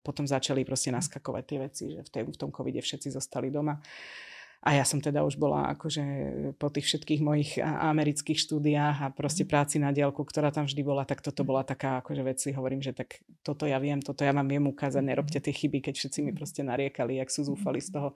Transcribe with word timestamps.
potom 0.00 0.24
začali 0.24 0.64
proste 0.64 0.90
naskakovať 0.90 1.44
tie 1.44 1.58
veci, 1.60 1.84
že 1.92 2.00
v, 2.04 2.10
tej, 2.10 2.22
v 2.28 2.40
tom 2.40 2.50
covide 2.50 2.80
všetci 2.80 3.12
zostali 3.12 3.52
doma. 3.52 3.78
A 4.60 4.76
ja 4.76 4.84
som 4.84 5.00
teda 5.00 5.24
už 5.24 5.40
bola 5.40 5.72
akože 5.72 6.04
po 6.60 6.68
tých 6.68 6.84
všetkých 6.84 7.20
mojich 7.24 7.56
amerických 7.64 8.44
štúdiách 8.44 8.96
a 9.00 9.06
proste 9.08 9.48
mhm. 9.48 9.50
práci 9.50 9.76
na 9.80 9.88
diálku, 9.88 10.20
ktorá 10.20 10.52
tam 10.52 10.68
vždy 10.68 10.84
bola, 10.84 11.08
tak 11.08 11.24
toto 11.24 11.48
bola 11.48 11.64
taká 11.64 12.04
akože 12.04 12.20
vec 12.20 12.38
si 12.44 12.52
hovorím, 12.52 12.84
že 12.84 12.92
tak 12.92 13.24
toto 13.40 13.64
ja 13.64 13.80
viem, 13.80 14.04
toto 14.04 14.20
ja 14.20 14.36
vám 14.36 14.44
viem 14.44 14.68
ukázať, 14.68 15.00
nerobte 15.00 15.40
tie 15.40 15.52
chyby, 15.56 15.80
keď 15.80 15.94
všetci 15.96 16.18
mi 16.20 16.36
proste 16.36 16.60
nariekali, 16.60 17.16
jak 17.16 17.32
sú 17.32 17.48
zúfali 17.48 17.80
z 17.80 17.88
toho, 17.88 18.12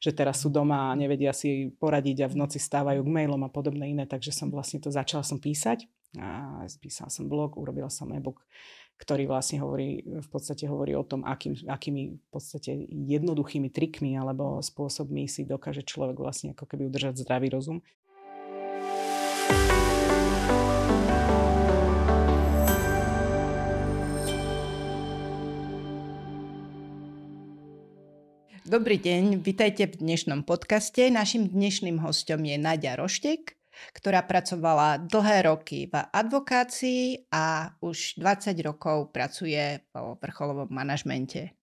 že 0.00 0.16
teraz 0.16 0.40
sú 0.40 0.48
doma 0.48 0.88
a 0.88 0.96
nevedia 0.96 1.36
si 1.36 1.68
poradiť 1.76 2.24
a 2.24 2.30
v 2.32 2.40
noci 2.40 2.56
stávajú 2.56 3.04
k 3.04 3.12
mailom 3.12 3.44
a 3.44 3.52
podobné 3.52 3.92
iné, 3.92 4.08
takže 4.08 4.32
som 4.32 4.48
vlastne 4.48 4.80
to 4.80 4.88
začala 4.88 5.20
som 5.20 5.36
písať 5.36 5.84
a 6.16 6.60
spísala 6.72 7.12
som 7.12 7.28
blog, 7.28 7.60
urobila 7.60 7.92
som 7.92 8.08
e-book 8.16 8.40
ktorý 8.98 9.30
vlastne 9.30 9.62
hovorí, 9.62 10.02
v 10.04 10.28
podstate 10.30 10.66
hovorí 10.66 10.94
o 10.96 11.06
tom, 11.06 11.24
akým, 11.26 11.54
akými 11.66 12.16
v 12.18 12.28
podstate 12.30 12.86
jednoduchými 12.90 13.68
trikmi 13.72 14.14
alebo 14.18 14.62
spôsobmi 14.62 15.26
si 15.26 15.44
dokáže 15.46 15.82
človek 15.86 16.18
vlastne 16.18 16.52
ako 16.52 16.64
keby 16.68 16.88
udržať 16.88 17.22
zdravý 17.22 17.52
rozum. 17.52 17.80
Dobrý 28.72 28.96
deň, 28.96 29.44
vitajte 29.44 29.84
v 29.84 30.00
dnešnom 30.00 30.48
podcaste. 30.48 31.12
Našim 31.12 31.44
dnešným 31.44 32.00
hostom 32.00 32.40
je 32.40 32.56
Nadia 32.56 32.96
Roštek, 32.96 33.60
ktorá 33.90 34.22
pracovala 34.22 35.02
dlhé 35.02 35.50
roky 35.50 35.90
v 35.90 35.94
advokácii 35.98 37.26
a 37.34 37.74
už 37.82 38.22
20 38.22 38.54
rokov 38.62 39.10
pracuje 39.10 39.82
vo 39.90 40.14
vrcholovom 40.22 40.70
manažmente. 40.70 41.58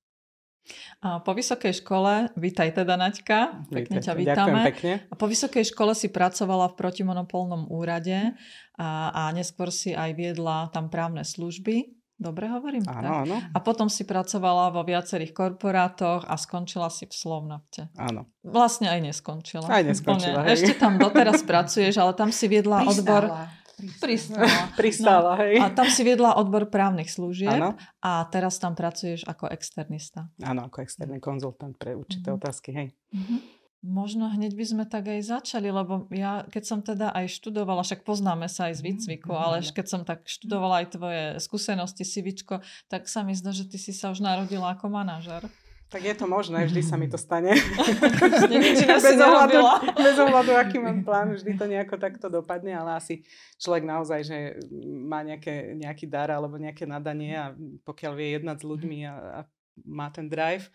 Po 1.00 1.32
vysokej 1.34 1.82
škole, 1.82 2.30
vítaj 2.38 2.78
teda 2.78 2.94
Naďka, 2.94 3.66
pekne 3.74 4.00
ťa 4.04 4.14
vítame. 4.14 4.62
pekne. 4.70 4.94
A 5.10 5.14
po 5.18 5.26
vysokej 5.26 5.66
škole 5.66 5.98
si 5.98 6.12
pracovala 6.14 6.70
v 6.70 6.78
protimonopolnom 6.78 7.72
úrade 7.74 8.38
a, 8.78 9.10
a 9.10 9.22
neskôr 9.34 9.74
si 9.74 9.98
aj 9.98 10.14
viedla 10.14 10.70
tam 10.70 10.92
právne 10.94 11.26
služby. 11.26 11.99
Dobre 12.20 12.52
hovorím? 12.52 12.84
Áno, 12.84 13.00
tak? 13.00 13.20
áno. 13.24 13.36
A 13.56 13.58
potom 13.64 13.88
si 13.88 14.04
pracovala 14.04 14.76
vo 14.76 14.84
viacerých 14.84 15.32
korporátoch 15.32 16.28
a 16.28 16.36
skončila 16.36 16.92
si 16.92 17.08
v 17.08 17.16
Slovnafte. 17.16 17.88
Áno. 17.96 18.28
Vlastne 18.44 18.92
aj 18.92 19.00
neskončila. 19.08 19.64
Aj 19.72 19.80
neskončila, 19.88 20.44
hej. 20.44 20.60
Ešte 20.60 20.76
tam 20.76 21.00
doteraz 21.00 21.48
pracuješ, 21.48 21.96
ale 21.96 22.12
tam 22.12 22.36
si 22.36 22.52
viedla 22.52 22.84
Pristála. 22.84 23.00
odbor... 23.00 23.24
Pristála. 24.04 24.76
Pristála, 24.76 25.34
no. 25.40 25.42
hej. 25.48 25.56
A 25.64 25.72
tam 25.72 25.88
si 25.88 26.04
viedla 26.04 26.36
odbor 26.36 26.68
právnych 26.68 27.08
služieb 27.08 27.56
áno. 27.56 27.80
a 28.04 28.28
teraz 28.28 28.60
tam 28.60 28.76
pracuješ 28.76 29.24
ako 29.24 29.48
externista. 29.48 30.28
Áno, 30.44 30.68
ako 30.68 30.84
externý 30.84 31.24
konzultant 31.24 31.80
pre 31.80 31.96
určité 31.96 32.36
mm-hmm. 32.36 32.44
otázky, 32.44 32.70
hej. 32.76 32.88
Mm-hmm. 33.16 33.59
Možno 33.80 34.28
hneď 34.28 34.60
by 34.60 34.66
sme 34.68 34.84
tak 34.84 35.08
aj 35.08 35.24
začali, 35.24 35.72
lebo 35.72 36.04
ja, 36.12 36.44
keď 36.52 36.64
som 36.68 36.80
teda 36.84 37.16
aj 37.16 37.32
študovala, 37.32 37.88
však 37.88 38.04
poznáme 38.04 38.52
sa 38.52 38.68
aj 38.68 38.76
z 38.76 38.82
výcviku, 38.84 39.32
mm, 39.32 39.40
ale 39.40 39.56
keď 39.64 39.86
som 39.88 40.02
tak 40.04 40.28
študovala 40.28 40.84
aj 40.84 40.88
tvoje 41.00 41.24
skúsenosti, 41.40 42.04
Sivičko, 42.04 42.60
tak 42.92 43.08
sa 43.08 43.24
mi 43.24 43.32
zdá, 43.40 43.56
že 43.56 43.64
ty 43.72 43.80
si 43.80 43.96
sa 43.96 44.12
už 44.12 44.20
narodila 44.20 44.76
ako 44.76 44.92
manažer. 44.92 45.48
Tak 45.90 46.06
je 46.06 46.12
to 46.12 46.28
možné, 46.28 46.68
vždy 46.68 46.84
sa 46.86 47.00
mi 47.00 47.08
to 47.08 47.18
stane. 47.18 47.50
bez, 49.02 49.18
ohľadu, 49.18 49.58
bez 49.98 50.16
ohľadu, 50.22 50.54
aký 50.54 50.78
mám 50.78 51.02
plán, 51.02 51.34
vždy 51.34 51.56
to 51.56 51.66
nejako 51.66 51.98
takto 51.98 52.28
dopadne, 52.30 52.76
ale 52.78 53.00
asi 53.00 53.26
človek 53.58 53.88
naozaj, 53.88 54.20
že 54.22 54.38
má 55.08 55.26
nejaké, 55.26 55.74
nejaký 55.80 56.06
dar 56.06 56.30
alebo 56.30 56.62
nejaké 56.62 56.84
nadanie 56.84 57.34
a 57.34 57.56
pokiaľ 57.88 58.12
vie 58.14 58.38
jednať 58.38 58.58
s 58.62 58.70
ľuďmi 58.70 59.00
a, 59.08 59.14
a 59.16 59.40
má 59.88 60.14
ten 60.14 60.30
drive, 60.30 60.70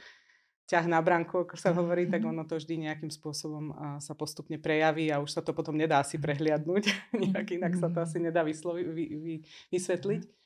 ťah 0.64 0.88
na 0.88 1.00
branku, 1.04 1.44
ako 1.44 1.56
sa 1.60 1.76
hovorí, 1.76 2.08
tak 2.08 2.24
mhm. 2.24 2.30
ono 2.32 2.42
to 2.48 2.56
vždy 2.56 2.88
nejakým 2.88 3.12
spôsobom 3.12 3.72
sa 4.00 4.16
postupne 4.16 4.56
prejaví 4.56 5.12
a 5.12 5.20
už 5.20 5.36
sa 5.36 5.40
to 5.44 5.52
potom 5.52 5.76
nedá 5.76 6.00
si 6.04 6.16
prehliadnúť. 6.16 6.84
Nejak 7.22 7.60
inak 7.60 7.76
sa 7.76 7.92
to 7.92 8.00
asi 8.00 8.16
nedá 8.20 8.40
vyslovi, 8.40 8.82
vy, 8.88 9.04
vy, 9.20 9.34
vysvetliť. 9.72 10.44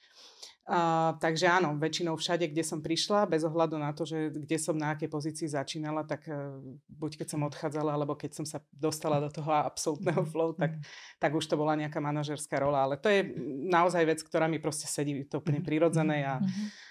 A, 0.68 1.16
takže 1.16 1.48
áno, 1.48 1.80
väčšinou 1.80 2.20
všade, 2.20 2.44
kde 2.52 2.60
som 2.60 2.84
prišla, 2.84 3.24
bez 3.24 3.40
ohľadu 3.40 3.80
na 3.80 3.88
to, 3.96 4.04
že 4.04 4.28
kde 4.28 4.60
som 4.60 4.76
na 4.76 4.92
akej 4.92 5.08
pozícii 5.08 5.48
začínala, 5.48 6.04
tak 6.04 6.28
uh, 6.28 6.60
buď 6.92 7.24
keď 7.24 7.28
som 7.32 7.40
odchádzala, 7.48 7.96
alebo 7.96 8.12
keď 8.12 8.36
som 8.36 8.44
sa 8.44 8.60
dostala 8.68 9.16
do 9.16 9.32
toho 9.32 9.48
absolútneho 9.48 10.20
flow, 10.28 10.52
tak, 10.52 10.76
tak 11.16 11.32
už 11.32 11.48
to 11.48 11.56
bola 11.56 11.72
nejaká 11.72 12.04
manažerská 12.04 12.60
rola. 12.60 12.84
Ale 12.84 13.00
to 13.00 13.08
je 13.08 13.32
naozaj 13.64 14.04
vec, 14.04 14.20
ktorá 14.20 14.44
mi 14.44 14.60
proste 14.60 14.84
sedí, 14.84 15.24
to 15.24 15.40
úplne 15.40 15.64
prirodzené 15.64 16.28
a 16.28 16.36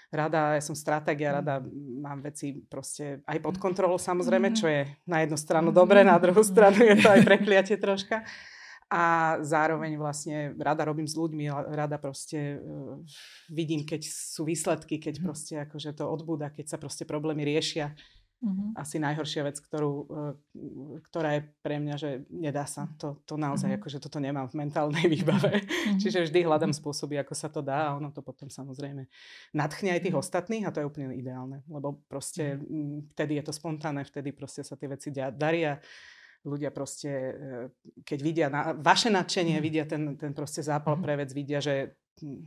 rada, 0.08 0.56
ja 0.56 0.62
som 0.64 0.72
stratégia, 0.72 1.36
rada 1.36 1.60
mám 2.00 2.24
veci 2.24 2.56
proste 2.68 3.20
aj 3.28 3.38
pod 3.44 3.56
kontrolou 3.60 4.00
samozrejme, 4.00 4.56
čo 4.56 4.66
je 4.68 4.88
na 5.04 5.20
jednu 5.24 5.36
stranu 5.36 5.68
dobre, 5.68 6.00
na 6.00 6.16
druhú 6.16 6.40
stranu 6.40 6.80
je 6.80 6.96
to 7.00 7.08
aj 7.12 7.20
prekliatie 7.24 7.76
troška. 7.76 8.24
A 8.88 9.36
zároveň 9.44 10.00
vlastne 10.00 10.56
rada 10.56 10.80
robím 10.88 11.04
s 11.04 11.12
ľuďmi, 11.12 11.52
rada 11.76 12.00
proste 12.00 12.56
uh, 12.56 12.96
vidím, 13.52 13.84
keď 13.84 14.00
sú 14.08 14.48
výsledky, 14.48 14.96
keď 14.96 15.20
proste 15.20 15.54
akože 15.60 15.92
to 15.92 16.08
odbúda, 16.08 16.48
keď 16.48 16.72
sa 16.72 16.80
proste 16.80 17.04
problémy 17.04 17.44
riešia. 17.44 17.92
Uh-huh. 18.38 18.70
Asi 18.78 19.02
najhoršia 19.02 19.42
vec, 19.42 19.58
ktorú, 19.58 19.92
uh, 20.06 20.32
ktorá 21.10 21.38
je 21.38 21.42
pre 21.58 21.82
mňa, 21.82 21.94
že 21.98 22.10
nedá 22.30 22.70
sa. 22.70 22.86
To, 23.02 23.18
to 23.26 23.34
naozaj, 23.34 23.66
uh-huh. 23.66 23.82
akože 23.82 23.98
toto 23.98 24.22
nemám 24.22 24.46
v 24.46 24.62
mentálnej 24.62 25.10
výbave. 25.18 25.66
Uh-huh. 25.66 25.98
Čiže 25.98 26.30
vždy 26.30 26.46
hľadám 26.46 26.70
spôsoby, 26.70 27.18
ako 27.18 27.34
sa 27.34 27.50
to 27.50 27.66
dá 27.66 27.90
a 27.90 27.94
ono 27.98 28.14
to 28.14 28.22
potom 28.22 28.46
samozrejme 28.46 29.10
nadchne 29.50 29.90
aj 29.90 30.06
tých 30.06 30.14
uh-huh. 30.14 30.22
ostatných 30.22 30.64
a 30.66 30.72
to 30.72 30.78
je 30.78 30.86
úplne 30.86 31.10
ideálne. 31.18 31.66
Lebo 31.66 31.98
proste 32.06 32.62
uh-huh. 32.62 33.10
vtedy 33.10 33.42
je 33.42 33.44
to 33.50 33.52
spontánne, 33.52 34.06
vtedy 34.06 34.30
proste 34.30 34.62
sa 34.62 34.78
tie 34.78 34.86
veci 34.86 35.10
daria 35.10 35.82
ľudia 36.46 36.70
proste, 36.70 37.10
e, 37.10 37.32
keď 38.06 38.18
vidia 38.22 38.46
na, 38.46 38.72
vaše 38.78 39.10
nadšenie, 39.10 39.58
mm. 39.58 39.62
vidia 39.62 39.84
ten, 39.84 40.14
ten 40.14 40.30
proste 40.30 40.62
zápal 40.62 40.96
mm. 40.96 41.02
pre 41.02 41.14
vec, 41.18 41.30
vidia, 41.34 41.58
že 41.58 41.98
hm, 42.22 42.46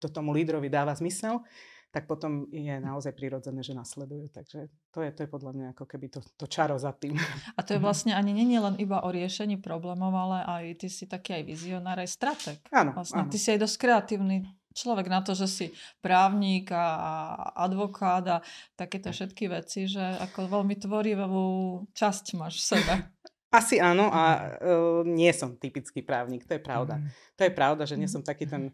to 0.00 0.08
tomu 0.08 0.32
lídrovi 0.32 0.72
dáva 0.72 0.96
zmysel, 0.96 1.44
tak 1.90 2.06
potom 2.06 2.46
je 2.54 2.78
naozaj 2.78 3.10
prirodzené, 3.18 3.66
že 3.66 3.74
nasledujú. 3.74 4.30
Takže 4.30 4.70
to 4.94 5.02
je, 5.02 5.10
to 5.10 5.20
je 5.26 5.28
podľa 5.28 5.52
mňa 5.58 5.66
ako 5.74 5.84
keby 5.90 6.06
to, 6.06 6.22
to 6.38 6.46
čaro 6.46 6.78
za 6.78 6.94
tým. 6.94 7.18
A 7.58 7.60
to 7.66 7.74
je 7.74 7.82
vlastne 7.82 8.14
ani 8.14 8.30
nie 8.30 8.62
len 8.62 8.78
iba 8.78 9.02
o 9.02 9.10
riešení 9.10 9.58
problémov, 9.58 10.14
ale 10.14 10.46
aj 10.46 10.64
ty 10.86 10.86
si 10.86 11.10
taký 11.10 11.42
aj 11.42 11.44
vizionár, 11.50 11.98
aj 11.98 12.10
strateg. 12.10 12.58
Áno, 12.70 12.94
vlastne. 12.94 13.26
áno. 13.26 13.30
Ty 13.30 13.38
si 13.42 13.48
aj 13.50 13.60
dosť 13.66 13.76
kreatívny 13.76 14.36
človek 14.70 15.10
na 15.10 15.20
to, 15.22 15.34
že 15.34 15.46
si 15.50 15.66
právnik 15.98 16.70
a 16.70 17.34
advokát 17.58 18.24
a 18.30 18.36
takéto 18.78 19.10
všetky 19.10 19.50
veci, 19.50 19.90
že 19.90 20.02
ako 20.30 20.46
veľmi 20.46 20.78
tvorivú 20.78 21.46
časť 21.90 22.38
máš 22.38 22.62
v 22.62 22.78
sebe. 22.78 22.94
Asi 23.50 23.82
áno 23.82 24.06
a 24.14 24.54
uh, 24.62 25.02
nie 25.02 25.34
som 25.34 25.58
typický 25.58 26.06
právnik, 26.06 26.46
to 26.46 26.54
je 26.54 26.62
pravda. 26.62 27.02
Mm. 27.02 27.10
To 27.34 27.42
je 27.42 27.52
pravda, 27.52 27.82
že 27.82 27.98
nie 27.98 28.06
som 28.06 28.22
taký 28.22 28.46
ten 28.46 28.70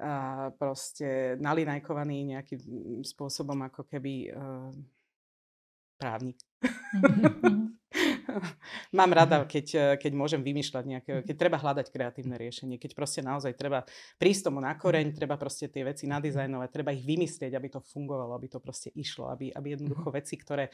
uh, 0.00 0.48
proste 0.56 1.36
nalinajkovaný 1.36 2.32
nejakým 2.32 2.60
spôsobom 3.04 3.60
ako 3.68 3.84
keby 3.84 4.32
uh, 4.32 4.72
právnik. 6.00 6.40
Mm-hmm. 6.64 7.76
Mám 8.98 9.10
rada, 9.12 9.42
keď, 9.44 9.98
keď 9.98 10.12
môžem 10.14 10.40
vymýšľať 10.40 10.84
nejaké, 10.86 11.12
keď 11.26 11.36
treba 11.36 11.58
hľadať 11.58 11.90
kreatívne 11.90 12.38
riešenie, 12.38 12.78
keď 12.78 12.94
proste 12.94 13.20
naozaj 13.20 13.52
treba 13.58 13.82
prísť 14.16 14.48
tomu 14.48 14.62
na 14.62 14.72
koreň, 14.78 15.12
treba 15.12 15.34
proste 15.34 15.66
tie 15.66 15.82
veci 15.82 16.06
nadizajnovať, 16.06 16.68
treba 16.70 16.94
ich 16.94 17.04
vymyslieť, 17.04 17.52
aby 17.52 17.68
to 17.68 17.82
fungovalo, 17.82 18.32
aby 18.38 18.48
to 18.48 18.62
proste 18.62 18.94
išlo, 18.94 19.28
aby, 19.34 19.50
aby 19.50 19.76
jednoducho 19.76 20.08
veci, 20.14 20.38
ktoré 20.38 20.70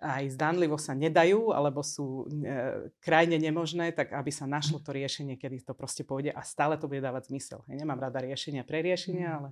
aj 0.00 0.32
zdanlivo 0.32 0.80
sa 0.80 0.96
nedajú, 0.96 1.52
alebo 1.52 1.84
sú 1.84 2.24
e, 2.40 2.88
krajne 3.04 3.36
nemožné, 3.36 3.92
tak 3.92 4.16
aby 4.16 4.32
sa 4.32 4.48
našlo 4.48 4.80
to 4.80 4.96
riešenie, 4.96 5.36
kedy 5.36 5.60
to 5.60 5.76
proste 5.76 6.08
pôjde 6.08 6.32
a 6.32 6.40
stále 6.40 6.80
to 6.80 6.88
bude 6.88 7.04
dávať 7.04 7.28
zmysel. 7.28 7.60
Ja 7.68 7.76
nemám 7.76 8.00
rada 8.00 8.16
riešenia 8.24 8.64
pre 8.64 8.80
riešenia, 8.80 9.28
mm. 9.28 9.36
ale, 9.36 9.50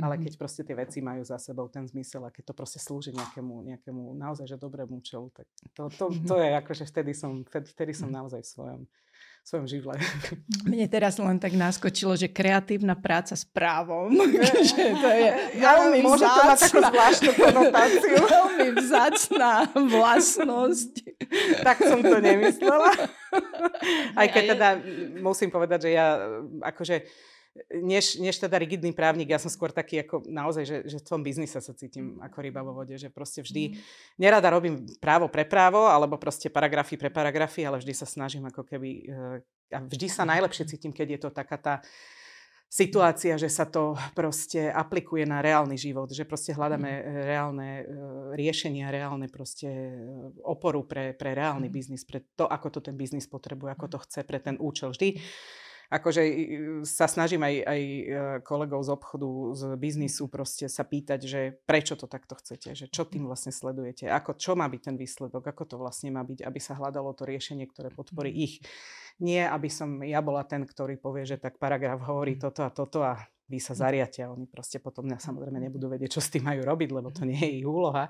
ale 0.00 0.14
keď 0.16 0.40
proste 0.40 0.64
tie 0.64 0.72
veci 0.72 1.04
majú 1.04 1.20
za 1.28 1.36
sebou 1.36 1.68
ten 1.68 1.84
zmysel 1.84 2.24
a 2.24 2.32
keď 2.32 2.50
to 2.50 2.54
proste 2.56 2.80
slúži 2.80 3.12
nejakému, 3.12 3.68
nejakému 3.68 4.16
naozaj 4.16 4.48
že 4.48 4.56
dobrému 4.56 5.04
účelu, 5.04 5.28
tak 5.36 5.44
to, 5.76 5.92
to, 5.92 6.08
to 6.24 6.36
je 6.40 6.50
akože 6.56 6.84
vtedy 6.88 7.12
som, 7.12 7.44
vtedy 7.44 7.92
som 7.92 8.08
naozaj 8.08 8.40
v 8.40 8.48
svojom 8.48 8.82
svojom 9.42 9.66
živle. 9.66 9.94
Mne 10.70 10.86
teraz 10.86 11.18
len 11.18 11.36
tak 11.42 11.58
naskočilo, 11.58 12.14
že 12.14 12.30
kreatívna 12.30 12.94
práca 12.94 13.34
s 13.34 13.42
právom. 13.42 14.14
že 14.70 14.84
to 14.94 15.08
je 15.10 15.28
veľmi 15.58 15.98
ja, 15.98 16.06
Môže 16.06 16.26
to 16.26 16.40
mať 16.46 16.58
takú 16.62 16.78
zvláštnu 16.78 17.32
konotáciu. 17.34 18.16
veľmi 18.38 18.66
vzácná 18.78 19.52
vlastnosť. 19.74 20.92
tak 21.66 21.82
som 21.82 22.00
to 22.00 22.22
nemyslela. 22.22 22.94
Aj 24.14 24.26
keď 24.30 24.44
teda 24.54 24.68
musím 25.18 25.50
povedať, 25.50 25.90
že 25.90 25.90
ja 25.98 26.22
akože 26.62 27.02
než, 27.68 28.16
než 28.16 28.40
teda 28.40 28.56
rigidný 28.56 28.96
právnik, 28.96 29.28
ja 29.28 29.36
som 29.36 29.52
skôr 29.52 29.68
taký 29.68 30.00
ako 30.00 30.24
naozaj, 30.24 30.64
že, 30.64 30.76
že 30.88 30.96
v 31.00 31.06
tom 31.06 31.20
biznise 31.20 31.60
sa 31.60 31.72
cítim 31.76 32.16
ako 32.24 32.38
ryba 32.40 32.64
vo 32.64 32.72
vode, 32.72 32.96
že 32.96 33.12
proste 33.12 33.44
vždy, 33.44 33.72
mm. 33.72 33.76
nerada 34.16 34.48
robím 34.48 34.88
právo 34.96 35.28
pre 35.28 35.44
právo, 35.44 35.84
alebo 35.84 36.16
proste 36.16 36.48
paragrafy 36.48 36.96
pre 36.96 37.12
paragrafy, 37.12 37.68
ale 37.68 37.76
vždy 37.80 37.92
sa 37.92 38.08
snažím 38.08 38.48
ako 38.48 38.64
keby, 38.64 38.90
eh, 39.04 39.76
a 39.76 39.78
vždy 39.84 40.06
sa 40.08 40.24
najlepšie 40.24 40.64
cítim, 40.68 40.92
keď 40.92 41.08
je 41.16 41.20
to 41.20 41.30
taká 41.32 41.56
tá 41.60 41.74
situácia, 42.72 43.36
že 43.36 43.52
sa 43.52 43.68
to 43.68 43.92
proste 44.16 44.72
aplikuje 44.72 45.28
na 45.28 45.44
reálny 45.44 45.76
život, 45.76 46.08
že 46.08 46.24
proste 46.24 46.56
hľadáme 46.56 46.88
mm. 46.88 47.04
reálne 47.28 47.68
uh, 47.68 47.84
riešenia, 48.32 48.88
reálne 48.88 49.28
proste 49.28 49.68
oporu 50.40 50.88
pre, 50.88 51.12
pre 51.12 51.36
reálny 51.36 51.68
mm. 51.68 51.74
biznis, 51.76 52.08
pre 52.08 52.24
to, 52.32 52.48
ako 52.48 52.80
to 52.80 52.80
ten 52.80 52.96
biznis 52.96 53.28
potrebuje, 53.28 53.76
ako 53.76 53.86
to 53.92 53.98
chce 54.08 54.24
pre 54.24 54.40
ten 54.40 54.56
účel. 54.56 54.96
Vždy 54.96 55.20
akože 55.92 56.22
sa 56.88 57.04
snažím 57.04 57.44
aj, 57.44 57.54
aj 57.68 57.80
e, 57.84 58.02
kolegov 58.40 58.80
z 58.80 58.90
obchodu, 58.96 59.28
z 59.52 59.62
biznisu 59.76 60.24
proste 60.32 60.64
sa 60.72 60.88
pýtať, 60.88 61.20
že 61.28 61.40
prečo 61.68 62.00
to 62.00 62.08
takto 62.08 62.32
chcete, 62.40 62.72
že 62.72 62.86
čo 62.88 63.04
tým 63.04 63.28
vlastne 63.28 63.52
sledujete, 63.52 64.08
ako, 64.08 64.40
čo 64.40 64.56
má 64.56 64.64
byť 64.72 64.80
ten 64.80 64.96
výsledok, 64.96 65.52
ako 65.52 65.62
to 65.68 65.76
vlastne 65.76 66.08
má 66.08 66.24
byť, 66.24 66.48
aby 66.48 66.56
sa 66.56 66.80
hľadalo 66.80 67.12
to 67.12 67.28
riešenie, 67.28 67.68
ktoré 67.68 67.92
podporí 67.92 68.32
mm-hmm. 68.32 68.46
ich. 68.48 68.54
Nie, 69.20 69.44
aby 69.52 69.68
som 69.68 70.00
ja 70.00 70.24
bola 70.24 70.48
ten, 70.48 70.64
ktorý 70.64 70.96
povie, 70.96 71.28
že 71.28 71.36
tak 71.36 71.60
paragraf 71.60 72.00
hovorí 72.00 72.40
mm-hmm. 72.40 72.46
toto 72.48 72.60
a 72.64 72.70
toto 72.72 72.98
a 73.04 73.20
vy 73.52 73.60
sa 73.60 73.76
zariate 73.76 74.24
a 74.24 74.32
oni 74.32 74.48
proste 74.48 74.80
potom 74.80 75.04
samozrejme 75.12 75.60
nebudú 75.60 75.92
vedieť, 75.92 76.16
čo 76.16 76.24
s 76.24 76.32
tým 76.32 76.48
majú 76.48 76.64
robiť, 76.64 76.88
lebo 76.88 77.12
to 77.12 77.28
nie 77.28 77.36
je 77.36 77.50
ich 77.60 77.68
úloha. 77.68 78.08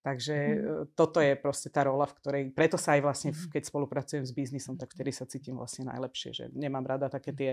Takže 0.00 0.36
mm. 0.36 0.96
toto 0.96 1.20
je 1.20 1.36
proste 1.36 1.68
tá 1.68 1.84
rola, 1.84 2.08
v 2.08 2.16
ktorej, 2.16 2.42
preto 2.56 2.80
sa 2.80 2.96
aj 2.96 3.00
vlastne, 3.04 3.30
mm. 3.36 3.52
keď 3.52 3.62
spolupracujem 3.68 4.24
s 4.24 4.32
biznisom, 4.32 4.80
tak 4.80 4.96
vtedy 4.96 5.12
sa 5.12 5.28
cítim 5.28 5.56
vlastne 5.60 5.88
najlepšie, 5.92 6.30
že 6.32 6.44
nemám 6.56 6.88
rada 6.88 7.12
také 7.12 7.36
tie 7.36 7.50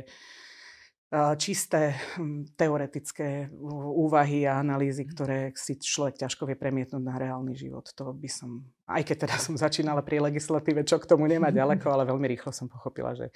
čisté 1.39 1.95
hm, 2.19 2.59
teoretické 2.59 3.47
úvahy 3.95 4.43
a 4.43 4.59
analýzy, 4.59 5.07
ktoré 5.07 5.55
si 5.55 5.79
človek 5.79 6.19
ťažko 6.19 6.43
vie 6.51 6.59
premietnúť 6.59 6.99
na 6.99 7.15
reálny 7.15 7.55
život. 7.55 7.87
To 7.95 8.11
by 8.11 8.27
som, 8.27 8.67
aj 8.91 9.07
keď 9.07 9.17
teda 9.23 9.35
som 9.47 9.55
začínala 9.55 10.03
pri 10.03 10.19
legislatíve, 10.19 10.83
čo 10.83 10.99
k 10.99 11.07
tomu 11.07 11.23
nemá 11.31 11.47
ďaleko, 11.47 11.87
ale 11.93 12.03
veľmi 12.03 12.27
rýchlo 12.35 12.51
som 12.51 12.67
pochopila, 12.67 13.15
že 13.15 13.31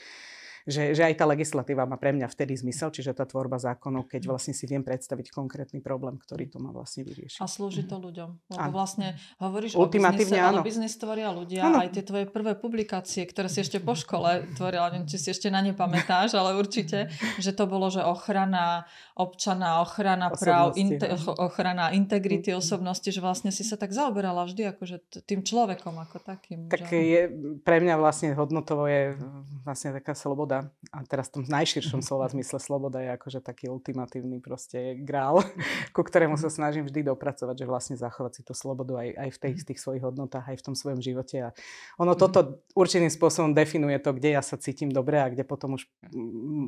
že, 0.66 0.94
že 0.94 1.02
aj 1.06 1.18
tá 1.18 1.26
legislatíva 1.26 1.88
má 1.90 1.98
pre 1.98 2.14
mňa 2.14 2.28
vtedy 2.30 2.54
zmysel, 2.58 2.94
čiže 2.94 3.18
tá 3.18 3.26
tvorba 3.26 3.58
zákonov, 3.58 4.10
keď 4.10 4.26
mhm. 4.26 4.30
vlastne 4.30 4.54
si 4.54 4.66
viem 4.70 4.84
predstaviť 4.86 5.34
konkrétny 5.34 5.80
problém, 5.82 6.18
ktorý 6.22 6.50
to 6.50 6.58
má 6.62 6.70
vlastne 6.70 7.08
vyriešiť. 7.08 7.42
A 7.42 7.46
slúži 7.50 7.86
to 7.86 7.98
mhm. 7.98 8.04
ľuďom. 8.06 8.30
Lebo 8.54 8.62
áno. 8.62 8.74
vlastne 8.74 9.08
hovoríš 9.42 9.78
o 9.78 9.86
biznise, 9.88 10.38
áno. 10.38 10.62
biznis 10.62 10.94
tvoria 10.98 11.30
ľudia. 11.34 11.68
Áno. 11.70 11.82
Aj 11.82 11.90
tie 11.90 12.04
tvoje 12.06 12.26
prvé 12.30 12.54
publikácie, 12.54 13.26
ktoré 13.26 13.48
si 13.50 13.64
ešte 13.64 13.82
po 13.82 13.98
škole 13.98 14.50
tvorila, 14.58 14.94
neviem, 14.94 15.08
či 15.10 15.18
si 15.18 15.28
ešte 15.34 15.50
na 15.50 15.64
ne 15.64 15.74
pamätáš, 15.74 16.38
ale 16.38 16.54
určite, 16.58 17.10
že 17.44 17.52
to 17.56 17.66
bolo, 17.66 17.90
že 17.90 18.04
ochrana 18.04 18.86
občana, 19.16 19.86
ochrana 19.86 20.34
osobnosti, 20.34 20.42
práv, 20.42 20.66
inte, 20.76 21.06
ochrana 21.38 21.94
integrity 21.94 22.52
mhm. 22.52 22.58
osobnosti, 22.58 23.10
že 23.10 23.22
vlastne 23.22 23.54
si 23.54 23.62
sa 23.62 23.78
tak 23.78 23.94
zaoberala 23.94 24.46
vždy 24.50 24.74
akože 24.76 25.24
tým 25.26 25.46
človekom 25.46 25.96
ako 26.02 26.18
takým. 26.22 26.68
Tak 26.68 26.90
že... 26.90 26.98
je, 26.98 27.22
pre 27.62 27.78
mňa 27.80 27.96
vlastne 28.02 28.34
hodnotovo 28.34 28.90
je 28.90 29.14
vlastne 29.62 29.94
taká 29.94 30.18
sloboda 30.18 30.51
sloboda, 30.52 30.76
a 30.92 30.98
teraz 31.08 31.32
v 31.32 31.34
tom 31.40 31.44
najširšom 31.48 32.02
slova 32.04 32.28
zmysle 32.34 32.60
sloboda 32.60 33.00
je 33.00 33.10
akože 33.16 33.40
taký 33.40 33.72
ultimatívny 33.72 34.44
proste 34.44 35.00
grál, 35.00 35.40
ku 35.96 36.04
ktorému 36.04 36.36
sa 36.36 36.52
snažím 36.52 36.84
vždy 36.84 37.08
dopracovať, 37.08 37.56
že 37.64 37.66
vlastne 37.70 37.96
zachovať 37.96 38.32
si 38.36 38.42
tú 38.44 38.52
slobodu 38.52 39.00
aj, 39.00 39.10
aj 39.16 39.30
v 39.32 39.38
tých, 39.40 39.58
tých 39.64 39.80
svojich 39.80 40.04
hodnotách, 40.04 40.52
aj 40.52 40.58
v 40.60 40.66
tom 40.66 40.76
svojom 40.76 41.00
živote. 41.00 41.38
A 41.40 41.50
ono 41.96 42.14
toto 42.20 42.60
určitým 42.76 43.10
spôsobom 43.10 43.56
definuje 43.56 43.96
to, 44.04 44.12
kde 44.12 44.36
ja 44.36 44.44
sa 44.44 44.60
cítim 44.60 44.92
dobre 44.92 45.24
a 45.24 45.32
kde 45.32 45.48
potom 45.48 45.80
už 45.80 45.88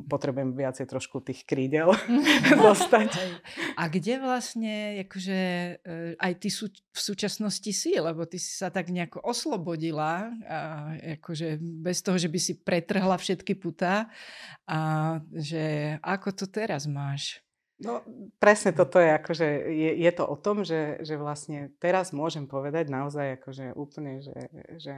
potrebujem 0.08 0.56
viacej 0.56 0.88
trošku 0.88 1.20
tých 1.20 1.44
krídel 1.44 1.92
dostať. 2.64 3.12
A 3.76 3.90
kde 3.92 4.22
vlastne 4.22 5.04
akože, 5.04 5.40
e, 5.84 6.16
aj 6.16 6.32
ty 6.40 6.48
sú 6.48 6.70
v 6.70 7.00
súčasnosti 7.00 7.72
si, 7.74 7.92
lebo 7.98 8.24
ty 8.24 8.38
si 8.40 8.54
sa 8.54 8.70
tak 8.70 8.88
nejako 8.88 9.20
oslobodila, 9.20 10.30
a 10.46 10.94
akože 11.18 11.58
bez 11.58 12.00
toho, 12.00 12.14
že 12.14 12.30
by 12.30 12.38
si 12.38 12.52
pretrhla 12.54 13.18
všetky 13.18 13.58
puty 13.58 13.73
púta 13.74 14.06
a 14.70 14.78
že 15.34 15.98
ako 15.98 16.30
to 16.30 16.46
teraz 16.46 16.86
máš? 16.86 17.42
No 17.82 18.06
presne 18.38 18.70
toto 18.70 19.02
je, 19.02 19.10
akože 19.10 19.46
je, 19.66 19.90
je 19.98 20.12
to 20.14 20.22
o 20.30 20.38
tom, 20.38 20.62
že, 20.62 21.02
že 21.02 21.18
vlastne 21.18 21.74
teraz 21.82 22.14
môžem 22.14 22.46
povedať 22.46 22.86
naozaj 22.86 23.42
akože 23.42 23.74
úplne, 23.74 24.22
že, 24.22 24.38
že 24.78 24.94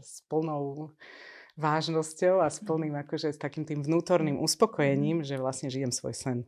s 0.00 0.24
plnou 0.24 0.96
vážnosťou 1.60 2.40
a 2.40 2.48
s 2.48 2.64
plným 2.64 2.96
akože 3.04 3.36
s 3.36 3.38
takým 3.38 3.68
tým 3.68 3.84
vnútorným 3.84 4.40
uspokojením, 4.40 5.20
že 5.20 5.36
vlastne 5.36 5.68
žijem 5.68 5.92
svoj 5.92 6.16
sen. 6.16 6.38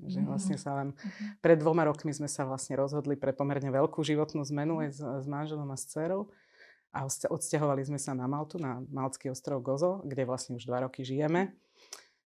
Že 0.00 0.24
mhm. 0.24 0.26
vlastne 0.26 0.56
sa 0.56 0.72
len 0.80 0.96
mhm. 0.96 1.44
pred 1.44 1.60
dvoma 1.60 1.84
rokmi 1.84 2.16
sme 2.16 2.32
sa 2.32 2.48
vlastne 2.48 2.80
rozhodli 2.80 3.20
pre 3.20 3.36
pomerne 3.36 3.68
veľkú 3.68 4.00
životnú 4.00 4.40
zmenu 4.56 4.88
aj 4.88 4.90
s, 4.96 5.00
s 5.04 5.26
manželom 5.28 5.68
a 5.68 5.76
s 5.76 5.84
dcerou 5.84 6.32
a 6.96 7.04
odsťahovali 7.04 7.84
sme 7.84 8.00
sa 8.00 8.16
na 8.16 8.24
Maltu, 8.24 8.56
na 8.56 8.80
Maltský 8.88 9.28
ostrov 9.28 9.60
Gozo, 9.60 10.00
kde 10.08 10.24
vlastne 10.24 10.56
už 10.56 10.64
dva 10.64 10.88
roky 10.88 11.04
žijeme. 11.04 11.52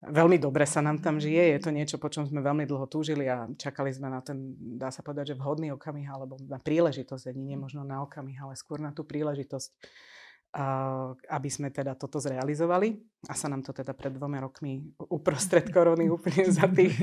Veľmi 0.06 0.42
dobre 0.42 0.66
sa 0.66 0.82
nám 0.82 1.02
tam 1.02 1.22
žije, 1.22 1.54
je 1.54 1.60
to 1.62 1.70
niečo, 1.74 1.98
po 2.02 2.10
čom 2.10 2.26
sme 2.26 2.42
veľmi 2.42 2.66
dlho 2.66 2.86
túžili 2.90 3.26
a 3.30 3.50
čakali 3.58 3.94
sme 3.94 4.10
na 4.10 4.22
ten, 4.26 4.58
dá 4.58 4.90
sa 4.90 5.06
povedať, 5.06 5.34
že 5.34 5.40
vhodný 5.40 5.74
okamih 5.74 6.06
alebo 6.10 6.38
na 6.46 6.58
príležitosť, 6.58 7.30
ani 7.30 7.54
nie 7.54 7.58
možno 7.58 7.86
na 7.86 8.02
okamih, 8.06 8.38
ale 8.42 8.54
skôr 8.58 8.82
na 8.82 8.94
tú 8.94 9.02
príležitosť, 9.06 9.70
aby 11.26 11.50
sme 11.50 11.74
teda 11.74 11.98
toto 11.98 12.22
zrealizovali. 12.22 13.02
A 13.26 13.34
sa 13.34 13.50
nám 13.50 13.66
to 13.66 13.74
teda 13.74 13.98
pred 13.98 14.14
dvoma 14.14 14.46
rokmi 14.46 14.86
uprostred 15.10 15.74
korony 15.74 16.06
úplne 16.16 16.54
za 16.54 16.70
tých 16.70 16.94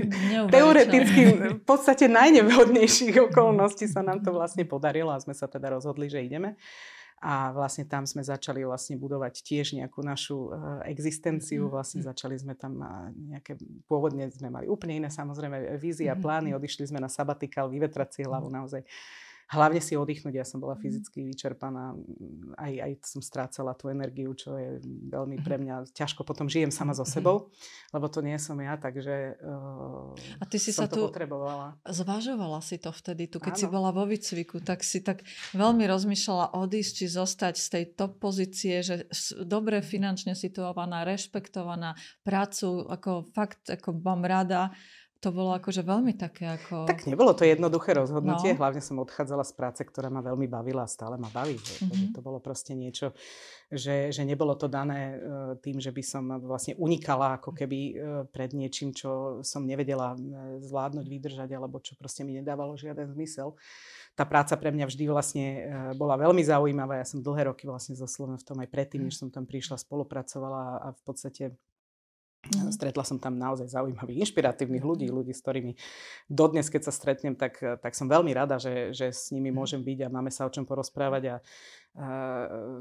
teoreticky 0.50 1.20
v 1.58 1.64
podstate 1.66 2.06
najnevhodnejších 2.06 3.18
okolností 3.30 3.90
sa 3.90 4.06
nám 4.06 4.22
to 4.22 4.30
vlastne 4.30 4.62
podarilo 4.62 5.10
a 5.10 5.18
sme 5.18 5.34
sa 5.34 5.50
teda 5.50 5.74
rozhodli, 5.74 6.06
že 6.06 6.22
ideme 6.22 6.54
a 7.22 7.54
vlastne 7.54 7.86
tam 7.86 8.02
sme 8.02 8.26
začali 8.26 8.66
vlastne 8.66 8.98
budovať 8.98 9.46
tiež 9.46 9.78
nejakú 9.78 10.02
našu 10.02 10.50
uh, 10.50 10.82
existenciu. 10.90 11.70
Mm-hmm. 11.70 11.74
Vlastne 11.78 12.00
začali 12.02 12.34
sme 12.34 12.58
tam 12.58 12.82
uh, 12.82 13.14
nejaké, 13.14 13.54
pôvodne 13.86 14.26
sme 14.34 14.50
mali 14.50 14.66
úplne 14.66 14.98
iné 14.98 15.08
samozrejme 15.08 15.78
vízie 15.78 16.10
a 16.10 16.18
plány, 16.18 16.50
mm-hmm. 16.50 16.58
odišli 16.58 16.90
sme 16.90 16.98
na 16.98 17.06
sabatikál, 17.06 17.70
vyvetrať 17.70 18.18
si 18.18 18.20
hlavu 18.26 18.50
naozaj 18.50 18.82
hlavne 19.52 19.84
si 19.84 19.94
oddychnúť. 19.94 20.34
Ja 20.34 20.46
som 20.48 20.58
bola 20.58 20.74
mhm. 20.74 20.82
fyzicky 20.82 21.20
vyčerpaná, 21.28 21.92
aj, 22.56 22.72
aj 22.72 22.92
som 23.04 23.20
strácala 23.20 23.76
tú 23.76 23.92
energiu, 23.92 24.32
čo 24.32 24.56
je 24.56 24.80
veľmi 25.12 25.44
pre 25.44 25.60
mhm. 25.60 25.62
mňa 25.62 25.76
ťažko. 25.92 26.24
Potom 26.24 26.48
žijem 26.48 26.72
sama 26.72 26.96
so 26.96 27.04
mhm. 27.04 27.12
sebou, 27.12 27.36
lebo 27.92 28.06
to 28.08 28.24
nie 28.24 28.36
som 28.40 28.56
ja, 28.58 28.80
takže 28.80 29.36
uh, 29.38 30.40
A 30.40 30.44
ty 30.48 30.56
si 30.56 30.72
sa 30.72 30.88
tu 30.88 31.04
potrebovala. 31.06 31.76
Zvažovala 31.84 32.64
si 32.64 32.80
to 32.80 32.90
vtedy, 32.90 33.28
tu 33.28 33.38
keď 33.38 33.54
Áno. 33.54 33.60
si 33.60 33.66
bola 33.68 33.90
vo 33.92 34.08
výcviku, 34.08 34.64
tak 34.64 34.80
si 34.80 35.04
tak 35.04 35.22
veľmi 35.52 35.84
rozmýšľala 35.84 36.56
odísť, 36.56 36.92
či 37.04 37.06
zostať 37.12 37.54
z 37.60 37.66
tej 37.68 37.84
top 37.94 38.16
pozície, 38.22 38.80
že 38.80 39.04
dobre 39.44 39.84
finančne 39.84 40.32
situovaná, 40.32 41.04
rešpektovaná, 41.04 41.98
prácu, 42.24 42.88
ako 42.88 43.28
fakt, 43.36 43.68
ako 43.68 44.00
mám 44.00 44.24
rada 44.24 44.72
to 45.22 45.30
bolo 45.30 45.54
akože 45.54 45.86
veľmi 45.86 46.18
také 46.18 46.50
ako... 46.50 46.90
Tak 46.90 47.06
nebolo 47.06 47.30
to 47.30 47.46
jednoduché 47.46 47.94
rozhodnutie, 47.94 48.58
no. 48.58 48.58
hlavne 48.58 48.82
som 48.82 48.98
odchádzala 48.98 49.46
z 49.46 49.54
práce, 49.54 49.80
ktorá 49.86 50.10
ma 50.10 50.18
veľmi 50.18 50.50
bavila 50.50 50.82
a 50.82 50.90
stále 50.90 51.14
ma 51.14 51.30
baví. 51.30 51.54
Mm-hmm. 51.54 52.18
To 52.18 52.20
bolo 52.26 52.42
proste 52.42 52.74
niečo, 52.74 53.14
že, 53.70 54.10
že 54.10 54.26
nebolo 54.26 54.58
to 54.58 54.66
dané 54.66 55.14
uh, 55.14 55.54
tým, 55.62 55.78
že 55.78 55.94
by 55.94 56.02
som 56.02 56.26
vlastne 56.42 56.74
unikala 56.74 57.38
ako 57.38 57.54
keby 57.54 57.78
uh, 57.78 57.94
pred 58.34 58.50
niečím, 58.50 58.90
čo 58.90 59.40
som 59.46 59.62
nevedela 59.62 60.18
uh, 60.18 60.58
zvládnuť, 60.58 61.06
vydržať, 61.06 61.54
alebo 61.54 61.78
čo 61.78 61.94
proste 61.94 62.26
mi 62.26 62.34
nedávalo 62.34 62.74
žiaden 62.74 63.06
zmysel. 63.14 63.54
Tá 64.18 64.26
práca 64.26 64.58
pre 64.58 64.74
mňa 64.74 64.90
vždy 64.90 65.04
vlastne 65.08 65.44
bola 65.96 66.20
veľmi 66.20 66.44
zaujímavá. 66.44 67.00
Ja 67.00 67.08
som 67.08 67.24
dlhé 67.24 67.48
roky 67.48 67.64
vlastne 67.64 67.96
so 67.96 68.04
Slovom 68.04 68.36
v 68.36 68.44
tom 68.44 68.60
aj 68.60 68.68
predtým, 68.68 69.08
než 69.08 69.16
som 69.16 69.32
tam 69.32 69.48
prišla, 69.48 69.80
spolupracovala 69.80 70.84
a 70.84 70.88
v 70.92 71.00
podstate 71.00 71.56
Mm. 72.42 72.74
Stretla 72.74 73.06
som 73.06 73.22
tam 73.22 73.38
naozaj 73.38 73.70
zaujímavých, 73.70 74.26
inšpiratívnych 74.26 74.82
ľudí, 74.82 75.06
ľudí, 75.06 75.30
s 75.30 75.46
ktorými 75.46 75.78
dodnes, 76.26 76.66
keď 76.66 76.90
sa 76.90 76.92
stretnem, 76.92 77.38
tak, 77.38 77.62
tak 77.78 77.94
som 77.94 78.10
veľmi 78.10 78.34
rada, 78.34 78.58
že, 78.58 78.90
že 78.90 79.14
s 79.14 79.30
nimi 79.30 79.54
mhm. 79.54 79.56
môžem 79.62 79.82
byť 79.86 79.98
a 80.02 80.12
máme 80.12 80.34
sa 80.34 80.50
o 80.50 80.50
čom 80.50 80.66
porozprávať. 80.66 81.22
A, 81.22 81.36
a, 81.38 81.38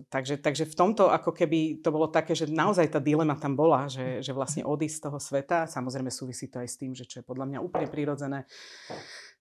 takže, 0.09 0.41
takže 0.41 0.65
v 0.65 0.73
tomto 0.73 1.13
ako 1.13 1.29
keby 1.29 1.77
to 1.85 1.93
bolo 1.93 2.09
také, 2.09 2.33
že 2.33 2.49
naozaj 2.49 2.89
tá 2.89 2.97
dilema 2.97 3.37
tam 3.37 3.53
bola, 3.53 3.85
že, 3.85 4.25
že 4.25 4.33
vlastne 4.33 4.65
odísť 4.65 4.97
z 4.97 5.03
toho 5.05 5.19
sveta, 5.21 5.69
samozrejme 5.69 6.09
súvisí 6.09 6.49
to 6.49 6.57
aj 6.57 6.65
s 6.65 6.79
tým, 6.81 6.97
že 6.97 7.05
čo 7.05 7.21
je 7.21 7.29
podľa 7.29 7.45
mňa 7.53 7.59
úplne 7.61 7.85
prirodzené, 7.85 8.49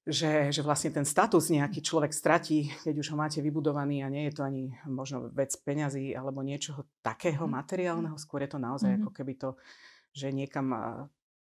že, 0.04 0.52
že 0.52 0.60
vlastne 0.60 0.92
ten 0.92 1.08
status 1.08 1.48
nejaký 1.48 1.80
človek 1.80 2.12
stratí, 2.12 2.68
keď 2.84 2.94
už 2.98 3.08
ho 3.12 3.16
máte 3.16 3.40
vybudovaný 3.40 4.04
a 4.04 4.12
nie 4.12 4.28
je 4.28 4.36
to 4.36 4.42
ani 4.44 4.72
možno 4.84 5.32
vec 5.32 5.52
peňazí 5.64 6.12
alebo 6.12 6.44
niečoho 6.44 6.84
takého 7.00 7.48
mhm. 7.48 7.52
materiálneho, 7.56 8.16
skôr 8.20 8.44
je 8.44 8.52
to 8.52 8.60
naozaj 8.60 8.92
mm-hmm. 8.92 9.08
ako 9.08 9.10
keby 9.16 9.32
to 9.40 9.56
že 10.10 10.34
niekam 10.34 10.74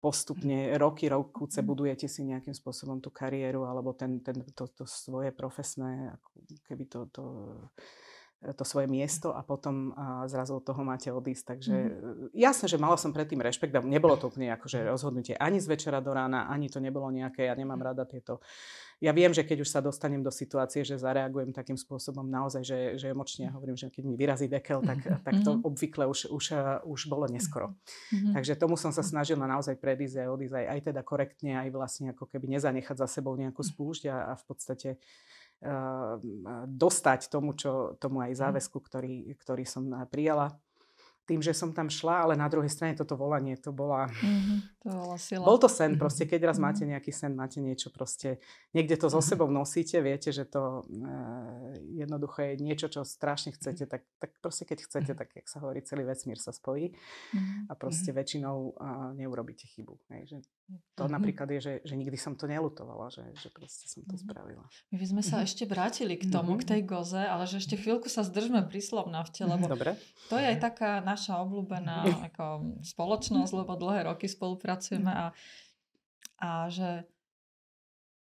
postupne 0.04 0.76
roky, 0.76 1.08
rokuce 1.08 1.64
mhm. 1.64 1.66
budujete 1.66 2.06
si 2.12 2.28
nejakým 2.28 2.52
spôsobom 2.52 3.00
tú 3.00 3.08
kariéru 3.08 3.64
alebo 3.64 3.96
ten, 3.96 4.20
ten, 4.20 4.44
to, 4.52 4.68
to 4.68 4.84
svoje 4.84 5.32
profesné, 5.32 6.12
keby 6.68 6.84
to, 6.92 7.08
to 7.08 7.24
to 8.52 8.64
svoje 8.68 8.84
miesto 8.84 9.32
a 9.32 9.40
potom 9.40 9.96
zrazu 10.28 10.60
od 10.60 10.64
toho 10.66 10.84
máte 10.84 11.08
odísť. 11.08 11.44
Takže 11.56 11.74
mm. 11.74 12.36
jasné, 12.36 12.66
že 12.68 12.76
mala 12.76 13.00
som 13.00 13.16
predtým 13.16 13.40
rešpekt 13.40 13.72
a 13.72 13.80
nebolo 13.80 14.20
to 14.20 14.28
úplne 14.28 14.52
akože 14.52 14.84
rozhodnutie 14.84 15.32
ani 15.40 15.56
z 15.56 15.70
večera 15.72 16.04
do 16.04 16.12
rána, 16.12 16.52
ani 16.52 16.68
to 16.68 16.82
nebolo 16.82 17.08
nejaké, 17.08 17.48
ja 17.48 17.56
nemám 17.56 17.80
rada 17.80 18.04
tieto 18.04 18.44
ja 19.02 19.10
viem, 19.10 19.34
že 19.34 19.42
keď 19.42 19.66
už 19.66 19.68
sa 19.68 19.80
dostanem 19.82 20.22
do 20.22 20.30
situácie, 20.30 20.86
že 20.86 20.96
zareagujem 20.96 21.50
takým 21.50 21.74
spôsobom 21.74 22.24
naozaj, 22.24 22.62
že, 22.62 22.78
že 22.96 23.10
emočne, 23.10 23.50
ja 23.50 23.52
hovorím, 23.52 23.74
že 23.74 23.90
keď 23.90 24.02
mi 24.06 24.14
vyrazí 24.14 24.46
dekel, 24.46 24.80
tak, 24.80 25.04
tak 25.26 25.34
to 25.42 25.58
mhm. 25.58 25.60
obvykle 25.66 26.04
už, 26.06 26.30
už, 26.32 26.44
už 26.88 27.00
bolo 27.10 27.26
neskoro. 27.28 27.74
Mm-hmm. 28.12 28.32
Takže 28.38 28.52
tomu 28.56 28.80
som 28.80 28.94
sa 28.94 29.02
snažila 29.02 29.44
naozaj 29.44 29.76
predísť 29.76 30.24
aj 30.24 30.28
odísť, 30.30 30.54
aj, 30.54 30.66
aj 30.66 30.80
teda 30.92 31.00
korektne, 31.02 31.52
aj 31.58 31.68
vlastne 31.74 32.06
ako 32.16 32.24
keby 32.30 32.56
nezanechať 32.56 32.96
za 32.96 33.08
sebou 33.10 33.34
nejakú 33.34 33.60
spúšť 33.60 34.08
a, 34.08 34.16
a 34.30 34.32
v 34.38 34.44
podstate 34.46 34.88
dostať 36.68 37.30
tomu, 37.30 37.56
čo, 37.56 37.96
tomu 38.00 38.20
aj 38.24 38.36
záväzku, 38.36 38.78
ktorý, 38.80 39.32
ktorý 39.38 39.64
som 39.64 39.88
prijala 40.08 40.56
tým, 41.24 41.40
že 41.40 41.56
som 41.56 41.72
tam 41.72 41.88
šla, 41.88 42.28
ale 42.28 42.34
na 42.36 42.44
druhej 42.52 42.68
strane 42.68 42.92
toto 42.92 43.16
volanie, 43.16 43.56
to 43.56 43.72
bola... 43.72 44.04
Mm-hmm, 44.12 44.58
to 44.84 44.88
bola 44.92 45.16
sila. 45.16 45.44
Bol 45.48 45.56
to 45.56 45.72
sen 45.72 45.96
proste, 45.96 46.28
keď 46.28 46.52
raz 46.52 46.60
mm-hmm. 46.60 46.68
máte 46.68 46.82
nejaký 46.84 47.12
sen, 47.16 47.32
máte 47.32 47.58
niečo 47.64 47.88
proste, 47.88 48.44
niekde 48.76 49.00
to 49.00 49.08
so 49.08 49.24
sebou 49.24 49.48
nosíte, 49.48 49.96
viete, 50.04 50.28
že 50.36 50.44
to 50.44 50.84
e, 50.84 52.04
jednoducho 52.04 52.44
je 52.44 52.52
niečo, 52.60 52.92
čo 52.92 53.08
strašne 53.08 53.56
chcete, 53.56 53.88
tak, 53.88 54.04
tak 54.20 54.36
proste 54.44 54.68
keď 54.68 54.84
chcete, 54.84 55.12
tak 55.16 55.32
jak 55.32 55.48
sa 55.48 55.64
hovorí, 55.64 55.80
celý 55.80 56.04
vesmír 56.04 56.36
sa 56.36 56.52
spojí 56.52 56.92
mm-hmm. 56.92 57.72
a 57.72 57.74
proste 57.80 58.12
väčšinou 58.12 58.76
e, 58.76 58.84
neurobíte 59.24 59.64
chybu. 59.64 59.96
Hej, 60.12 60.22
že 60.28 60.36
to 60.64 61.04
mm-hmm. 61.04 61.12
napríklad 61.12 61.48
je, 61.52 61.60
že, 61.60 61.74
že 61.84 61.94
nikdy 61.94 62.16
som 62.16 62.32
to 62.40 62.48
nelutovala, 62.48 63.12
že, 63.12 63.20
že 63.36 63.52
proste 63.52 63.84
som 63.84 64.00
to 64.00 64.16
mm-hmm. 64.16 64.24
spravila. 64.24 64.64
My 64.88 64.96
by 64.96 65.06
sme 65.12 65.22
sa 65.22 65.28
mm-hmm. 65.36 65.48
ešte 65.52 65.64
vrátili 65.68 66.14
k 66.16 66.24
tomu, 66.32 66.56
mm-hmm. 66.56 66.64
k 66.64 66.68
tej 66.72 66.80
goze, 66.88 67.20
ale 67.20 67.44
že 67.44 67.60
ešte 67.60 67.76
chvíľku 67.76 68.08
sa 68.08 68.24
zdržme 68.24 68.64
pri 68.64 68.80
slovnavte, 68.80 69.44
lebo 69.44 69.68
Dobre. 69.68 70.00
to 70.32 70.40
je 70.40 70.46
aj 70.56 70.58
taká 70.64 71.04
naša 71.04 71.44
obľúbená 71.44 72.08
ako 72.32 72.80
spoločnosť, 72.80 73.52
lebo 73.52 73.76
dlhé 73.76 74.08
roky 74.08 74.24
spolupracujeme 74.24 75.12
a, 75.12 75.26
a 76.40 76.50
že 76.72 77.04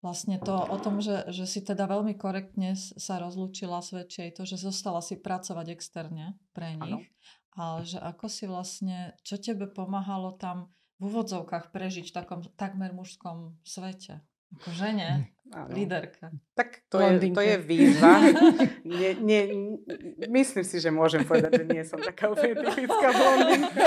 vlastne 0.02 0.42
to 0.42 0.58
o 0.58 0.78
tom, 0.82 0.98
že, 0.98 1.30
že 1.30 1.46
si 1.46 1.62
teda 1.62 1.86
veľmi 1.86 2.18
korektne 2.18 2.74
sa 2.74 3.22
rozlúčila 3.22 3.86
svedčí 3.86 4.34
to, 4.34 4.50
že 4.50 4.58
zostala 4.58 4.98
si 5.06 5.14
pracovať 5.14 5.78
externe 5.78 6.42
pre 6.58 6.74
nich. 6.74 6.82
Ano. 6.82 7.06
Ale 7.54 7.86
že 7.86 8.02
ako 8.02 8.26
si 8.26 8.50
vlastne, 8.50 9.14
čo 9.22 9.38
tebe 9.38 9.70
pomáhalo 9.70 10.34
tam 10.42 10.74
v 11.02 11.10
úvodzovkách 11.10 11.74
prežiť 11.74 12.14
v 12.14 12.16
takom 12.16 12.46
takmer 12.54 12.94
mužskom 12.94 13.58
svete? 13.66 14.22
Ako 14.52 14.70
žene, 14.76 15.32
ano. 15.56 15.72
líderka. 15.72 16.28
Tak 16.54 16.86
to 16.92 17.00
je, 17.00 17.32
to 17.32 17.42
je 17.42 17.56
výzva. 17.58 18.20
nie, 19.00 19.16
nie, 19.18 19.42
myslím 20.28 20.68
si, 20.68 20.78
že 20.78 20.92
môžem 20.92 21.24
povedať, 21.24 21.64
že 21.64 21.66
nie 21.72 21.82
som 21.88 21.98
taká 21.98 22.30
úplne 22.30 22.60
typická 22.60 23.10
blondinka. 23.16 23.86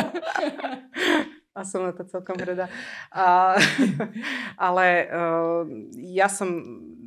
A 1.55 1.63
som 1.63 1.87
na 1.87 1.93
to 1.95 2.03
celkom 2.09 2.35
hrdá. 2.35 2.67
A, 3.13 3.55
ale 4.73 5.07
uh, 5.07 5.63
ja 6.01 6.27
som, 6.27 6.49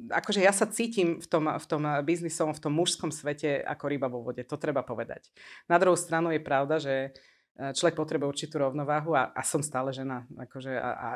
akože 0.07 0.39
ja 0.39 0.53
sa 0.53 0.69
cítim 0.69 1.19
v 1.19 1.27
tom, 1.27 1.49
v 1.49 1.65
tom 1.67 1.83
biznisovom, 2.05 2.55
v 2.55 2.63
tom 2.63 2.77
mužskom 2.77 3.09
svete 3.09 3.59
ako 3.65 3.83
ryba 3.89 4.07
vo 4.07 4.21
vode. 4.21 4.45
To 4.45 4.55
treba 4.55 4.85
povedať. 4.85 5.33
Na 5.65 5.81
druhú 5.81 5.97
stranu 5.97 6.29
je 6.29 6.39
pravda, 6.39 6.77
že 6.79 7.11
človek 7.57 7.97
potrebuje 7.97 8.29
určitú 8.29 8.61
rovnováhu 8.61 9.17
a, 9.17 9.33
a 9.33 9.41
som 9.41 9.65
stále 9.65 9.89
žena. 9.89 10.29
Akože 10.37 10.77
a, 10.77 10.89
a 10.93 11.09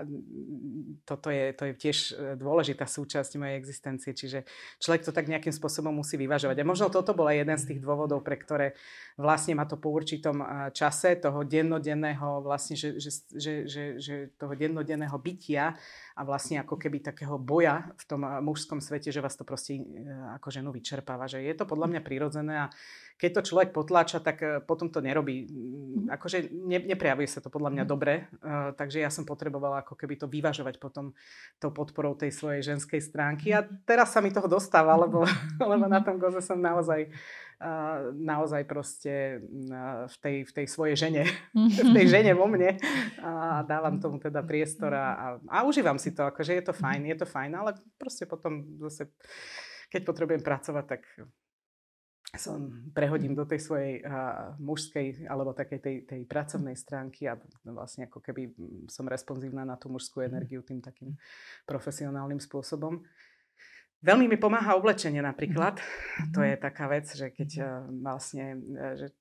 toto 1.05 1.29
je, 1.29 1.53
to 1.53 1.69
je 1.69 1.73
tiež 1.77 1.97
eh, 2.11 2.33
dôležitá 2.33 2.89
súčasť 2.89 3.37
mojej 3.37 3.55
existencie, 3.61 4.11
čiže 4.17 4.49
človek 4.81 5.05
to 5.05 5.13
tak 5.13 5.29
nejakým 5.29 5.53
spôsobom 5.53 5.93
musí 5.93 6.17
vyvažovať. 6.17 6.57
A 6.57 6.65
možno 6.65 6.89
toto 6.89 7.13
bola 7.13 7.37
jeden 7.37 7.53
z 7.61 7.73
tých 7.73 7.79
dôvodov, 7.85 8.25
pre 8.25 8.41
ktoré 8.41 8.73
vlastne 9.21 9.53
ma 9.53 9.69
to 9.69 9.77
po 9.77 9.93
určitom 9.93 10.41
eh, 10.41 10.73
čase 10.73 11.21
toho 11.21 11.45
dennodenného 11.45 12.41
vlastne, 12.41 12.73
že, 12.73 12.97
že, 12.97 13.11
že, 13.37 13.53
že, 13.69 13.83
že 14.01 14.15
toho 14.41 14.57
dennodenného 14.57 15.15
bytia 15.21 15.77
a 16.17 16.21
vlastne 16.25 16.57
ako 16.57 16.73
keby 16.73 17.05
takého 17.05 17.37
boja 17.37 17.85
v 18.01 18.03
tom 18.09 18.25
mužskom 18.25 18.81
svete, 18.81 19.13
že 19.13 19.21
vás 19.21 19.37
to 19.37 19.45
proste 19.45 19.77
ako 20.37 20.49
ženu 20.49 20.73
vyčerpáva. 20.73 21.29
Že 21.29 21.45
je 21.45 21.53
to 21.53 21.69
podľa 21.69 21.87
mňa 21.93 22.01
prirodzené 22.01 22.55
a 22.65 22.67
keď 23.21 23.31
to 23.37 23.47
človek 23.53 23.69
potláča, 23.69 24.17
tak 24.17 24.41
e, 24.41 24.65
potom 24.65 24.89
to 24.89 24.97
nerobí. 24.97 25.45
Mm, 25.45 26.09
akože 26.09 26.49
ne, 26.49 26.81
neprejavuje 26.81 27.29
sa 27.29 27.37
to 27.37 27.53
podľa 27.53 27.69
mňa 27.77 27.83
mhm. 27.85 27.89
dobre, 27.89 28.25
uh, 28.41 28.73
takže 28.73 28.97
ja 28.97 29.13
som 29.13 29.29
potrebovala 29.29 29.85
ako 29.85 29.93
keby 29.93 30.17
to 30.17 30.25
vyvažovať 30.25 30.81
potom 30.81 31.13
tou 31.61 31.69
podporou 31.69 32.17
tej 32.17 32.33
svojej 32.33 32.65
ženskej 32.73 32.97
stránky. 32.97 33.53
A 33.53 33.61
mhm. 33.61 33.85
teraz 33.85 34.17
sa 34.17 34.25
mi 34.25 34.33
toho 34.33 34.49
dostáva, 34.49 34.97
lebo, 34.97 35.21
lebo 35.71 35.85
na 35.85 36.01
tom 36.01 36.17
goze 36.17 36.41
som 36.41 36.57
naozaj 36.57 37.13
uh, 37.61 38.09
naozaj 38.17 38.65
proste 38.65 39.37
uh, 39.37 40.09
v, 40.09 40.15
tej, 40.17 40.35
v 40.49 40.51
tej 40.57 40.65
svojej 40.65 40.95
žene, 40.97 41.23
v 41.85 41.89
tej 41.93 42.05
žene 42.09 42.33
vo 42.33 42.49
mne. 42.49 42.81
A 43.21 43.61
dávam 43.61 44.01
tomu 44.01 44.17
teda 44.17 44.41
priestor 44.41 44.97
a, 44.97 45.07
a, 45.13 45.25
a 45.45 45.57
užívam 45.69 46.01
si 46.01 46.09
to, 46.09 46.25
akože 46.25 46.57
je 46.57 46.63
to 46.65 46.73
fajn, 46.73 47.05
je 47.05 47.17
to 47.21 47.27
fajn, 47.29 47.51
ale 47.53 47.77
proste 48.01 48.25
potom 48.25 48.65
zase 48.81 49.13
keď 49.91 50.01
potrebujem 50.07 50.39
pracovať, 50.39 50.85
tak 50.87 51.01
som 52.39 52.87
prehodím 52.95 53.35
do 53.35 53.43
tej 53.43 53.59
svojej 53.59 53.93
uh, 54.07 54.55
mužskej 54.55 55.27
alebo 55.27 55.51
takej 55.51 55.79
tej, 55.83 55.95
tej 56.07 56.21
pracovnej 56.23 56.79
stránky 56.79 57.27
a 57.27 57.35
vlastne 57.67 58.07
ako 58.07 58.23
keby 58.23 58.55
som 58.87 59.03
responsívna 59.11 59.67
na 59.67 59.75
tú 59.75 59.91
mužskú 59.91 60.23
mhm. 60.23 60.27
energiu 60.31 60.63
tým 60.63 60.79
takým 60.79 61.11
profesionálnym 61.67 62.39
spôsobom. 62.39 63.03
Veľmi 64.01 64.25
mi 64.25 64.33
pomáha 64.33 64.73
oblečenie 64.73 65.21
napríklad. 65.21 65.77
To 66.33 66.41
je 66.41 66.57
taká 66.57 66.89
vec, 66.89 67.05
že 67.05 67.29
keď 67.35 67.49
uh, 67.59 67.67
vlastne, 68.01 68.57
uh, 68.57 68.95
že 68.95 69.11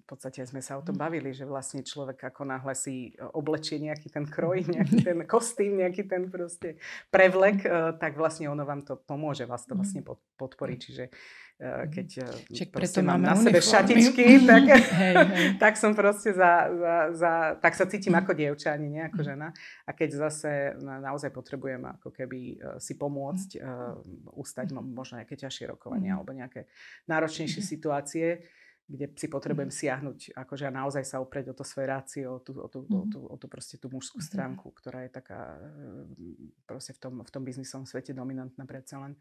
v 0.00 0.04
podstate 0.08 0.42
sme 0.48 0.64
sa 0.64 0.80
o 0.80 0.82
tom 0.82 0.96
bavili, 0.96 1.36
že 1.36 1.44
vlastne 1.46 1.84
človek 1.84 2.32
ako 2.32 2.48
náhle 2.48 2.74
si 2.74 3.12
oblečie 3.36 3.78
nejaký 3.78 4.08
ten 4.08 4.24
kroj, 4.24 4.64
nejaký 4.74 5.04
ten 5.04 5.18
kostým, 5.28 5.84
nejaký 5.84 6.08
ten 6.08 6.32
proste 6.32 6.80
prevlek, 7.12 7.62
uh, 7.62 7.92
tak 7.94 8.16
vlastne 8.16 8.48
ono 8.48 8.64
vám 8.64 8.82
to 8.82 8.98
pomôže, 9.04 9.44
vás 9.44 9.68
to 9.68 9.76
vlastne 9.76 10.02
podporí. 10.34 10.80
Čiže 10.80 11.12
keď 11.64 12.08
eh, 12.20 12.52
Čak 12.52 12.68
preto 12.68 13.00
mám 13.00 13.24
na 13.24 13.32
sebe 13.32 13.64
šatičky, 13.64 14.24
tak, 14.50 14.62
hej, 14.76 15.14
hej. 15.16 15.46
tak 15.62 15.80
som 15.80 15.96
proste 15.96 16.36
za, 16.36 16.68
za, 16.68 16.94
za, 17.16 17.32
tak 17.64 17.72
sa 17.72 17.88
cítim 17.88 18.12
ako 18.12 18.36
dievča, 18.36 18.76
ani 18.76 18.92
nie 18.92 19.02
ako 19.08 19.24
žena. 19.24 19.56
A 19.88 19.96
keď 19.96 20.28
zase 20.28 20.76
naozaj 20.84 21.32
potrebujem 21.32 21.80
ako 21.80 22.12
keby 22.12 22.40
eh, 22.40 22.76
si 22.76 23.00
pomôcť 23.00 23.56
uh, 23.56 23.96
ustať 24.36 24.76
možno 24.76 25.16
nejaké 25.16 25.36
ťažšie 25.36 25.72
rokovania 25.72 26.12
mhm. 26.12 26.16
alebo 26.20 26.30
nejaké 26.36 26.68
náročnejšie 27.08 27.62
mhm. 27.64 27.68
situácie, 27.72 28.26
kde 28.86 29.16
si 29.16 29.26
potrebujem 29.26 29.72
mhm. 29.72 29.78
siahnuť, 29.80 30.18
akože 30.36 30.68
naozaj 30.68 31.08
sa 31.08 31.24
oprieť 31.24 31.50
o 31.50 31.54
to 31.56 31.64
svoje 31.64 31.88
rácio, 31.88 32.36
o 32.36 32.40
tú, 32.44 32.52
o 32.60 32.68
tú, 32.68 32.84
o 32.84 33.04
tú, 33.08 33.18
o 33.32 33.36
tú, 33.40 33.46
proste 33.48 33.80
tú 33.80 33.88
mužskú 33.88 34.20
stránku, 34.20 34.76
ktorá 34.76 35.08
je 35.08 35.10
taká 35.10 35.56
proste 36.68 36.92
v 36.92 37.00
tom, 37.00 37.14
v 37.24 37.30
tom 37.32 37.42
biznisovom 37.42 37.88
svete 37.88 38.12
dominantná 38.12 38.68
predsa 38.68 39.00
len 39.00 39.16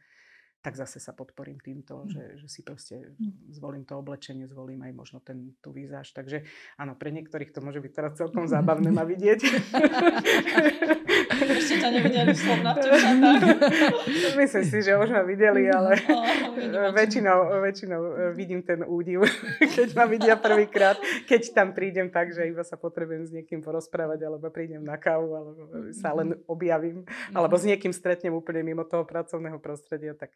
tak 0.66 0.74
zase 0.74 0.98
sa 0.98 1.14
podporím 1.14 1.62
týmto, 1.62 2.02
mm. 2.02 2.10
že, 2.10 2.24
že 2.42 2.48
si 2.50 2.66
proste 2.66 3.14
mm. 3.22 3.54
zvolím 3.54 3.86
to 3.86 4.02
oblečenie, 4.02 4.50
zvolím 4.50 4.82
aj 4.82 4.98
možno 4.98 5.22
ten, 5.22 5.54
tú 5.62 5.70
výzáž. 5.70 6.10
Takže 6.10 6.42
áno, 6.82 6.98
pre 6.98 7.14
niektorých 7.14 7.54
to 7.54 7.62
môže 7.62 7.86
byť 7.86 7.92
teraz 7.94 8.18
celkom 8.18 8.50
zábavné 8.50 8.90
ma 8.90 9.06
vidieť. 9.06 9.46
Ešte 11.36 11.76
ťa 11.86 11.90
nevideli 11.94 12.34
v 12.34 12.44
Myslím 14.42 14.64
si, 14.66 14.78
že 14.82 14.98
už 14.98 15.10
ma 15.14 15.22
videli, 15.22 15.70
ale 15.70 16.02
väčšinou, 16.98 17.62
väčšinou 17.62 18.02
e, 18.02 18.12
vidím 18.34 18.66
ten 18.66 18.82
údiv, 18.82 19.22
keď 19.62 19.90
ma 19.94 20.06
vidia 20.10 20.34
prvýkrát, 20.40 20.98
keď 21.30 21.42
tam 21.54 21.78
prídem 21.78 22.10
tak, 22.10 22.34
že 22.34 22.48
iba 22.48 22.66
sa 22.66 22.80
potrebujem 22.80 23.28
s 23.28 23.32
niekým 23.36 23.62
porozprávať, 23.62 24.26
alebo 24.26 24.50
prídem 24.50 24.82
na 24.82 24.98
kávu, 24.98 25.30
alebo 25.36 25.52
sa 25.94 26.16
len 26.18 26.34
objavím, 26.50 27.06
alebo 27.36 27.54
s 27.54 27.68
niekým 27.68 27.94
stretnem 27.94 28.34
úplne 28.34 28.66
mimo 28.66 28.82
toho 28.88 29.04
pracovného 29.06 29.60
prostredia, 29.60 30.16
tak 30.16 30.32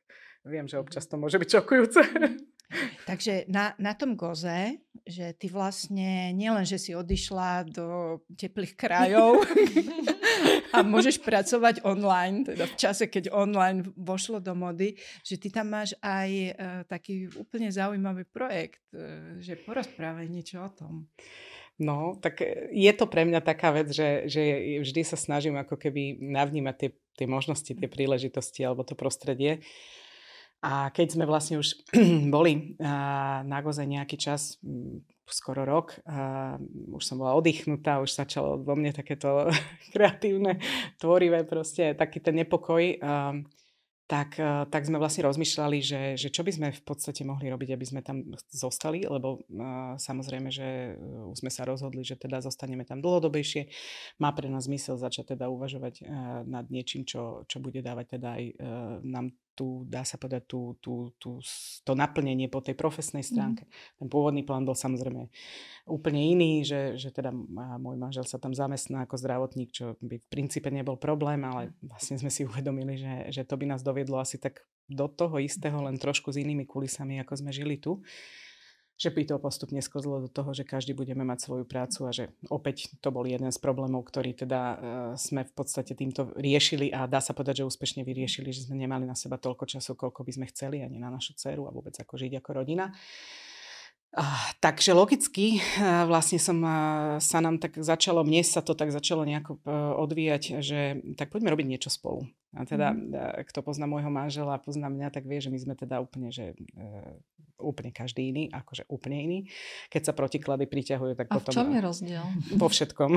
viem, 0.47 0.65
že 0.65 0.79
občas 0.79 1.05
to 1.07 1.19
môže 1.19 1.37
byť 1.37 1.49
šokujúce. 1.49 2.01
Takže 3.09 3.49
na, 3.49 3.73
na 3.81 3.97
tom 3.97 4.13
goze, 4.13 4.77
že 5.01 5.33
ty 5.33 5.49
vlastne 5.49 6.29
nielen, 6.37 6.61
že 6.69 6.77
si 6.77 6.93
odišla 6.93 7.65
do 7.65 8.21
teplých 8.37 8.77
krajov 8.77 9.41
a 10.77 10.85
môžeš 10.85 11.17
pracovať 11.25 11.81
online, 11.81 12.45
teda 12.45 12.69
v 12.69 12.75
čase, 12.77 13.09
keď 13.09 13.33
online 13.33 13.89
vošlo 13.97 14.37
do 14.37 14.53
mody, 14.53 14.93
že 15.25 15.41
ty 15.41 15.49
tam 15.49 15.73
máš 15.73 15.97
aj 16.05 16.29
uh, 16.29 16.53
taký 16.85 17.25
úplne 17.41 17.73
zaujímavý 17.73 18.29
projekt, 18.29 18.85
uh, 18.93 19.41
že 19.41 19.57
porozprávaj 19.57 20.29
niečo 20.29 20.61
o 20.61 20.69
tom. 20.69 21.09
No, 21.79 22.19
tak 22.19 22.43
e, 22.43 22.69
je 22.75 22.91
to 22.91 23.07
pre 23.07 23.23
mňa 23.23 23.39
taká 23.39 23.71
vec, 23.71 23.87
že, 23.89 24.27
že 24.27 24.43
vždy 24.83 25.01
sa 25.07 25.15
snažím 25.15 25.55
ako 25.55 25.79
keby 25.79 26.19
navnímať 26.19 26.75
tie, 26.75 26.89
tie 27.15 27.27
možnosti, 27.27 27.71
tie 27.71 27.87
príležitosti 27.87 28.67
alebo 28.67 28.83
to 28.83 28.99
prostredie. 28.99 29.63
A 30.59 30.91
keď 30.91 31.15
sme 31.15 31.23
vlastne 31.23 31.55
už 31.55 31.87
boli 32.35 32.75
na 32.79 33.59
Goze 33.63 33.87
nejaký 33.87 34.19
čas, 34.19 34.59
skoro 35.29 35.63
rok, 35.63 35.95
už 36.91 37.03
som 37.05 37.21
bola 37.21 37.37
oddychnutá, 37.37 38.01
už 38.01 38.17
začalo 38.17 38.59
vo 38.59 38.73
mne 38.75 38.91
takéto 38.91 39.47
kreatívne, 39.93 40.59
tvorivé 40.99 41.45
proste, 41.47 41.95
taký 41.95 42.19
ten 42.19 42.35
nepokoj. 42.43 42.99
tak, 44.09 44.41
tak 44.73 44.81
sme 44.89 44.97
vlastne 44.97 45.29
rozmýšľali, 45.29 45.77
že, 45.85 46.01
že 46.17 46.33
čo 46.33 46.41
by 46.41 46.49
sme 46.49 46.67
v 46.73 46.81
podstate 46.81 47.21
mohli 47.21 47.45
robiť, 47.45 47.77
aby 47.77 47.85
sme 47.85 48.01
tam 48.01 48.25
zostali, 48.49 49.05
lebo 49.05 49.45
samozrejme, 50.01 50.49
že 50.49 50.97
uh, 50.97 51.29
už 51.29 51.45
sme 51.45 51.53
sa 51.53 51.61
rozhodli, 51.69 52.01
že 52.01 52.17
teda 52.17 52.41
zostaneme 52.41 52.89
tam 52.89 53.05
dlhodobejšie. 53.05 53.69
Má 54.17 54.33
pre 54.33 54.49
nás 54.49 54.65
zmysel 54.65 54.97
začať 54.97 55.37
teda 55.37 55.53
uvažovať 55.53 56.09
nad 56.49 56.65
niečím, 56.73 57.05
čo, 57.05 57.45
čo 57.45 57.61
bude 57.61 57.85
dávať 57.85 58.17
teda 58.17 58.29
aj 58.33 58.43
uh, 58.49 58.97
nám 59.05 59.29
tú, 59.55 59.83
dá 59.85 60.07
sa 60.07 60.15
povedať, 60.15 60.47
tú, 60.47 60.75
tú, 60.79 61.13
tú, 61.19 61.43
to 61.83 61.93
naplnenie 61.93 62.47
po 62.47 62.63
tej 62.63 62.73
profesnej 62.77 63.21
mhm. 63.25 63.29
stránke. 63.29 63.63
Mm. 63.67 63.71
Ten 63.99 64.07
pôvodný 64.07 64.41
plán 64.47 64.63
bol 64.63 64.75
samozrejme 64.77 65.29
úplne 65.89 66.21
iný, 66.21 66.61
že, 66.63 66.95
že 66.95 67.09
teda 67.09 67.33
môj 67.81 67.95
manžel 67.97 68.23
sa 68.23 68.37
tam 68.37 68.53
zamestná 68.53 69.03
ako 69.03 69.17
zdravotník, 69.17 69.69
čo 69.73 69.97
by 69.99 70.21
v 70.21 70.29
princípe 70.29 70.69
nebol 70.69 70.95
problém, 70.95 71.41
ale 71.43 71.73
vlastne 71.81 72.15
sme 72.21 72.31
si 72.31 72.45
uvedomili, 72.49 72.95
že, 72.99 73.13
že 73.29 73.41
to 73.43 73.57
by 73.57 73.65
nás 73.69 73.81
doviedlo 73.81 74.21
asi 74.21 74.37
tak 74.37 74.63
do 74.89 75.05
toho 75.05 75.37
istého, 75.37 75.77
len 75.85 76.01
trošku 76.01 76.33
s 76.33 76.41
inými 76.41 76.65
kulisami, 76.65 77.21
ako 77.21 77.37
sme 77.37 77.53
žili 77.53 77.77
tu 77.77 78.01
že 78.99 79.15
by 79.15 79.23
to 79.23 79.39
postupne 79.39 79.79
sklzlo 79.79 80.27
do 80.27 80.29
toho, 80.29 80.51
že 80.51 80.67
každý 80.67 80.91
budeme 80.91 81.23
mať 81.23 81.47
svoju 81.47 81.63
prácu 81.63 81.99
a 82.03 82.11
že 82.11 82.35
opäť 82.51 82.91
to 82.99 83.15
bol 83.15 83.23
jeden 83.23 83.47
z 83.47 83.55
problémov, 83.55 84.03
ktorý 84.03 84.35
teda 84.35 84.59
uh, 84.59 84.77
sme 85.15 85.47
v 85.47 85.53
podstate 85.55 85.95
týmto 85.95 86.35
riešili 86.35 86.91
a 86.91 87.07
dá 87.07 87.23
sa 87.23 87.31
povedať, 87.31 87.63
že 87.63 87.69
úspešne 87.71 88.03
vyriešili, 88.03 88.51
že 88.51 88.67
sme 88.67 88.75
nemali 88.75 89.07
na 89.07 89.15
seba 89.15 89.39
toľko 89.39 89.71
času, 89.71 89.95
koľko 89.95 90.27
by 90.27 90.31
sme 90.35 90.45
chceli, 90.51 90.83
ani 90.83 90.99
na 90.99 91.07
našu 91.07 91.31
dceru 91.39 91.63
a 91.63 91.71
vôbec 91.71 91.95
ako 91.95 92.19
žiť 92.19 92.43
ako 92.43 92.49
rodina. 92.59 92.91
Takže 94.59 94.91
logicky 94.91 95.63
uh, 95.63 96.03
vlastne 96.03 96.35
som, 96.35 96.59
uh, 96.59 97.23
sa 97.23 97.39
nám 97.39 97.63
tak 97.63 97.79
začalo, 97.79 98.27
mne 98.27 98.43
sa 98.43 98.59
to 98.59 98.75
tak 98.75 98.91
začalo 98.91 99.23
nejako 99.23 99.63
odvíjať, 99.95 100.59
že 100.59 100.99
tak 101.15 101.31
poďme 101.31 101.55
robiť 101.55 101.67
niečo 101.71 101.87
spolu. 101.87 102.27
A 102.51 102.67
teda, 102.67 102.91
mm. 102.91 103.47
kto 103.47 103.63
pozná 103.63 103.87
môjho 103.87 104.11
manžela 104.11 104.57
a 104.57 104.59
pozná 104.59 104.89
mňa, 104.91 105.13
tak 105.13 105.23
vie, 105.23 105.39
že 105.39 105.53
my 105.53 105.59
sme 105.61 105.77
teda 105.77 106.01
úplne, 106.01 106.33
že 106.33 106.57
úplne 107.59 107.91
každý 107.91 108.31
iný, 108.31 108.43
akože 108.49 108.87
úplne 108.89 109.17
iný. 109.19 109.39
Keď 109.91 110.11
sa 110.11 110.13
protiklady 110.15 110.65
priťahujú, 110.65 111.13
tak 111.13 111.27
a 111.29 111.37
potom... 111.37 111.51
v 111.51 111.55
čom 111.55 111.69
je 111.75 111.81
rozdiel? 111.83 112.25
Vo 112.55 112.67
všetkom. 112.71 113.11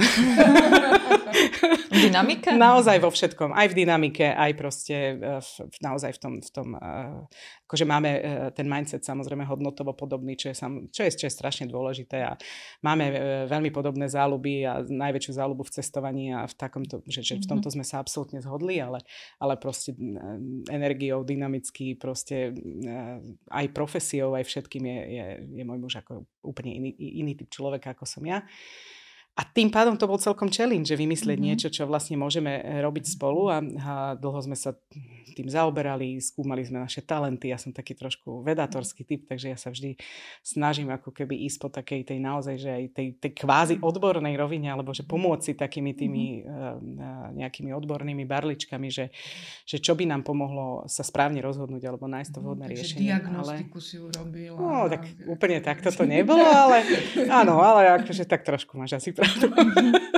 v 1.92 1.98
dynamike? 2.10 2.50
Naozaj 2.52 2.96
vo 3.00 3.10
všetkom. 3.14 3.54
Aj 3.54 3.66
v 3.70 3.74
dynamike, 3.74 4.26
aj 4.26 4.52
proste 4.58 4.96
e, 5.16 5.40
v, 5.40 5.76
naozaj 5.80 6.16
v 6.16 6.20
tom, 6.20 6.34
v 6.42 6.50
tom 6.50 6.68
uh, 6.76 7.24
akože 7.68 7.84
máme 7.88 8.10
uh, 8.10 8.20
ten 8.52 8.66
mindset 8.68 9.04
samozrejme 9.04 9.44
hodnotovo 9.46 9.94
podobný, 9.96 10.36
čo 10.36 10.52
je, 10.52 10.56
sam, 10.56 10.72
čo 10.90 11.06
je, 11.06 11.10
čo 11.14 11.26
je 11.28 11.32
strašne 11.32 11.68
dôležité 11.68 12.24
a 12.24 12.36
máme 12.82 13.22
veľmi 13.48 13.70
podobné 13.70 14.08
záľuby 14.08 14.64
a 14.66 14.82
najväčšiu 14.82 15.32
záľubu 15.36 15.62
v 15.68 15.74
cestovaní 15.80 16.24
a 16.34 16.44
v 16.48 16.54
takomto, 16.54 17.00
že, 17.06 17.24
že 17.24 17.34
v 17.40 17.48
tomto 17.48 17.68
mhm. 17.70 17.74
sme 17.78 17.84
sa 17.86 18.00
absolútne 18.00 18.40
zhodli, 18.42 18.80
ale, 18.80 19.04
ale 19.38 19.54
proste 19.56 19.94
energiou, 20.68 21.22
dynamicky, 21.22 21.94
proste 21.96 22.52
aj 23.48 23.66
profesiou 23.72 24.31
aj 24.36 24.44
všetkým 24.48 24.84
je, 24.86 24.98
je, 25.16 25.24
je 25.60 25.64
môj 25.64 25.78
muž 25.78 25.94
ako 26.00 26.26
úplne 26.42 26.76
iný, 26.78 26.90
iný 26.98 27.32
typ 27.38 27.48
človeka, 27.52 27.94
ako 27.96 28.04
som 28.08 28.22
ja. 28.24 28.42
A 29.32 29.48
tým 29.48 29.72
pádom 29.72 29.96
to 29.96 30.04
bol 30.04 30.20
celkom 30.20 30.52
challenge, 30.52 30.92
že 30.92 31.00
vymyslieť 31.00 31.40
mm-hmm. 31.40 31.48
niečo, 31.56 31.68
čo 31.72 31.88
vlastne 31.88 32.20
môžeme 32.20 32.60
eh, 32.60 32.84
robiť 32.84 33.16
spolu 33.16 33.48
a, 33.48 33.64
a 33.64 33.92
dlho 34.12 34.40
sme 34.44 34.52
sa 34.52 34.76
tým 35.32 35.48
zaoberali, 35.48 36.20
skúmali 36.20 36.60
sme 36.60 36.84
naše 36.84 37.00
talenty. 37.00 37.48
Ja 37.48 37.56
som 37.56 37.72
taký 37.72 37.96
trošku 37.96 38.44
vedatorský 38.44 39.08
typ, 39.08 39.24
takže 39.24 39.46
ja 39.48 39.56
sa 39.56 39.72
vždy 39.72 39.96
snažím 40.44 40.92
ako 40.92 41.16
keby 41.16 41.48
ísť 41.48 41.58
po 41.64 41.72
takej 41.72 42.04
tej 42.04 42.18
naozaj, 42.20 42.60
že 42.60 42.70
aj 42.70 42.84
tej, 42.92 43.08
tej 43.16 43.32
kvázi 43.32 43.80
odbornej 43.80 44.36
rovine, 44.36 44.68
alebo 44.68 44.92
že 44.92 45.08
pomôcť 45.08 45.42
si 45.42 45.52
takými 45.56 45.96
tými 45.96 46.44
mm-hmm. 46.44 47.40
nejakými 47.40 47.72
odbornými 47.72 48.28
barličkami, 48.28 48.92
že, 48.92 49.08
že 49.64 49.80
čo 49.80 49.96
by 49.96 50.12
nám 50.12 50.28
pomohlo 50.28 50.84
sa 50.84 51.00
správne 51.00 51.40
rozhodnúť 51.40 51.82
alebo 51.88 52.04
nájsť 52.04 52.30
to 52.36 52.40
mhm, 52.40 52.44
vhodné 52.44 52.64
takže 52.68 52.76
riešenie. 52.84 53.00
diagnostiku 53.08 53.78
ale... 53.80 53.88
si 53.88 53.96
urobila. 53.96 54.58
No, 54.60 54.92
tak 54.92 55.02
úplne 55.24 55.58
takto 55.64 55.88
to 55.98 56.04
nebolo, 56.04 56.44
ale 56.44 56.84
áno, 57.32 57.64
ale 57.64 57.88
akože 57.96 58.28
tak 58.28 58.44
trošku 58.44 58.76
máš 58.76 59.00
asi 59.00 59.16
pravdu. 59.22 59.46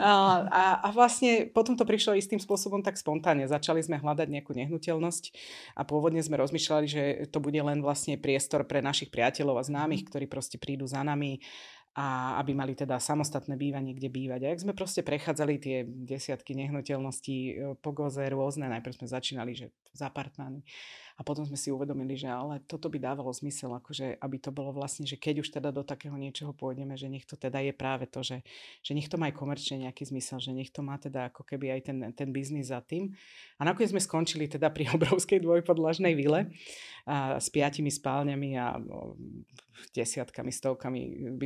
a, 0.00 0.10
a, 0.44 0.62
a 0.84 0.88
vlastne 0.92 1.48
potom 1.48 1.76
to 1.76 1.88
prišlo 1.88 2.16
istým 2.16 2.40
spôsobom 2.40 2.84
tak 2.84 3.00
spontánne. 3.00 3.48
Začali 3.48 3.80
sme 3.80 4.00
hľadať 4.00 4.28
nejakú 4.28 4.52
nehnuteľnosť 4.52 5.24
a 5.76 5.82
pôvodne 5.88 6.20
sme 6.20 6.40
rozmýšľali, 6.40 6.86
že 6.86 7.02
to 7.32 7.40
bude 7.40 7.58
len 7.60 7.80
vlastne 7.80 8.20
priestor 8.20 8.64
pre 8.68 8.84
našich 8.84 9.08
priateľov 9.08 9.60
a 9.60 9.66
známych, 9.66 10.08
ktorí 10.08 10.28
proste 10.28 10.60
prídu 10.60 10.84
za 10.84 11.00
nami 11.00 11.40
a 11.90 12.38
aby 12.38 12.54
mali 12.54 12.78
teda 12.78 13.02
samostatné 13.02 13.58
bývanie, 13.58 13.98
kde 13.98 14.14
bývať. 14.14 14.40
A 14.46 14.54
ak 14.54 14.62
sme 14.62 14.78
proste 14.78 15.02
prechádzali 15.02 15.54
tie 15.58 15.82
desiatky 15.82 16.54
nehnuteľností 16.54 17.36
e, 17.50 17.52
po 17.82 17.90
Goze 17.90 18.30
rôzne, 18.30 18.70
najprv 18.70 18.94
sme 18.94 19.08
začínali, 19.10 19.58
že 19.58 19.74
apartmány 19.98 20.62
a 21.20 21.24
potom 21.26 21.44
sme 21.44 21.60
si 21.60 21.68
uvedomili, 21.68 22.16
že 22.16 22.32
ale 22.32 22.64
toto 22.64 22.88
by 22.88 22.96
dávalo 22.96 23.28
zmysel, 23.28 23.68
akože, 23.76 24.16
aby 24.24 24.36
to 24.40 24.48
bolo 24.48 24.72
vlastne, 24.72 25.04
že 25.04 25.20
keď 25.20 25.44
už 25.44 25.52
teda 25.52 25.68
do 25.68 25.84
takého 25.84 26.16
niečoho 26.16 26.56
pôjdeme, 26.56 26.96
že 26.96 27.12
nech 27.12 27.28
to 27.28 27.36
teda 27.36 27.60
je 27.60 27.76
práve 27.76 28.08
to, 28.08 28.24
že, 28.24 28.40
že 28.80 28.96
nech 28.96 29.04
to 29.04 29.20
má 29.20 29.28
aj 29.28 29.36
komerčne 29.36 29.84
nejaký 29.84 30.08
zmysel, 30.08 30.40
že 30.40 30.56
nech 30.56 30.72
to 30.72 30.80
má 30.80 30.96
teda 30.96 31.28
ako 31.28 31.44
keby 31.44 31.76
aj 31.76 31.92
ten, 31.92 31.98
ten 32.16 32.32
biznis 32.32 32.72
za 32.72 32.80
tým. 32.80 33.12
A 33.60 33.68
nakoniec 33.68 33.92
sme 33.92 34.00
skončili 34.00 34.48
teda 34.48 34.72
pri 34.72 34.88
obrovskej 34.96 35.44
dvojpodlažnej 35.44 36.16
vile 36.16 36.48
a, 37.04 37.36
s 37.36 37.52
piatimi 37.52 37.92
spálňami 37.92 38.50
a 38.56 38.80
o, 38.80 39.12
desiatkami, 39.92 40.48
stovkami, 40.48 41.00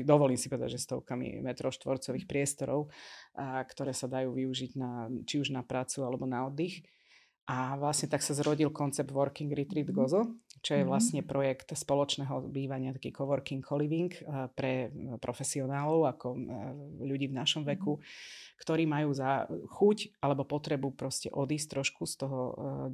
dovolím 0.06 0.38
si 0.38 0.46
povedať, 0.46 0.78
že 0.78 0.86
stovkami 0.86 1.42
metrov 1.42 1.74
štvorcových 1.74 2.30
priestorov, 2.30 2.94
a, 3.34 3.58
ktoré 3.66 3.90
sa 3.90 4.06
dajú 4.06 4.38
využiť 4.38 4.78
na, 4.78 5.10
či 5.26 5.42
už 5.42 5.50
na 5.50 5.66
prácu 5.66 6.06
alebo 6.06 6.30
na 6.30 6.46
oddych. 6.46 6.93
A 7.44 7.76
vlastne 7.76 8.08
tak 8.08 8.24
sa 8.24 8.32
zrodil 8.32 8.72
koncept 8.72 9.12
Working 9.12 9.52
Retreat 9.52 9.88
mhm. 9.88 9.96
Gozo, 9.96 10.22
čo 10.64 10.80
je 10.80 10.82
mhm. 10.82 10.88
vlastne 10.88 11.20
projekt 11.20 11.76
spoločného 11.76 12.48
bývania, 12.48 12.96
taký 12.96 13.12
coworking, 13.12 13.60
co-living 13.60 14.10
eh, 14.10 14.48
pre 14.52 14.88
profesionálov 15.20 16.08
ako 16.16 16.26
eh, 16.32 16.40
ľudí 17.04 17.28
v 17.28 17.36
našom 17.36 17.62
veku, 17.68 18.00
mm 18.00 18.52
ktorí 18.54 18.86
majú 18.86 19.10
za 19.10 19.50
chuť 19.50 20.22
alebo 20.22 20.46
potrebu 20.46 20.94
proste 20.94 21.26
odísť 21.28 21.68
trošku 21.74 22.06
z 22.06 22.14
toho 22.22 22.40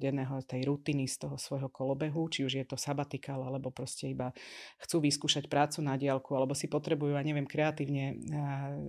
denného, 0.00 0.40
tej 0.42 0.64
rutiny, 0.64 1.04
z 1.04 1.28
toho 1.28 1.36
svojho 1.36 1.68
kolobehu, 1.68 2.26
či 2.32 2.48
už 2.48 2.52
je 2.56 2.64
to 2.64 2.80
sabatikál, 2.80 3.44
alebo 3.44 3.68
proste 3.68 4.08
iba 4.08 4.32
chcú 4.80 5.04
vyskúšať 5.04 5.52
prácu 5.52 5.84
na 5.84 6.00
diálku, 6.00 6.32
alebo 6.32 6.56
si 6.56 6.64
potrebujú, 6.64 7.12
a 7.12 7.22
neviem, 7.22 7.44
kreatívne 7.44 8.16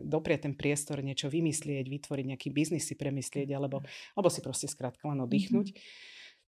doprieť 0.07 0.47
ten 0.47 0.53
priestor, 0.55 1.03
niečo 1.03 1.27
vymyslieť, 1.27 1.85
vytvoriť 1.91 2.25
nejaký 2.33 2.49
biznis 2.55 2.87
si 2.87 2.95
premyslieť, 2.95 3.51
alebo, 3.51 3.83
alebo 4.15 4.29
si 4.31 4.39
proste 4.39 4.71
skrátka 4.71 5.11
len 5.11 5.19
oddychnúť. 5.27 5.50
Mm-hmm 5.51 5.71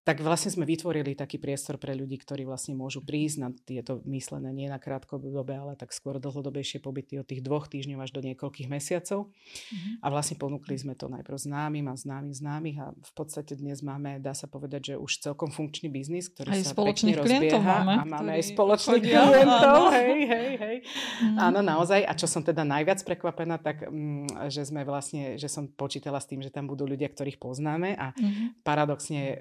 tak 0.03 0.19
vlastne 0.19 0.51
sme 0.51 0.67
vytvorili 0.67 1.15
taký 1.15 1.39
priestor 1.39 1.79
pre 1.79 1.95
ľudí, 1.95 2.19
ktorí 2.19 2.43
vlastne 2.43 2.75
môžu 2.75 2.99
prísť 2.99 3.37
na 3.39 3.49
tieto 3.55 4.03
myslené 4.03 4.51
nie 4.51 4.67
na 4.67 4.75
krátko 4.75 5.15
dobe, 5.15 5.55
ale 5.55 5.79
tak 5.79 5.95
skôr 5.95 6.19
dlhodobejšie 6.19 6.83
pobyty 6.83 7.23
od 7.23 7.27
tých 7.27 7.39
dvoch 7.39 7.71
týždňov 7.71 8.03
až 8.03 8.11
do 8.11 8.19
niekoľkých 8.19 8.67
mesiacov. 8.67 9.31
Mm-hmm. 9.31 10.03
A 10.03 10.07
vlastne 10.11 10.35
ponúkli 10.35 10.75
sme 10.75 10.99
to 10.99 11.07
najprv 11.07 11.39
známym 11.39 11.87
a 11.87 11.95
známym 11.95 12.35
známych 12.35 12.77
a 12.83 12.91
v 12.91 13.11
podstate 13.15 13.55
dnes 13.55 13.79
máme, 13.79 14.19
dá 14.19 14.35
sa 14.35 14.51
povedať, 14.51 14.91
že 14.91 14.95
už 14.99 15.23
celkom 15.23 15.47
funkčný 15.55 15.87
biznis, 15.87 16.27
ktorý 16.27 16.51
aj 16.51 16.61
sa 16.67 16.75
pekne 16.75 17.11
rozbieha. 17.23 17.63
Máme, 17.63 17.93
a 17.95 18.03
máme 18.03 18.31
aj 18.35 18.43
spoločných 18.51 19.03
klientov. 19.07 19.79
Hej, 19.95 20.19
hej, 20.27 20.49
hej. 20.59 20.77
Mm-hmm. 20.83 21.37
Áno, 21.39 21.59
naozaj. 21.63 22.03
A 22.03 22.11
čo 22.11 22.27
som 22.27 22.43
teda 22.43 22.67
najviac 22.67 22.99
prekvapená, 23.07 23.55
tak 23.55 23.87
mm, 23.87 24.51
že 24.51 24.67
sme 24.67 24.83
vlastne, 24.83 25.39
že 25.39 25.47
som 25.47 25.71
počítala 25.71 26.19
s 26.19 26.27
tým, 26.27 26.43
že 26.43 26.51
tam 26.51 26.67
budú 26.67 26.83
ľudia, 26.83 27.07
ktorých 27.07 27.39
poznáme 27.39 27.95
a 27.95 28.11
mm-hmm. 28.11 28.67
paradoxne 28.67 29.21
e, 29.31 29.35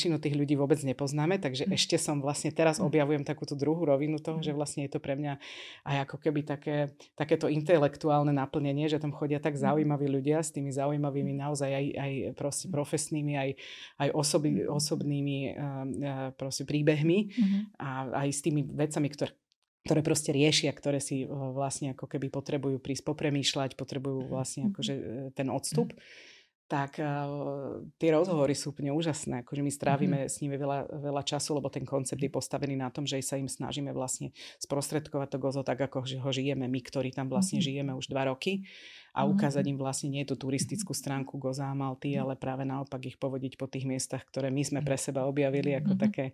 väčšinu 0.00 0.16
tých 0.16 0.32
ľudí 0.32 0.56
vôbec 0.56 0.80
nepoznáme, 0.80 1.36
takže 1.36 1.68
mm. 1.68 1.76
ešte 1.76 2.00
som 2.00 2.24
vlastne 2.24 2.48
teraz 2.48 2.80
mm. 2.80 2.88
objavujem 2.88 3.20
takúto 3.28 3.52
druhú 3.52 3.84
rovinu 3.84 4.16
toho, 4.16 4.40
že 4.40 4.48
mm. 4.48 4.56
vlastne 4.56 4.88
je 4.88 4.96
to 4.96 5.00
pre 5.04 5.12
mňa 5.12 5.36
aj 5.84 5.96
ako 6.08 6.16
keby 6.16 6.40
také, 6.48 6.96
takéto 7.12 7.52
intelektuálne 7.52 8.32
naplnenie, 8.32 8.88
že 8.88 8.96
tam 8.96 9.12
chodia 9.12 9.36
tak 9.36 9.60
zaujímaví 9.60 10.08
ľudia 10.08 10.40
s 10.40 10.56
tými 10.56 10.72
zaujímavými 10.72 11.36
naozaj 11.36 11.68
aj, 11.68 11.86
aj 12.00 12.12
proste 12.32 12.72
profesnými, 12.72 13.36
aj, 13.36 13.50
aj 14.00 14.08
osoby, 14.16 14.64
osobnými 14.64 15.38
uh, 15.52 16.32
proste 16.32 16.64
príbehmi 16.64 17.28
a 17.76 18.24
aj 18.24 18.28
s 18.32 18.40
tými 18.40 18.64
vecami, 18.64 19.12
ktoré 19.12 19.36
ktoré 19.80 20.04
proste 20.04 20.28
riešia, 20.36 20.76
ktoré 20.76 21.00
si 21.00 21.24
vlastne 21.24 21.96
ako 21.96 22.04
keby 22.04 22.28
potrebujú 22.28 22.84
prísť 22.84 23.00
popremýšľať, 23.00 23.80
potrebujú 23.80 24.28
vlastne 24.28 24.68
akože 24.68 24.94
ten 25.32 25.48
odstup. 25.48 25.96
Mm 25.96 26.38
tak 26.70 27.02
uh, 27.02 27.82
tie 27.98 28.14
rozhovory 28.14 28.54
sú 28.54 28.70
úplne 28.70 28.94
úžasné. 28.94 29.42
Akože 29.42 29.58
my 29.58 29.72
strávime 29.74 30.18
mm-hmm. 30.22 30.30
s 30.30 30.36
nimi 30.38 30.54
veľa, 30.54 30.86
veľa 31.02 31.22
času, 31.26 31.58
lebo 31.58 31.66
ten 31.66 31.82
koncept 31.82 32.22
je 32.22 32.30
postavený 32.30 32.78
na 32.78 32.94
tom, 32.94 33.02
že 33.02 33.18
sa 33.26 33.34
im 33.34 33.50
snažíme 33.50 33.90
vlastne 33.90 34.30
sprostredkovať 34.62 35.34
to 35.34 35.38
gozo 35.42 35.66
tak, 35.66 35.82
ako 35.82 36.06
ho 36.06 36.30
žijeme 36.30 36.70
my, 36.70 36.80
ktorí 36.86 37.10
tam 37.10 37.26
vlastne 37.26 37.58
mm-hmm. 37.58 37.66
žijeme 37.74 37.92
už 37.98 38.06
dva 38.06 38.30
roky. 38.30 38.62
a 39.10 39.26
ukázať 39.26 39.66
im 39.66 39.78
vlastne 39.78 40.08
nie 40.10 40.22
tú 40.22 40.38
turistickú 40.38 40.94
stránku 40.94 41.34
Goza 41.38 41.66
a 41.66 41.74
Malty, 41.74 42.14
ale 42.14 42.38
práve 42.38 42.62
naopak 42.62 43.02
ich 43.10 43.18
povodiť 43.18 43.58
po 43.58 43.66
tých 43.66 43.82
miestach, 43.82 44.22
ktoré 44.22 44.54
my 44.54 44.62
sme 44.62 44.80
pre 44.86 44.94
seba 44.94 45.26
objavili 45.26 45.74
ako 45.74 45.98
také 45.98 46.30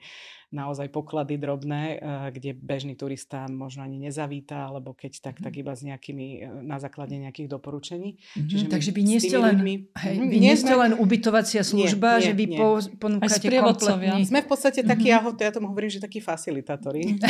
naozaj 0.57 0.88
poklady 0.88 1.37
drobné, 1.37 2.01
eh, 2.01 2.33
kde 2.33 2.57
bežný 2.57 2.97
turista 2.97 3.45
možno 3.53 3.85
ani 3.85 4.01
nezavíta, 4.01 4.73
alebo 4.73 4.97
keď 4.97 5.21
tak, 5.21 5.37
tak 5.45 5.53
iba 5.61 5.77
s 5.77 5.85
nejakými, 5.85 6.27
eh, 6.40 6.49
na 6.64 6.81
základe 6.81 7.12
nejakých 7.21 7.53
doporučení. 7.53 8.16
Mm-hmm. 8.16 8.49
Čiže 8.49 8.64
Takže 8.73 8.90
vy 8.97 9.03
nie 9.05 9.19
ste 9.21 9.37
len, 9.37 9.61
ľuďmi, 9.61 9.75
hej, 9.92 10.16
mhm, 10.16 10.29
vy 10.33 10.38
nie 10.40 10.55
len 10.57 10.92
ubytovacia 10.97 11.61
služba, 11.61 12.16
nie, 12.16 12.21
nie, 12.21 12.27
že 12.27 12.33
vy 12.33 12.47
nie. 12.49 12.59
ponúkate 12.97 13.49
kompletný... 13.53 14.25
Sme 14.25 14.40
v 14.40 14.49
podstate 14.49 14.81
takí, 14.81 15.12
mm-hmm. 15.12 15.45
ja 15.45 15.53
tomu 15.53 15.69
hovorím, 15.69 15.92
že 15.92 16.01
takí 16.01 16.25
facilitátori 16.25 17.21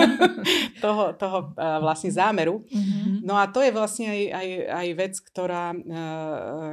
toho, 0.84 1.12
toho 1.14 1.38
uh, 1.54 1.78
vlastne 1.84 2.08
zámeru. 2.08 2.64
Mm-hmm. 2.68 3.26
No 3.26 3.36
a 3.36 3.46
to 3.48 3.60
je 3.60 3.70
vlastne 3.70 4.08
aj, 4.08 4.22
aj, 4.32 4.48
aj 4.72 4.88
vec, 4.96 5.14
ktorá, 5.20 5.64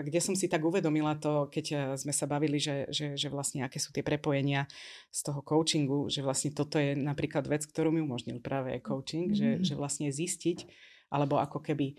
kde 0.03 0.19
som 0.19 0.33
si 0.33 0.47
tak 0.47 0.61
uvedomila 0.63 1.15
to, 1.17 1.47
keď 1.49 1.95
sme 1.97 2.13
sa 2.13 2.25
bavili, 2.29 2.57
že, 2.61 2.89
že, 2.89 3.17
že 3.17 3.27
vlastne 3.31 3.65
aké 3.65 3.81
sú 3.81 3.89
tie 3.89 4.05
prepojenia 4.05 4.69
z 5.09 5.19
toho 5.25 5.41
coachingu 5.41 5.88
coachingu, 5.89 6.09
že 6.09 6.21
vlastne 6.21 6.51
toto 6.53 6.77
je 6.77 6.93
napríklad 6.93 7.45
vec, 7.49 7.65
ktorú 7.65 7.89
mi 7.89 8.01
umožnil 8.01 8.39
práve 8.39 8.77
coaching, 8.81 9.33
mm-hmm. 9.33 9.65
že, 9.65 9.73
že 9.73 9.73
vlastne 9.73 10.13
zistiť, 10.13 10.69
alebo 11.09 11.41
ako 11.41 11.59
keby 11.65 11.87
e, 11.89 11.95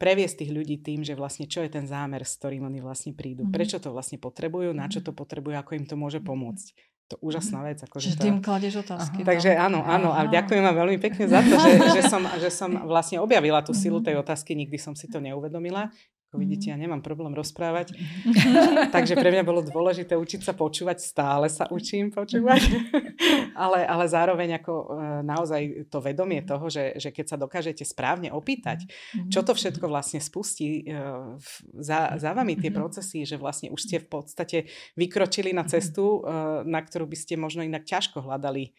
previesť 0.00 0.44
tých 0.44 0.52
ľudí 0.52 0.76
tým, 0.80 1.04
že 1.04 1.12
vlastne 1.12 1.44
čo 1.44 1.60
je 1.60 1.70
ten 1.70 1.84
zámer, 1.84 2.24
s 2.24 2.40
ktorým 2.40 2.64
oni 2.64 2.80
vlastne 2.80 3.12
prídu. 3.12 3.44
Mm-hmm. 3.44 3.56
Prečo 3.56 3.76
to 3.78 3.92
vlastne 3.92 4.16
potrebujú, 4.16 4.72
na 4.72 4.88
čo 4.88 5.04
to 5.04 5.12
potrebujú, 5.12 5.56
ako 5.60 5.76
im 5.76 5.84
to 5.84 5.96
môže 6.00 6.20
pomôcť. 6.24 6.66
To 7.10 7.18
úžasná 7.26 7.66
vec. 7.66 7.82
Ako, 7.82 7.98
že 7.98 8.14
tým 8.14 8.38
kladeš 8.38 8.86
otázky. 8.86 9.26
Aha. 9.26 9.34
Takže 9.34 9.58
áno, 9.58 9.82
áno. 9.82 10.14
A 10.14 10.30
ďakujem 10.30 10.62
vám 10.62 10.78
veľmi 10.86 10.98
pekne 11.02 11.26
za 11.26 11.42
to, 11.42 11.58
že, 11.58 11.70
že, 11.98 12.02
som, 12.06 12.22
že 12.38 12.50
som 12.54 12.70
vlastne 12.92 13.18
objavila 13.18 13.66
tú 13.66 13.74
silu 13.74 13.98
tej 13.98 14.22
otázky. 14.22 14.54
Nikdy 14.54 14.78
som 14.78 14.94
si 14.94 15.10
to 15.10 15.18
neuvedomila. 15.18 15.90
Ako 16.30 16.46
vidíte, 16.46 16.70
ja 16.70 16.78
mhm. 16.78 16.86
nemám 16.86 17.02
problém 17.02 17.34
rozprávať. 17.34 17.90
Takže 18.94 19.18
pre 19.18 19.34
mňa 19.34 19.42
bolo 19.42 19.66
dôležité 19.66 20.14
učiť 20.14 20.46
sa 20.46 20.54
počúvať. 20.54 21.02
Stále 21.02 21.50
sa 21.50 21.66
učím 21.66 22.14
počúvať. 22.14 22.70
ale, 23.58 23.82
ale 23.82 24.06
zároveň 24.06 24.62
ako 24.62 24.74
e, 24.78 24.86
naozaj 25.26 25.90
to 25.90 25.98
vedomie 25.98 26.46
toho, 26.46 26.70
že, 26.70 26.94
že 27.02 27.10
keď 27.10 27.34
sa 27.34 27.36
dokážete 27.36 27.82
správne 27.82 28.30
opýtať, 28.30 28.86
čo 29.26 29.42
to 29.42 29.58
všetko 29.58 29.90
vlastne 29.90 30.22
spustí 30.22 30.86
e, 30.86 30.94
za, 31.82 32.14
za 32.14 32.30
vami 32.30 32.54
tie 32.54 32.70
procesy, 32.70 33.26
že 33.26 33.34
vlastne 33.34 33.74
už 33.74 33.90
ste 33.90 33.98
v 33.98 34.06
podstate 34.06 34.70
vykročili 34.94 35.50
na 35.50 35.66
cestu, 35.66 36.22
e, 36.22 36.62
na 36.62 36.78
ktorú 36.78 37.10
by 37.10 37.18
ste 37.18 37.42
možno 37.42 37.66
inak 37.66 37.82
ťažko 37.82 38.22
hľadali 38.22 38.70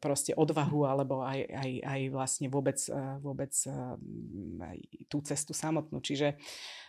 proste 0.00 0.32
odvahu 0.32 0.88
alebo 0.88 1.20
aj, 1.20 1.44
aj, 1.52 1.70
aj 1.84 2.00
vlastne 2.08 2.48
vôbec, 2.48 2.80
vôbec 3.20 3.52
aj 4.60 4.78
tú 5.12 5.20
cestu 5.20 5.52
samotnú. 5.52 6.00
Čiže 6.00 6.40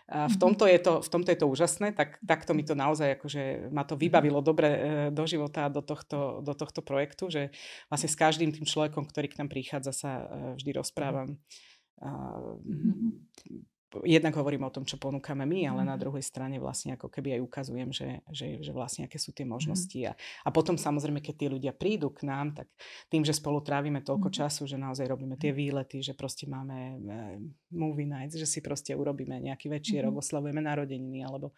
v 0.06 0.36
mhm. 0.38 0.40
tomto 0.40 0.64
je 0.70 0.80
to, 0.80 0.94
v 1.02 1.10
tomto 1.10 1.30
je 1.34 1.40
to 1.42 1.48
úžasné, 1.52 1.92
tak, 1.92 2.22
takto 2.24 2.56
mi 2.56 2.64
to 2.64 2.78
naozaj 2.78 3.20
akože 3.20 3.74
ma 3.74 3.84
to 3.84 4.00
vybavilo 4.00 4.40
dobre 4.40 4.70
do 5.12 5.24
života 5.28 5.68
do 5.68 5.84
tohto, 5.84 6.40
do 6.46 6.54
tohto 6.56 6.80
projektu, 6.80 7.28
že 7.28 7.52
vlastne 7.92 8.08
s 8.08 8.16
každým 8.16 8.54
tým 8.56 8.64
človekom, 8.64 9.04
ktorý 9.04 9.28
k 9.28 9.40
nám 9.44 9.50
prichádza, 9.52 9.92
sa 9.92 10.12
vždy 10.56 10.72
rozprávam. 10.80 11.36
Mm-hmm 12.00 13.75
jednak 14.04 14.36
hovorím 14.36 14.68
o 14.68 14.74
tom, 14.74 14.84
čo 14.84 15.00
ponúkame 15.00 15.48
my, 15.48 15.72
ale 15.72 15.82
na 15.88 15.96
mhm. 15.96 16.02
druhej 16.02 16.26
strane 16.26 16.58
vlastne 16.60 16.98
ako 16.98 17.08
keby 17.08 17.40
aj 17.40 17.42
ukazujem, 17.46 17.90
že, 17.94 18.10
že, 18.32 18.48
že 18.60 18.72
vlastne 18.76 19.08
aké 19.08 19.16
sú 19.22 19.32
tie 19.32 19.48
mhm. 19.48 19.52
možnosti. 19.56 20.00
A, 20.06 20.14
a 20.44 20.50
potom 20.52 20.76
samozrejme, 20.76 21.24
keď 21.24 21.36
tí 21.36 21.46
ľudia 21.48 21.74
prídu 21.74 22.12
k 22.12 22.28
nám, 22.28 22.54
tak 22.54 22.68
tým, 23.08 23.24
že 23.24 23.32
spolu 23.32 23.64
trávime 23.64 24.04
toľko 24.04 24.30
mhm. 24.30 24.36
času, 24.36 24.62
že 24.68 24.76
naozaj 24.76 25.08
robíme 25.08 25.40
tie 25.40 25.56
výlety, 25.56 26.04
že 26.04 26.14
proste 26.14 26.46
máme 26.46 26.78
uh, 27.00 27.38
movie 27.72 28.08
nights, 28.08 28.36
že 28.36 28.48
si 28.48 28.60
proste 28.60 28.96
urobíme 28.96 29.40
nejaký 29.40 29.68
večer, 29.68 30.08
mm-hmm. 30.08 30.22
oslavujeme 30.22 30.62
narodeniny, 30.64 31.24
alebo 31.24 31.52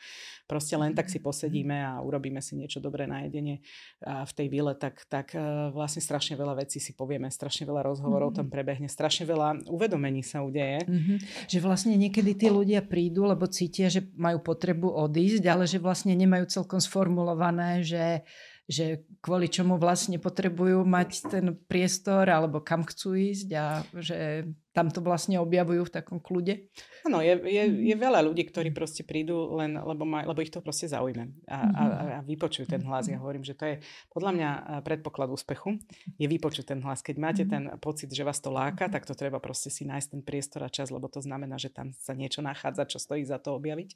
proste 0.49 0.73
len 0.75 0.97
tak 0.97 1.07
si 1.11 1.21
posedíme 1.21 1.77
a 1.85 2.01
urobíme 2.01 2.41
si 2.41 2.57
niečo 2.57 2.81
dobré 2.81 3.05
na 3.05 3.25
jedenie 3.25 3.61
uh, 4.03 4.25
v 4.25 4.31
tej 4.33 4.47
výle, 4.49 4.73
tak, 4.75 5.05
tak 5.07 5.37
uh, 5.37 5.69
vlastne 5.71 6.01
strašne 6.01 6.33
veľa 6.35 6.65
vecí 6.65 6.81
si 6.81 6.97
povieme, 6.97 7.29
strašne 7.29 7.69
veľa 7.69 7.85
rozhovorov 7.85 8.33
mm-hmm. 8.33 8.49
tam 8.49 8.53
prebehne, 8.53 8.87
strašne 8.89 9.29
veľa 9.29 9.69
uvedomení 9.69 10.25
sa 10.25 10.41
udeje. 10.41 10.83
Mm-hmm. 10.89 11.17
Že 11.47 11.57
vlastne 11.61 11.93
niekedy 11.95 12.16
kedy 12.17 12.34
tí 12.34 12.47
ľudia 12.49 12.82
prídu, 12.82 13.30
lebo 13.30 13.45
cítia, 13.45 13.93
že 13.93 14.10
majú 14.17 14.41
potrebu 14.41 14.89
odísť, 14.89 15.45
ale 15.45 15.69
že 15.69 15.77
vlastne 15.77 16.17
nemajú 16.17 16.49
celkom 16.49 16.82
sformulované, 16.82 17.86
že 17.86 18.25
že 18.67 19.08
kvôli 19.23 19.47
čomu 19.47 19.80
vlastne 19.80 20.19
potrebujú 20.19 20.84
mať 20.84 21.32
ten 21.32 21.56
priestor 21.56 22.27
alebo 22.27 22.60
kam 22.60 22.84
chcú 22.84 23.15
ísť 23.15 23.49
a 23.56 23.80
že 23.95 24.43
tam 24.77 24.93
to 24.93 25.01
vlastne 25.01 25.41
objavujú 25.41 25.89
v 25.89 25.91
takom 25.97 26.21
kľude? 26.21 26.69
Áno, 27.09 27.17
je, 27.25 27.33
je, 27.33 27.63
je 27.89 27.95
mhm. 27.97 28.01
veľa 28.05 28.21
ľudí, 28.29 28.45
ktorí 28.45 28.69
proste 28.69 29.01
prídu 29.01 29.57
len, 29.57 29.73
lebo, 29.73 30.05
maj, 30.05 30.29
lebo 30.29 30.37
ich 30.45 30.53
to 30.53 30.61
proste 30.61 30.93
zaujme 30.93 31.33
a, 31.49 31.57
a, 31.57 31.61
mhm. 31.65 32.13
a 32.13 32.19
vypočujú 32.21 32.69
ten 32.69 32.85
hlas. 32.85 33.09
Ja 33.09 33.17
hovorím, 33.17 33.41
že 33.41 33.57
to 33.57 33.65
je 33.65 33.75
podľa 34.13 34.31
mňa 34.37 34.49
predpoklad 34.85 35.33
úspechu, 35.33 35.81
je 36.21 36.27
vypočuť 36.29 36.77
ten 36.77 36.79
hlas. 36.85 37.01
Keď 37.01 37.15
máte 37.17 37.43
mhm. 37.43 37.49
ten 37.49 37.63
pocit, 37.81 38.13
že 38.13 38.21
vás 38.21 38.37
to 38.37 38.53
láka, 38.53 38.85
tak 38.85 39.09
to 39.09 39.17
treba 39.17 39.41
proste 39.41 39.73
si 39.73 39.81
nájsť 39.89 40.07
ten 40.13 40.21
priestor 40.21 40.61
a 40.61 40.69
čas, 40.69 40.93
lebo 40.93 41.09
to 41.09 41.25
znamená, 41.25 41.57
že 41.57 41.73
tam 41.73 41.89
sa 41.97 42.13
niečo 42.13 42.45
nachádza, 42.45 42.85
čo 42.85 43.01
stojí 43.01 43.25
za 43.25 43.41
to 43.41 43.57
objaviť 43.57 43.89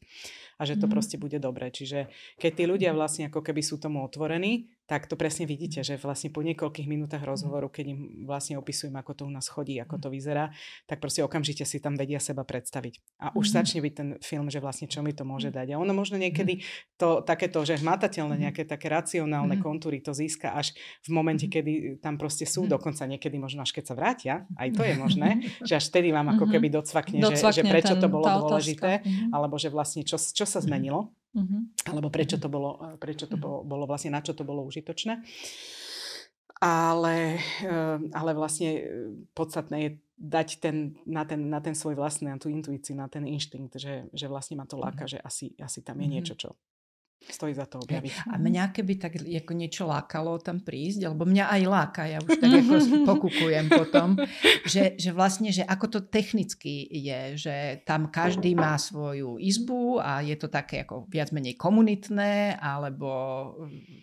a 0.58 0.66
že 0.66 0.82
to 0.82 0.90
proste 0.90 1.22
bude 1.22 1.38
dobré. 1.38 1.70
Čiže 1.70 2.10
keď 2.42 2.52
tí 2.58 2.64
ľudia 2.66 2.98
vlastne 2.98 3.30
ako 3.30 3.46
keby 3.46 3.62
sú 3.62 3.78
tomu 3.78 4.02
otvorení, 4.02 4.81
tak 4.92 5.08
to 5.08 5.16
presne 5.16 5.48
vidíte, 5.48 5.88
že 5.88 5.96
vlastne 5.96 6.36
po 6.36 6.44
niekoľkých 6.44 6.84
minútach 6.84 7.24
rozhovoru, 7.24 7.72
keď 7.72 7.96
im 7.96 8.28
vlastne 8.28 8.60
opisujem, 8.60 8.92
ako 9.00 9.16
to 9.16 9.24
u 9.24 9.32
nás 9.32 9.48
chodí, 9.48 9.80
ako 9.80 9.96
to 9.96 10.12
vyzerá, 10.12 10.52
tak 10.84 11.00
proste 11.00 11.24
okamžite 11.24 11.64
si 11.64 11.80
tam 11.80 11.96
vedia 11.96 12.20
seba 12.20 12.44
predstaviť. 12.44 13.00
A 13.24 13.32
už 13.32 13.56
začne 13.56 13.80
byť 13.80 13.94
ten 13.96 14.10
film, 14.20 14.52
že 14.52 14.60
vlastne 14.60 14.92
čo 14.92 15.00
mi 15.00 15.16
to 15.16 15.24
môže 15.24 15.48
dať. 15.48 15.72
A 15.72 15.80
ono 15.80 15.96
možno 15.96 16.20
niekedy 16.20 16.68
to 17.00 17.24
takéto, 17.24 17.64
že 17.64 17.80
hmatateľné, 17.80 18.36
nejaké 18.36 18.68
také 18.68 18.92
racionálne 18.92 19.64
kontúry 19.64 20.04
to 20.04 20.12
získa 20.12 20.52
až 20.60 20.76
v 21.08 21.16
momente, 21.16 21.48
kedy 21.48 22.04
tam 22.04 22.20
proste 22.20 22.44
sú, 22.44 22.68
dokonca 22.68 23.08
niekedy 23.08 23.40
možno 23.40 23.64
až 23.64 23.72
keď 23.72 23.84
sa 23.88 23.96
vrátia, 23.96 24.34
aj 24.60 24.76
to 24.76 24.84
je 24.84 24.94
možné, 25.00 25.30
že 25.72 25.80
až 25.80 25.88
vtedy 25.88 26.12
vám 26.12 26.36
ako 26.36 26.52
keby 26.52 26.68
docvakne, 26.68 27.24
docvakne 27.24 27.64
že, 27.64 27.64
že 27.64 27.72
prečo 27.72 27.96
ten, 27.96 28.04
to 28.04 28.12
bolo 28.12 28.28
dôležité, 28.28 29.08
alebo 29.32 29.56
že 29.56 29.72
vlastne 29.72 30.04
čo, 30.04 30.20
čo 30.20 30.44
sa 30.44 30.60
zmenilo. 30.60 31.16
Mm-hmm. 31.32 31.88
Alebo 31.96 32.12
prečo 32.12 32.36
to, 32.36 32.52
bolo, 32.52 33.00
prečo 33.00 33.26
to 33.28 33.40
bolo, 33.40 33.64
bolo 33.64 33.88
vlastne, 33.88 34.12
na 34.12 34.20
čo 34.20 34.36
to 34.36 34.44
bolo 34.44 34.68
užitočné. 34.68 35.24
Ale, 36.62 37.42
eh, 37.42 37.98
ale 38.14 38.32
vlastne 38.38 38.70
eh, 38.70 38.84
podstatné 39.34 39.78
je 39.82 39.92
dať 40.22 40.48
ten, 40.62 40.94
na, 41.10 41.26
ten, 41.26 41.50
na 41.50 41.58
ten 41.58 41.74
svoj 41.74 41.98
vlastný, 41.98 42.30
na 42.30 42.38
tú 42.38 42.52
intuíciu, 42.54 42.94
na 42.94 43.10
ten 43.10 43.26
inštinkt, 43.26 43.74
že, 43.82 44.06
že 44.14 44.26
vlastne 44.30 44.60
ma 44.60 44.70
to 44.70 44.78
láka, 44.78 45.10
mm-hmm. 45.10 45.18
že 45.18 45.26
asi, 45.26 45.46
asi 45.58 45.82
tam 45.82 45.98
je 45.98 46.06
mm-hmm. 46.06 46.14
niečo, 46.14 46.34
čo, 46.38 46.54
Stojí 47.22 47.54
za 47.54 47.70
to 47.70 47.78
objaviť. 47.86 48.34
A 48.34 48.42
mňa 48.42 48.74
keby 48.74 48.94
tak 48.98 49.22
ako 49.22 49.54
niečo 49.54 49.86
lákalo 49.86 50.42
tam 50.42 50.58
prísť, 50.58 51.06
alebo 51.06 51.30
mňa 51.30 51.54
aj 51.54 51.62
láka, 51.70 52.02
ja 52.10 52.18
už 52.18 52.42
tak 52.42 52.50
ako 52.50 52.74
pokukujem 53.14 53.66
potom, 53.70 54.18
že, 54.66 54.98
že 54.98 55.14
vlastne, 55.14 55.54
že 55.54 55.62
ako 55.62 55.86
to 55.88 56.00
technicky 56.10 56.82
je, 56.90 57.38
že 57.38 57.56
tam 57.86 58.10
každý 58.10 58.58
má 58.58 58.74
svoju 58.76 59.38
izbu 59.38 60.02
a 60.02 60.26
je 60.26 60.34
to 60.34 60.50
také 60.50 60.82
ako 60.82 61.06
viac 61.14 61.30
menej 61.30 61.62
komunitné, 61.62 62.58
alebo 62.58 63.10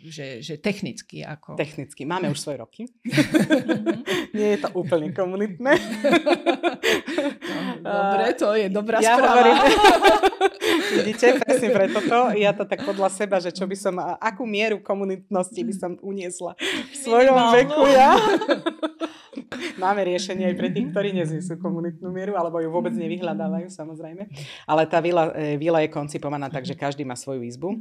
že, 0.06 0.38
že 0.38 0.62
technicky 0.62 1.26
ako... 1.26 1.58
Technicky. 1.58 2.06
Máme 2.06 2.30
už 2.30 2.38
svoje 2.38 2.62
roky. 2.62 2.86
Nie 4.36 4.56
je 4.56 4.58
to 4.62 4.68
úplne 4.78 5.10
komunitné. 5.10 5.74
No, 7.82 7.90
dobre, 7.90 8.24
to 8.38 8.54
je 8.54 8.66
dobrá 8.70 8.98
ja 9.02 9.18
správa. 9.18 9.42
Hovorím, 9.42 9.56
vidíte, 10.98 11.26
presne 11.42 11.68
preto 11.70 11.98
to. 12.04 12.20
Ja 12.36 12.50
to 12.54 12.64
tak 12.64 12.82
podľa 12.82 13.07
seba, 13.10 13.42
že 13.42 13.50
čo 13.52 13.64
by 13.68 13.76
som, 13.76 13.94
akú 14.00 14.44
mieru 14.48 14.80
komunitnosti 14.80 15.60
by 15.60 15.74
som 15.74 15.92
uniesla 16.00 16.54
v 16.60 16.94
svojom 16.96 17.34
Minimálno. 17.36 17.56
veku 17.56 17.82
ja. 17.90 18.10
Máme 19.82 20.02
riešenie 20.02 20.50
aj 20.50 20.56
pre 20.58 20.68
tých, 20.74 20.90
ktorí 20.90 21.14
neznesú 21.14 21.56
komunitnú 21.62 22.10
mieru, 22.10 22.34
alebo 22.34 22.58
ju 22.58 22.68
vôbec 22.68 22.90
nevyhľadávajú, 22.96 23.70
samozrejme. 23.70 24.26
Ale 24.66 24.82
tá 24.90 24.98
vila, 24.98 25.30
e, 25.36 25.54
vila 25.54 25.78
je 25.84 25.94
koncipovaná 25.94 26.50
tak, 26.50 26.66
že 26.66 26.74
každý 26.74 27.06
má 27.06 27.14
svoju 27.14 27.46
izbu. 27.46 27.78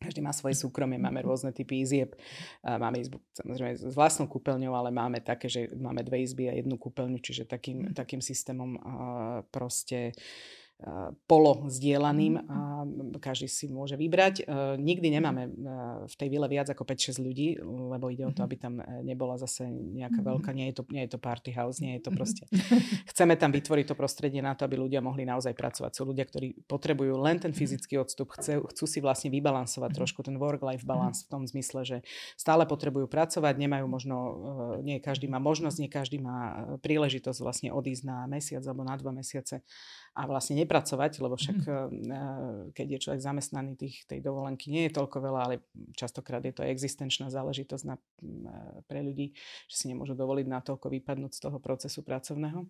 Každý 0.00 0.24
má 0.24 0.32
svoje 0.32 0.56
súkromie, 0.56 0.96
máme 0.96 1.20
rôzne 1.20 1.52
typy 1.52 1.84
izieb. 1.84 2.16
Máme 2.64 3.04
izbu 3.04 3.20
samozrejme 3.36 3.76
s 3.76 3.92
vlastnou 3.92 4.32
kúpeľňou, 4.32 4.72
ale 4.72 4.88
máme 4.88 5.20
také, 5.20 5.44
že 5.52 5.68
máme 5.76 6.00
dve 6.00 6.24
izby 6.24 6.48
a 6.48 6.56
jednu 6.56 6.80
kúpeľňu, 6.80 7.20
čiže 7.20 7.44
takým, 7.44 7.92
takým 7.92 8.24
systémom 8.24 8.80
proste 9.52 10.16
polo 11.28 11.68
zdieľaným 11.68 12.34
a 12.48 12.58
každý 13.20 13.48
si 13.48 13.66
môže 13.68 13.96
vybrať. 13.96 14.34
E, 14.40 14.44
nikdy 14.80 15.08
nemáme 15.12 15.42
e, 15.46 15.50
v 16.08 16.14
tej 16.16 16.28
vile 16.32 16.46
viac 16.48 16.72
ako 16.72 16.88
5-6 16.88 17.20
ľudí, 17.20 17.60
lebo 17.60 18.08
ide 18.08 18.24
o 18.24 18.32
to, 18.32 18.42
mhm. 18.42 18.46
aby 18.46 18.56
tam 18.56 18.74
e, 18.80 18.84
nebola 19.04 19.36
zase 19.36 19.68
nejaká 19.68 20.20
mhm. 20.20 20.26
veľká, 20.26 20.50
nie 20.56 20.66
je 20.72 20.74
to, 20.80 20.82
nie 20.88 21.02
je 21.04 21.10
to 21.12 21.18
party 21.20 21.50
house, 21.52 21.84
nie 21.84 22.00
je 22.00 22.02
to 22.08 22.10
proste. 22.14 22.44
Chceme 23.12 23.36
tam 23.36 23.52
vytvoriť 23.52 23.92
to 23.92 23.94
prostredie 23.98 24.40
na 24.40 24.56
to, 24.56 24.64
aby 24.64 24.80
ľudia 24.80 25.04
mohli 25.04 25.28
naozaj 25.28 25.52
pracovať. 25.52 25.92
Sú 25.92 26.02
ľudia, 26.08 26.24
ktorí 26.24 26.64
potrebujú 26.64 27.20
len 27.20 27.36
ten 27.36 27.52
fyzický 27.52 28.00
odstup, 28.00 28.32
chcú, 28.36 28.64
chcú 28.72 28.84
si 28.88 28.98
vlastne 29.04 29.28
vybalansovať 29.28 29.90
trošku 29.92 30.24
ten 30.24 30.40
work-life 30.40 30.86
balance 30.86 31.26
v 31.26 31.28
tom 31.28 31.42
zmysle, 31.44 31.84
že 31.84 31.96
stále 32.40 32.64
potrebujú 32.64 33.10
pracovať, 33.10 33.54
nemajú 33.60 33.86
možno, 33.86 34.16
nie 34.80 35.02
každý 35.02 35.28
má 35.28 35.42
možnosť, 35.42 35.76
nie 35.80 35.90
každý 35.90 36.18
má 36.22 36.64
príležitosť 36.80 37.38
vlastne 37.42 37.68
odísť 37.74 38.02
na 38.06 38.24
mesiac 38.24 38.62
alebo 38.64 38.82
na 38.86 38.94
dva 38.96 39.12
mesiace 39.12 39.62
a 40.10 40.26
vlastne 40.26 40.58
nepracovať, 40.58 41.22
lebo 41.22 41.38
však 41.38 41.58
mm. 41.70 42.74
keď 42.74 42.86
je 42.98 43.02
človek 43.06 43.22
zamestnaný, 43.22 43.78
tých, 43.78 44.02
tej 44.10 44.18
dovolenky 44.18 44.66
nie 44.74 44.90
je 44.90 44.96
toľko 44.98 45.22
veľa, 45.22 45.40
ale 45.46 45.54
častokrát 45.94 46.42
je 46.42 46.50
to 46.50 46.66
existenčná 46.66 47.30
záležitosť 47.30 47.84
na, 47.86 47.96
pre 48.90 49.06
ľudí, 49.06 49.30
že 49.70 49.74
si 49.78 49.86
nemôžu 49.86 50.18
dovoliť 50.18 50.46
na 50.50 50.58
toľko 50.60 50.90
vypadnúť 50.90 51.32
z 51.38 51.40
toho 51.46 51.58
procesu 51.62 52.02
pracovného. 52.02 52.66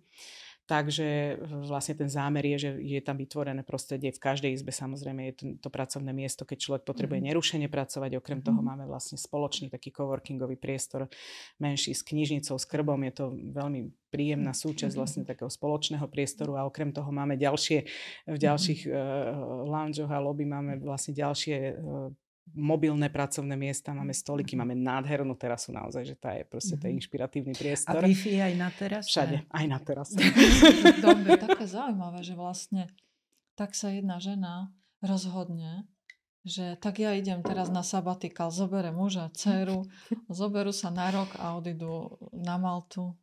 Takže 0.71 1.35
vlastne 1.67 1.99
ten 1.99 2.07
zámer 2.07 2.47
je, 2.55 2.57
že 2.63 2.71
je 2.79 3.03
tam 3.03 3.19
vytvorené 3.19 3.67
prostredie 3.67 4.15
v 4.15 4.23
každej 4.23 4.55
izbe. 4.55 4.71
Samozrejme 4.71 5.21
je 5.27 5.35
to, 5.35 5.45
to 5.67 5.69
pracovné 5.69 6.15
miesto, 6.15 6.47
keď 6.47 6.59
človek 6.63 6.83
potrebuje 6.87 7.19
mm-hmm. 7.19 7.35
nerušene 7.35 7.67
pracovať. 7.67 8.15
Okrem 8.15 8.39
mm-hmm. 8.39 8.55
toho 8.55 8.61
máme 8.63 8.87
vlastne 8.87 9.19
spoločný 9.19 9.67
taký 9.67 9.91
coworkingový 9.91 10.55
priestor 10.55 11.11
menší 11.59 11.91
s 11.91 12.07
knižnicou, 12.07 12.55
s 12.55 12.71
krbom. 12.71 13.03
Je 13.03 13.15
to 13.19 13.35
veľmi 13.35 13.91
príjemná 14.15 14.55
súčasť 14.55 14.95
mhm. 14.95 15.01
vlastne 15.03 15.23
takého 15.27 15.51
spoločného 15.51 16.07
priestoru 16.11 16.59
a 16.59 16.67
okrem 16.67 16.95
toho 16.95 17.11
máme 17.11 17.35
ďalšie, 17.35 17.79
v 18.27 18.39
ďalších 18.39 18.87
uh, 18.87 18.95
loungeoch 19.67 20.11
a 20.11 20.19
lobby 20.19 20.47
máme 20.47 20.83
vlastne 20.83 21.15
ďalšie 21.15 21.57
uh, 21.79 22.11
mobilné 22.55 23.09
pracovné 23.09 23.57
miesta, 23.57 23.95
máme 23.95 24.15
stoliky, 24.15 24.55
mhm. 24.55 24.61
máme 24.61 24.75
nádhernú 24.79 25.35
terasu 25.39 25.71
naozaj, 25.71 26.03
že 26.05 26.17
tá 26.19 26.35
je 26.35 26.45
proste 26.47 26.77
ten 26.77 26.95
mhm. 26.95 26.97
inšpiratívny 27.01 27.55
priestor. 27.57 28.03
A 28.03 28.07
Wi-Fi 28.07 28.35
aj 28.43 28.55
na 28.59 28.69
terase? 28.71 29.09
Všade, 29.09 29.37
aj 29.49 29.67
na 29.67 29.79
terase. 29.79 30.19
Dobre, 31.07 31.31
také 31.49 31.65
zaujímavé, 31.67 32.21
že 32.23 32.35
vlastne 32.35 32.91
tak 33.55 33.77
sa 33.77 33.93
jedna 33.93 34.21
žena 34.21 34.73
rozhodne, 35.05 35.89
že 36.45 36.77
tak 36.81 37.01
ja 37.01 37.13
idem 37.13 37.45
teraz 37.45 37.69
na 37.69 37.85
sabatikal, 37.85 38.49
zoberem 38.49 38.97
muža, 38.97 39.29
dceru, 39.33 39.89
zoberú 40.29 40.73
sa 40.73 40.93
na 40.93 41.13
rok 41.13 41.33
a 41.37 41.57
odídu 41.57 42.21
na 42.33 42.57
Maltu. 42.57 43.17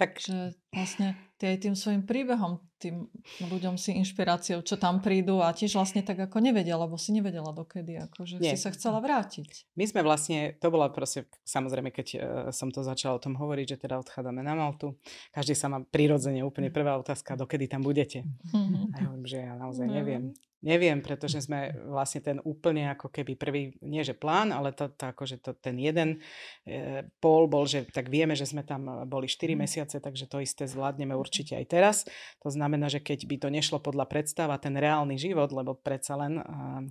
Takže 0.00 0.56
vlastne 0.72 1.14
ty 1.36 1.52
aj 1.52 1.68
tým 1.68 1.76
svojim 1.76 2.02
príbehom 2.08 2.64
tým 2.80 3.04
ľuďom 3.44 3.76
si 3.76 3.92
inšpiráciou, 4.00 4.64
čo 4.64 4.80
tam 4.80 5.04
prídu 5.04 5.44
a 5.44 5.52
tiež 5.52 5.76
vlastne 5.76 6.00
tak 6.00 6.16
ako 6.16 6.40
nevedela, 6.40 6.88
lebo 6.88 6.96
si 6.96 7.12
nevedela 7.12 7.52
dokedy, 7.52 8.00
ako 8.00 8.24
že 8.24 8.36
Nie. 8.40 8.56
si 8.56 8.64
sa 8.64 8.72
chcela 8.72 9.04
vrátiť. 9.04 9.68
My 9.76 9.84
sme 9.84 10.00
vlastne, 10.00 10.56
to 10.56 10.72
bola 10.72 10.88
proste, 10.88 11.28
samozrejme, 11.44 11.92
keď 11.92 12.08
uh, 12.16 12.20
som 12.56 12.72
to 12.72 12.80
začala 12.80 13.20
o 13.20 13.22
tom 13.22 13.36
hovoriť, 13.36 13.76
že 13.76 13.80
teda 13.84 14.00
odchádzame 14.00 14.40
na 14.40 14.56
Maltu, 14.56 14.96
každý 15.28 15.52
sa 15.52 15.68
má 15.68 15.84
prirodzene 15.84 16.40
úplne 16.40 16.72
prvá 16.72 16.96
otázka, 16.96 17.36
dokedy 17.36 17.68
tam 17.68 17.84
budete. 17.84 18.24
Mm-hmm. 18.24 18.84
A 18.90 18.96
ja 18.96 19.04
hovorím, 19.12 19.28
že 19.28 19.38
ja 19.44 19.52
naozaj 19.52 19.86
no. 19.86 19.94
neviem. 20.00 20.24
Neviem, 20.60 21.00
pretože 21.00 21.40
sme 21.40 21.72
vlastne 21.88 22.20
ten 22.20 22.36
úplne 22.44 22.92
ako 22.92 23.08
keby 23.08 23.32
prvý, 23.32 23.72
nie 23.80 24.04
že 24.04 24.12
plán, 24.12 24.52
ale 24.52 24.76
to, 24.76 24.92
to 24.92 25.08
akože 25.08 25.40
to, 25.40 25.56
ten 25.56 25.80
jeden 25.80 26.20
e, 26.68 27.08
pol 27.16 27.48
bol, 27.48 27.64
že 27.64 27.88
tak 27.88 28.12
vieme, 28.12 28.36
že 28.36 28.44
sme 28.44 28.60
tam 28.60 29.08
boli 29.08 29.24
4 29.24 29.56
mhm. 29.56 29.60
mesiace, 29.64 29.96
takže 30.04 30.28
to 30.28 30.44
isté 30.44 30.68
zvládneme 30.68 31.16
určite 31.16 31.56
aj 31.56 31.64
teraz. 31.64 31.96
To 32.44 32.52
znamená, 32.52 32.69
že 32.92 33.02
keď 33.02 33.26
by 33.26 33.36
to 33.40 33.48
nešlo 33.50 33.78
podľa 33.82 34.06
predstav 34.06 34.52
a 34.52 34.60
ten 34.60 34.76
reálny 34.76 35.18
život, 35.18 35.50
lebo 35.50 35.74
predsa 35.74 36.14
len 36.14 36.38
uh, 36.38 36.84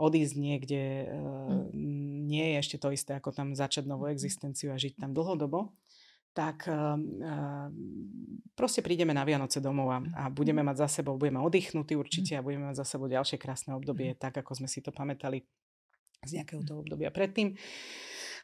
odísť 0.00 0.34
niekde 0.38 0.82
uh, 1.10 1.68
nie 2.24 2.54
je 2.54 2.56
ešte 2.62 2.76
to 2.80 2.88
isté, 2.94 3.12
ako 3.18 3.34
tam 3.34 3.52
začať 3.52 3.84
novú 3.84 4.08
existenciu 4.08 4.72
a 4.72 4.80
žiť 4.80 5.02
tam 5.02 5.12
dlhodobo, 5.12 5.76
tak 6.32 6.64
uh, 6.70 6.96
proste 8.54 8.80
prídeme 8.80 9.12
na 9.12 9.26
Vianoce 9.26 9.58
domov 9.58 9.90
a, 9.90 9.98
a 10.16 10.24
budeme 10.30 10.62
mať 10.64 10.86
za 10.86 11.02
sebou, 11.02 11.18
budeme 11.18 11.42
oddychnutí 11.42 11.98
určite 11.98 12.38
a 12.38 12.44
budeme 12.44 12.70
mať 12.70 12.80
za 12.80 12.96
sebou 12.96 13.10
ďalšie 13.10 13.36
krásne 13.36 13.76
obdobie, 13.76 14.14
tak 14.14 14.38
ako 14.40 14.56
sme 14.62 14.68
si 14.70 14.80
to 14.80 14.94
pamätali 14.94 15.44
z 16.24 16.40
nejakého 16.40 16.62
toho 16.64 16.80
obdobia 16.84 17.08
predtým. 17.08 17.56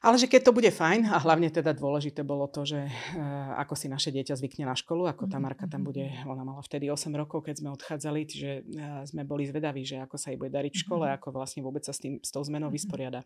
Ale 0.04 0.20
že 0.20 0.28
keď 0.28 0.50
to 0.50 0.56
bude 0.56 0.68
fajn 0.68 1.08
a 1.08 1.16
hlavne 1.20 1.48
teda 1.48 1.72
dôležité 1.72 2.20
bolo 2.26 2.44
to, 2.50 2.68
že 2.68 2.80
uh, 2.84 3.56
ako 3.60 3.74
si 3.78 3.86
naše 3.88 4.12
dieťa 4.12 4.36
zvykne 4.36 4.68
na 4.68 4.76
školu, 4.76 5.08
ako 5.08 5.28
tá 5.30 5.40
Marka 5.40 5.64
tam 5.64 5.86
bude, 5.86 6.12
ona 6.28 6.44
mala 6.44 6.60
vtedy 6.60 6.92
8 6.92 7.08
rokov, 7.16 7.46
keď 7.46 7.64
sme 7.64 7.72
odchádzali, 7.72 8.20
čiže 8.28 8.50
uh, 8.62 9.02
sme 9.08 9.24
boli 9.24 9.48
zvedaví, 9.48 9.86
že 9.86 10.02
ako 10.02 10.16
sa 10.20 10.32
jej 10.32 10.38
bude 10.40 10.52
dariť 10.52 10.72
v 10.74 10.82
škole, 10.82 11.06
ako 11.08 11.32
vlastne 11.32 11.64
vôbec 11.64 11.84
sa 11.84 11.96
s, 11.96 12.00
tým, 12.02 12.20
s 12.20 12.28
tou 12.28 12.44
zmenou 12.44 12.68
vysporiada. 12.68 13.24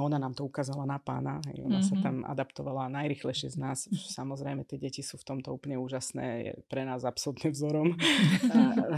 No 0.00 0.08
ona 0.08 0.16
nám 0.16 0.32
to 0.32 0.48
ukázala 0.48 0.88
na 0.88 0.96
pána, 0.96 1.44
hej, 1.52 1.60
ona 1.60 1.84
mm-hmm. 1.84 2.00
sa 2.00 2.00
tam 2.00 2.24
adaptovala 2.24 2.88
najrychlejšie 2.88 3.52
z 3.52 3.60
nás. 3.60 3.84
Samozrejme, 3.92 4.64
tie 4.64 4.80
deti 4.80 5.04
sú 5.04 5.20
v 5.20 5.28
tomto 5.28 5.52
úplne 5.52 5.76
úžasné, 5.76 6.24
je 6.40 6.52
pre 6.72 6.88
nás 6.88 7.04
absolútnym 7.04 7.52
vzorom. 7.52 8.00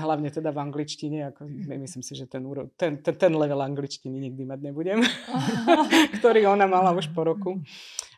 Hlavne 0.07 0.31
teda 0.31 0.55
v 0.55 0.63
angličtine, 0.63 1.35
ako, 1.35 1.51
myslím 1.51 2.07
si, 2.07 2.15
že 2.15 2.31
ten, 2.31 2.47
ten, 2.79 3.03
ten, 3.03 3.15
ten 3.19 3.33
level 3.35 3.59
angličtiny 3.67 4.15
nikdy 4.31 4.47
mať 4.47 4.61
nebudem, 4.63 5.03
ktorý 6.23 6.47
ona 6.47 6.71
mala 6.71 6.95
už 6.95 7.11
po 7.11 7.27
roku. 7.27 7.59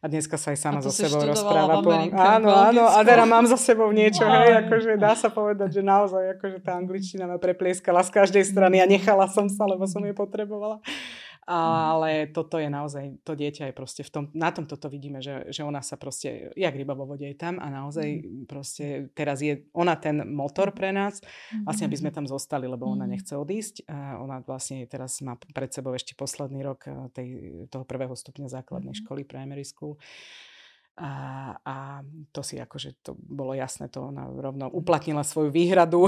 A 0.05 0.13
dneska 0.13 0.37
sa 0.37 0.53
aj 0.53 0.61
sama 0.61 0.85
so 0.85 0.93
sebou 0.93 1.25
rozpráva. 1.25 1.81
Po... 1.81 1.89
Áno, 2.13 2.53
áno, 2.53 2.85
a 2.85 3.01
teda 3.01 3.25
mám 3.25 3.49
za 3.49 3.57
sebou 3.57 3.89
niečo, 3.97 4.29
hej, 4.29 4.69
akože 4.69 5.01
dá 5.01 5.17
sa 5.17 5.33
povedať, 5.33 5.81
že 5.81 5.81
naozaj 5.81 6.37
akože 6.37 6.61
tá 6.61 6.77
angličtina 6.77 7.25
ma 7.25 7.41
preplieskala 7.41 8.05
z 8.05 8.13
každej 8.13 8.45
strany 8.45 8.85
a 8.85 8.85
nechala 8.85 9.25
som 9.33 9.49
sa, 9.49 9.65
lebo 9.65 9.89
som 9.89 10.05
ju 10.05 10.13
potrebovala. 10.13 10.85
Mhm. 11.45 11.85
Ale 11.93 12.11
toto 12.33 12.57
je 12.57 12.69
naozaj, 12.73 13.21
to 13.21 13.37
dieťa 13.37 13.71
je 13.71 13.75
proste 13.77 14.03
v 14.03 14.11
tom, 14.11 14.25
na 14.33 14.49
tom 14.49 14.65
toto 14.65 14.89
vidíme, 14.89 15.21
že, 15.21 15.53
že 15.53 15.61
ona 15.61 15.85
sa 15.85 16.01
proste, 16.01 16.53
jak 16.57 16.73
ryba 16.73 16.97
vo 16.97 17.05
vode 17.05 17.29
je 17.29 17.37
tam 17.37 17.61
a 17.61 17.69
naozaj 17.69 18.09
mm. 18.25 18.49
proste 18.49 19.13
teraz 19.13 19.45
je 19.45 19.69
ona 19.77 19.93
ten 20.01 20.25
motor 20.25 20.73
pre 20.73 20.89
nás, 20.89 21.21
vlastne 21.69 21.85
aby 21.87 21.97
sme 22.01 22.11
mhm. 22.11 22.17
tam 22.17 22.27
zostali, 22.27 22.65
lebo 22.65 22.89
ona 22.89 23.05
mhm. 23.05 23.13
nechce 23.13 23.33
odísť. 23.37 23.85
A 23.89 24.17
ona 24.21 24.41
vlastne 24.41 24.85
teraz 24.89 25.21
má 25.21 25.37
pred 25.37 25.69
sebou 25.69 25.93
ešte 25.93 26.17
posledný 26.17 26.65
rok 26.65 26.89
eh, 26.89 26.93
tej, 27.13 27.29
toho 27.69 27.85
prvého 27.85 28.17
stupňa 28.17 28.49
základnej 28.49 28.97
školy, 29.05 29.29
primary 29.29 29.65
school. 29.69 30.01
A, 30.95 31.11
a 31.59 31.75
to 32.31 32.47
si 32.47 32.55
akože 32.55 33.03
to 33.03 33.19
bolo 33.19 33.51
jasné, 33.51 33.91
to 33.91 34.15
ona 34.15 34.31
rovno 34.31 34.71
uplatnila 34.71 35.27
svoju 35.27 35.51
výhradu, 35.51 36.07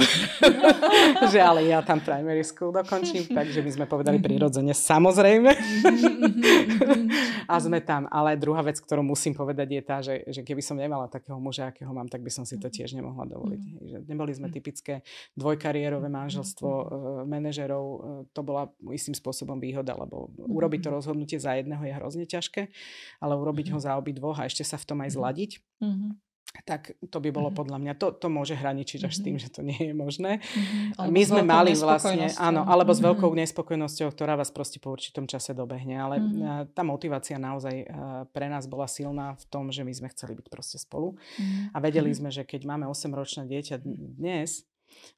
že 1.34 1.42
ale 1.42 1.66
ja 1.66 1.82
tam 1.82 1.98
primary 1.98 2.46
school 2.46 2.70
dokončím, 2.70 3.34
takže 3.34 3.66
my 3.66 3.70
sme 3.74 3.86
povedali 3.90 4.22
prirodzene, 4.22 4.70
samozrejme. 4.70 5.50
a 7.52 7.54
sme 7.60 7.78
tam. 7.82 8.10
Ale 8.12 8.36
druhá 8.36 8.60
vec, 8.60 8.78
ktorú 8.78 9.02
musím 9.02 9.32
povedať 9.32 9.68
je 9.68 9.82
tá, 9.82 9.96
že, 10.02 10.22
že 10.28 10.40
keby 10.42 10.62
som 10.62 10.76
nemala 10.76 11.06
takého 11.06 11.38
muža, 11.40 11.70
akého 11.70 11.90
mám, 11.90 12.10
tak 12.10 12.20
by 12.20 12.30
som 12.30 12.44
si 12.44 12.60
to 12.60 12.68
tiež 12.68 12.92
nemohla 12.92 13.24
dovoliť. 13.26 13.62
Že 13.62 13.96
neboli 14.06 14.32
sme 14.34 14.48
typické 14.52 15.06
dvojkariérové 15.38 16.10
manželstvo 16.10 16.68
e, 16.68 16.84
manažerov, 17.24 17.84
e, 17.84 17.98
to 18.34 18.40
bola 18.42 18.68
istým 18.92 19.14
spôsobom 19.14 19.56
výhoda, 19.56 19.96
lebo 19.96 20.30
urobiť 20.36 20.80
to 20.86 20.90
rozhodnutie 20.92 21.38
za 21.40 21.56
jedného 21.56 21.82
je 21.82 21.92
hrozne 21.96 22.26
ťažké, 22.28 22.68
ale 23.22 23.32
urobiť 23.38 23.72
ho 23.72 23.78
za 23.78 23.96
obi 23.96 24.12
dvoch 24.12 24.42
a 24.42 24.48
ešte 24.48 24.66
sa 24.66 24.76
v 24.76 24.86
tom 24.86 24.98
aj 25.00 25.10
mhm. 25.10 25.16
zladiť. 25.16 25.52
Mm-hmm 25.80 26.25
tak 26.64 26.96
to 27.10 27.18
by 27.20 27.30
bolo 27.30 27.50
mm-hmm. 27.50 27.60
podľa 27.62 27.78
mňa, 27.78 27.92
to, 28.00 28.16
to 28.16 28.28
môže 28.32 28.56
hraničiť 28.56 29.06
až 29.06 29.12
mm-hmm. 29.12 29.20
s 29.20 29.24
tým, 29.24 29.36
mhm. 29.36 29.42
že 29.42 29.48
to 29.52 29.60
nie 29.62 29.80
je 29.90 29.94
možné. 29.94 30.32
Mm-hmm. 30.40 31.10
My 31.12 31.22
sme 31.22 31.42
mali 31.44 31.72
vlastne, 31.76 32.32
áno, 32.38 32.64
alebo 32.64 32.90
mm-hmm. 32.90 33.04
s 33.04 33.06
veľkou 33.06 33.30
nespokojnosťou, 33.34 34.08
ktorá 34.10 34.34
vás 34.38 34.50
proste 34.50 34.80
po 34.80 34.94
určitom 34.94 35.28
čase 35.28 35.52
dobehne, 35.52 35.98
ale 35.98 36.16
mm-hmm. 36.18 36.72
tá 36.72 36.82
motivácia 36.86 37.36
naozaj 37.36 37.86
pre 38.32 38.46
nás 38.48 38.64
bola 38.66 38.88
silná 38.88 39.36
v 39.36 39.44
tom, 39.46 39.68
že 39.70 39.84
my 39.84 39.92
sme 39.92 40.08
chceli 40.10 40.38
byť 40.38 40.46
proste 40.48 40.78
spolu 40.80 41.14
mm-hmm. 41.14 41.74
a 41.74 41.76
vedeli 41.82 42.10
sme, 42.14 42.32
že 42.32 42.46
keď 42.46 42.66
máme 42.66 42.88
8-ročné 42.88 43.46
dieťa 43.46 43.82
dnes, 44.18 44.64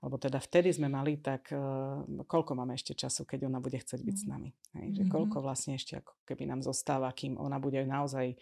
lebo 0.02 0.16
teda 0.18 0.38
vtedy 0.42 0.74
sme 0.74 0.88
mali 0.90 1.18
tak, 1.20 1.50
uh, 1.52 2.02
koľko 2.26 2.58
máme 2.58 2.74
ešte 2.74 2.94
času, 2.94 3.24
keď 3.24 3.48
ona 3.50 3.58
bude 3.62 3.78
chcieť 3.78 4.00
byť 4.02 4.16
s 4.16 4.24
mm. 4.26 4.30
nami. 4.30 4.50
Hej, 4.78 4.88
že 5.00 5.02
mm-hmm. 5.04 5.14
koľko 5.14 5.36
vlastne 5.40 5.74
ešte 5.78 5.98
ako 5.98 6.12
keby 6.28 6.44
nám 6.44 6.60
zostáva, 6.60 7.08
kým 7.14 7.40
ona 7.40 7.56
bude 7.56 7.80
naozaj 7.88 8.36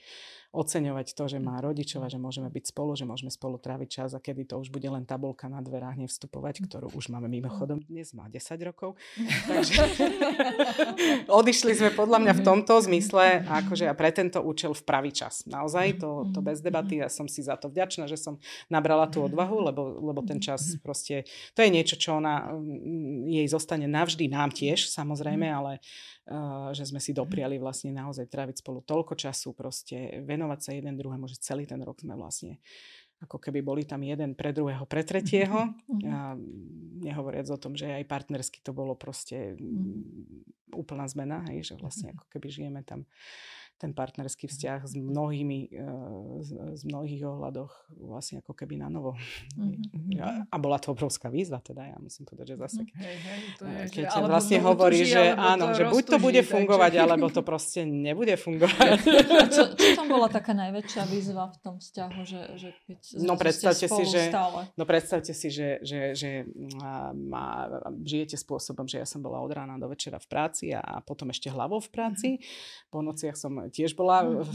oceňovať 0.57 1.12
to, 1.12 1.25
že 1.29 1.38
má 1.38 1.61
rodičov 1.61 2.01
a 2.03 2.09
že 2.09 2.16
môžeme 2.16 2.49
byť 2.49 2.72
spolu, 2.72 2.96
že 2.96 3.05
môžeme 3.05 3.29
spolu 3.29 3.61
tráviť 3.61 3.88
čas 3.92 4.11
a 4.16 4.20
kedy 4.25 4.49
to 4.49 4.57
už 4.57 4.72
bude 4.72 4.88
len 4.88 5.05
tabulka 5.05 5.53
na 5.53 5.61
dverách 5.61 6.01
nevstupovať, 6.01 6.64
ktorú 6.64 6.88
už 6.96 7.12
máme 7.12 7.29
mimochodom 7.29 7.85
dnes, 7.85 8.16
má 8.16 8.27
10 8.33 8.40
rokov. 8.64 8.96
Takže 9.53 9.83
odišli 11.40 11.77
sme 11.77 11.90
podľa 11.92 12.18
mňa 12.25 12.33
v 12.40 12.42
tomto 12.42 12.81
zmysle 12.88 13.44
akože 13.44 13.85
a 13.85 13.94
pre 13.94 14.09
tento 14.11 14.40
účel 14.40 14.72
v 14.72 14.83
pravý 14.83 15.12
čas. 15.12 15.44
Naozaj 15.44 16.01
to, 16.01 16.33
to 16.33 16.40
bez 16.40 16.64
debaty, 16.64 17.05
ja 17.05 17.12
som 17.12 17.29
si 17.29 17.44
za 17.44 17.61
to 17.61 17.68
vďačná, 17.68 18.09
že 18.09 18.16
som 18.16 18.40
nabrala 18.72 19.07
tú 19.12 19.29
odvahu, 19.29 19.61
lebo, 19.61 19.83
lebo 20.01 20.25
ten 20.25 20.40
čas 20.40 20.81
proste 20.81 21.26
to 21.53 21.61
je 21.62 21.71
niečo, 21.71 21.97
čo 21.99 22.19
ona, 22.19 22.53
mm, 22.53 23.29
jej 23.29 23.47
zostane 23.51 23.87
navždy, 23.91 24.31
nám 24.31 24.51
tiež 24.55 24.89
samozrejme, 24.91 25.47
mhm. 25.47 25.57
ale 25.57 25.73
uh, 26.31 26.71
že 26.73 26.89
sme 26.89 27.01
si 27.03 27.12
mhm. 27.15 27.19
dopriali 27.25 27.57
vlastne 27.59 27.93
naozaj 27.95 28.27
tráviť 28.31 28.62
spolu 28.65 28.83
toľko 28.83 29.15
času, 29.19 29.53
proste 29.53 30.23
venovať 30.25 30.61
sa 30.61 30.71
jeden 30.73 30.95
druhému, 30.95 31.27
že 31.31 31.43
celý 31.43 31.65
ten 31.65 31.81
rok 31.83 32.01
sme 32.01 32.15
vlastne 32.17 32.59
ako 33.17 33.41
keby 33.41 33.65
boli 33.65 33.83
tam 33.89 34.05
jeden 34.05 34.37
pre 34.37 34.53
druhého, 34.53 34.85
pre 34.85 35.01
tretieho. 35.01 35.73
Mm-hmm. 35.89 36.12
A 36.12 36.37
nehovoriac 37.01 37.49
o 37.49 37.57
tom, 37.57 37.73
že 37.73 37.89
aj 37.89 38.05
partnersky 38.05 38.61
to 38.61 38.77
bolo 38.77 38.93
proste 38.93 39.57
mm-hmm. 39.57 40.77
úplná 40.77 41.09
zmena, 41.09 41.41
hej, 41.49 41.73
že 41.73 41.75
vlastne 41.81 42.12
ako 42.12 42.29
keby 42.29 42.49
žijeme 42.53 42.85
tam 42.85 43.09
ten 43.77 43.93
partnerský 43.93 44.49
vzťah 44.49 44.81
s 44.89 44.95
mnohými, 44.97 45.59
eh, 45.69 46.77
z, 46.77 46.83
mnohých 46.89 47.29
ohľadoch 47.29 47.73
vlastne 48.01 48.41
ako 48.41 48.57
keby 48.57 48.81
na 48.81 48.89
novo. 48.89 49.15
Mm-hmm. 49.57 50.21
A, 50.21 50.29
a 50.53 50.57
bola 50.61 50.77
to 50.77 50.93
obrovská 50.93 51.33
výzva, 51.33 51.59
teda 51.65 51.89
ja 51.89 51.97
musím 51.97 52.29
povedať, 52.29 52.55
že 52.55 52.57
zase 52.61 52.81
keď, 52.85 52.97
hej, 53.03 53.19
hej, 53.19 53.41
to 53.57 53.65
je, 53.65 53.81
keď 53.89 54.05
že, 54.12 54.21
vlastne 54.29 54.59
hovorí, 54.61 55.01
tuží, 55.01 55.12
že 55.17 55.23
áno, 55.33 55.65
že 55.73 55.83
buď 55.89 56.05
to 56.07 56.19
bude 56.21 56.43
fungovať, 56.45 56.93
takže... 56.93 57.03
alebo 57.03 57.27
to 57.33 57.41
proste 57.41 57.81
nebude 57.89 58.37
fungovať. 58.37 59.01
Čo, 59.57 59.62
čo 59.75 59.89
tam 59.97 60.07
bola 60.12 60.29
taká 60.29 60.53
najväčšia 60.53 61.03
výzva 61.09 61.49
v 61.51 61.57
tom 61.65 61.75
vzťahu, 61.81 62.19
že, 62.29 62.41
že 62.61 62.69
keď 62.85 62.99
no 63.25 63.35
predstavte 63.41 63.87
si, 63.89 64.03
že, 64.05 64.23
stále. 64.29 64.61
no 64.77 64.85
predstavte 64.85 65.33
si, 65.33 65.49
že, 65.49 65.81
že, 65.81 66.01
že 66.12 66.31
má, 67.15 67.69
žijete 68.05 68.37
spôsobom, 68.37 68.85
že 68.87 69.01
ja 69.03 69.07
som 69.09 69.25
bola 69.25 69.41
od 69.41 69.51
rána 69.51 69.81
do 69.81 69.89
večera 69.89 70.21
v 70.21 70.27
práci 70.29 70.73
a 70.77 71.01
potom 71.03 71.33
ešte 71.33 71.49
hlavou 71.49 71.81
v 71.81 71.91
práci. 71.91 72.29
Po 72.93 73.01
nociach 73.01 73.37
som 73.37 73.65
tiež 73.70 73.94
bola 73.98 74.24
v, 74.24 74.48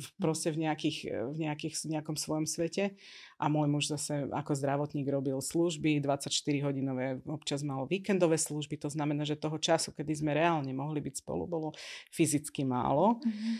v, 0.00 0.06
proste 0.20 0.50
v, 0.54 0.68
nejakých, 0.68 0.98
v, 1.34 1.38
nejakých, 1.48 1.74
v 1.80 1.88
nejakom 1.98 2.16
svojom 2.16 2.46
svete 2.46 2.94
a 3.38 3.44
môj 3.46 3.68
muž 3.70 3.84
zase 3.90 4.26
ako 4.30 4.52
zdravotník 4.54 5.06
robil 5.08 5.38
služby, 5.38 6.02
24-hodinové, 6.02 7.24
občas 7.28 7.62
mal 7.62 7.86
víkendové 7.86 8.36
služby, 8.40 8.80
to 8.80 8.88
znamená, 8.90 9.22
že 9.26 9.40
toho 9.40 9.56
času, 9.58 9.92
kedy 9.92 10.24
sme 10.24 10.32
reálne 10.34 10.70
mohli 10.72 11.00
byť 11.02 11.14
spolu, 11.20 11.46
bolo 11.46 11.72
fyzicky 12.10 12.66
málo. 12.66 13.20
Mm-hmm. 13.20 13.54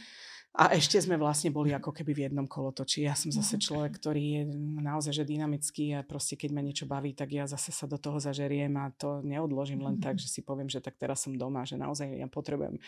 A 0.55 0.71
ešte 0.79 1.03
sme 1.03 1.19
vlastne 1.19 1.51
boli 1.51 1.75
ako 1.75 1.91
keby 1.91 2.15
v 2.15 2.23
jednom 2.31 2.47
kolotoči. 2.47 3.03
Ja 3.03 3.19
som 3.19 3.35
zase 3.35 3.59
človek, 3.59 3.99
ktorý 3.99 4.23
je 4.23 4.43
naozaj 4.87 5.11
že 5.11 5.25
dynamický 5.27 5.99
a 5.99 6.07
proste 6.07 6.39
keď 6.39 6.51
ma 6.55 6.63
niečo 6.63 6.87
baví, 6.87 7.11
tak 7.11 7.35
ja 7.35 7.43
zase 7.51 7.75
sa 7.75 7.91
do 7.91 7.99
toho 7.99 8.23
zažeriem 8.23 8.71
a 8.79 8.95
to 8.95 9.19
neodložím 9.27 9.83
len 9.83 9.99
tak, 9.99 10.23
že 10.23 10.31
si 10.31 10.47
poviem, 10.47 10.71
že 10.71 10.79
tak 10.79 10.95
teraz 10.95 11.27
som 11.27 11.35
doma, 11.35 11.67
že 11.67 11.75
naozaj 11.75 12.07
ja 12.07 12.31
potrebujem 12.31 12.79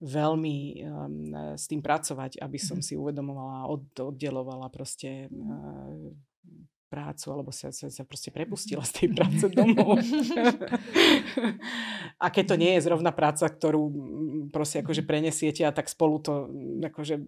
veľmi 0.00 0.56
um, 0.80 1.56
s 1.60 1.68
tým 1.68 1.84
pracovať, 1.84 2.40
aby 2.40 2.58
som 2.58 2.80
si 2.80 2.96
uvedomovala, 2.96 3.68
od, 3.68 3.84
oddelovala 4.00 4.72
proste 4.72 5.28
uh, 5.28 6.12
prácu, 6.90 7.26
alebo 7.30 7.54
sa, 7.54 7.70
sa, 7.70 7.86
sa 7.86 8.02
proste 8.02 8.34
prepustila 8.34 8.82
z 8.82 8.92
tej 8.98 9.08
práce 9.14 9.46
domov. 9.46 9.94
a 12.24 12.26
keď 12.34 12.44
to 12.50 12.56
nie 12.58 12.74
je 12.76 12.84
zrovna 12.90 13.14
práca, 13.14 13.46
ktorú 13.46 13.82
proste 14.50 14.82
akože 14.82 15.06
prenesiete 15.06 15.62
a 15.62 15.70
tak 15.70 15.86
spolu 15.86 16.18
to 16.18 16.50
akože 16.82 17.22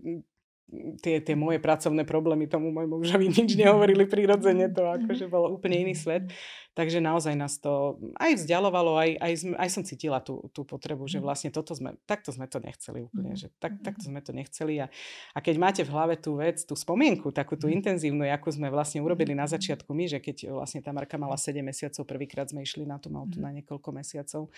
tie, 1.04 1.20
tie 1.20 1.36
moje 1.36 1.60
pracovné 1.60 2.08
problémy 2.08 2.48
tomu 2.48 2.72
môjmu 2.72 3.04
mužovi 3.04 3.28
nič 3.28 3.54
nehovorili 3.60 4.08
prirodzene, 4.08 4.72
to 4.72 4.88
akože 4.88 5.28
bol 5.28 5.52
úplne 5.52 5.84
iný 5.88 5.94
svet. 5.94 6.32
Takže 6.72 7.04
naozaj 7.04 7.36
nás 7.36 7.60
to 7.60 8.00
aj 8.16 8.40
vzdialovalo, 8.40 8.96
aj, 8.96 9.20
aj, 9.20 9.32
aj 9.60 9.68
som 9.68 9.84
cítila 9.84 10.24
tú, 10.24 10.48
tú 10.56 10.64
potrebu, 10.64 11.04
že 11.04 11.20
vlastne 11.20 11.52
toto 11.52 11.76
sme, 11.76 12.00
takto 12.08 12.32
sme 12.32 12.48
to 12.48 12.64
nechceli 12.64 13.04
úplne, 13.04 13.36
že 13.36 13.52
tak, 13.60 13.84
takto 13.84 14.08
sme 14.08 14.24
to 14.24 14.32
nechceli. 14.32 14.80
A, 14.80 14.88
a 15.36 15.38
keď 15.44 15.60
máte 15.60 15.82
v 15.84 15.92
hlave 15.92 16.16
tú 16.16 16.40
vec, 16.40 16.64
tú 16.64 16.72
spomienku, 16.72 17.28
takú 17.28 17.60
tú 17.60 17.68
intenzívnu, 17.68 18.24
akú 18.24 18.48
sme 18.48 18.72
vlastne 18.72 19.04
urobili 19.04 19.36
na 19.36 19.44
začiatku 19.44 19.92
my, 19.92 20.16
že 20.16 20.18
keď 20.24 20.48
vlastne 20.48 20.80
tá 20.80 20.96
Marka 20.96 21.20
mala 21.20 21.36
7 21.36 21.60
mesiacov, 21.60 22.08
prvýkrát 22.08 22.48
sme 22.48 22.64
išli 22.64 22.88
na 22.88 22.96
tú 22.96 23.12
Maltu 23.12 23.36
na 23.36 23.52
niekoľko 23.52 23.92
mesiacov, 23.92 24.48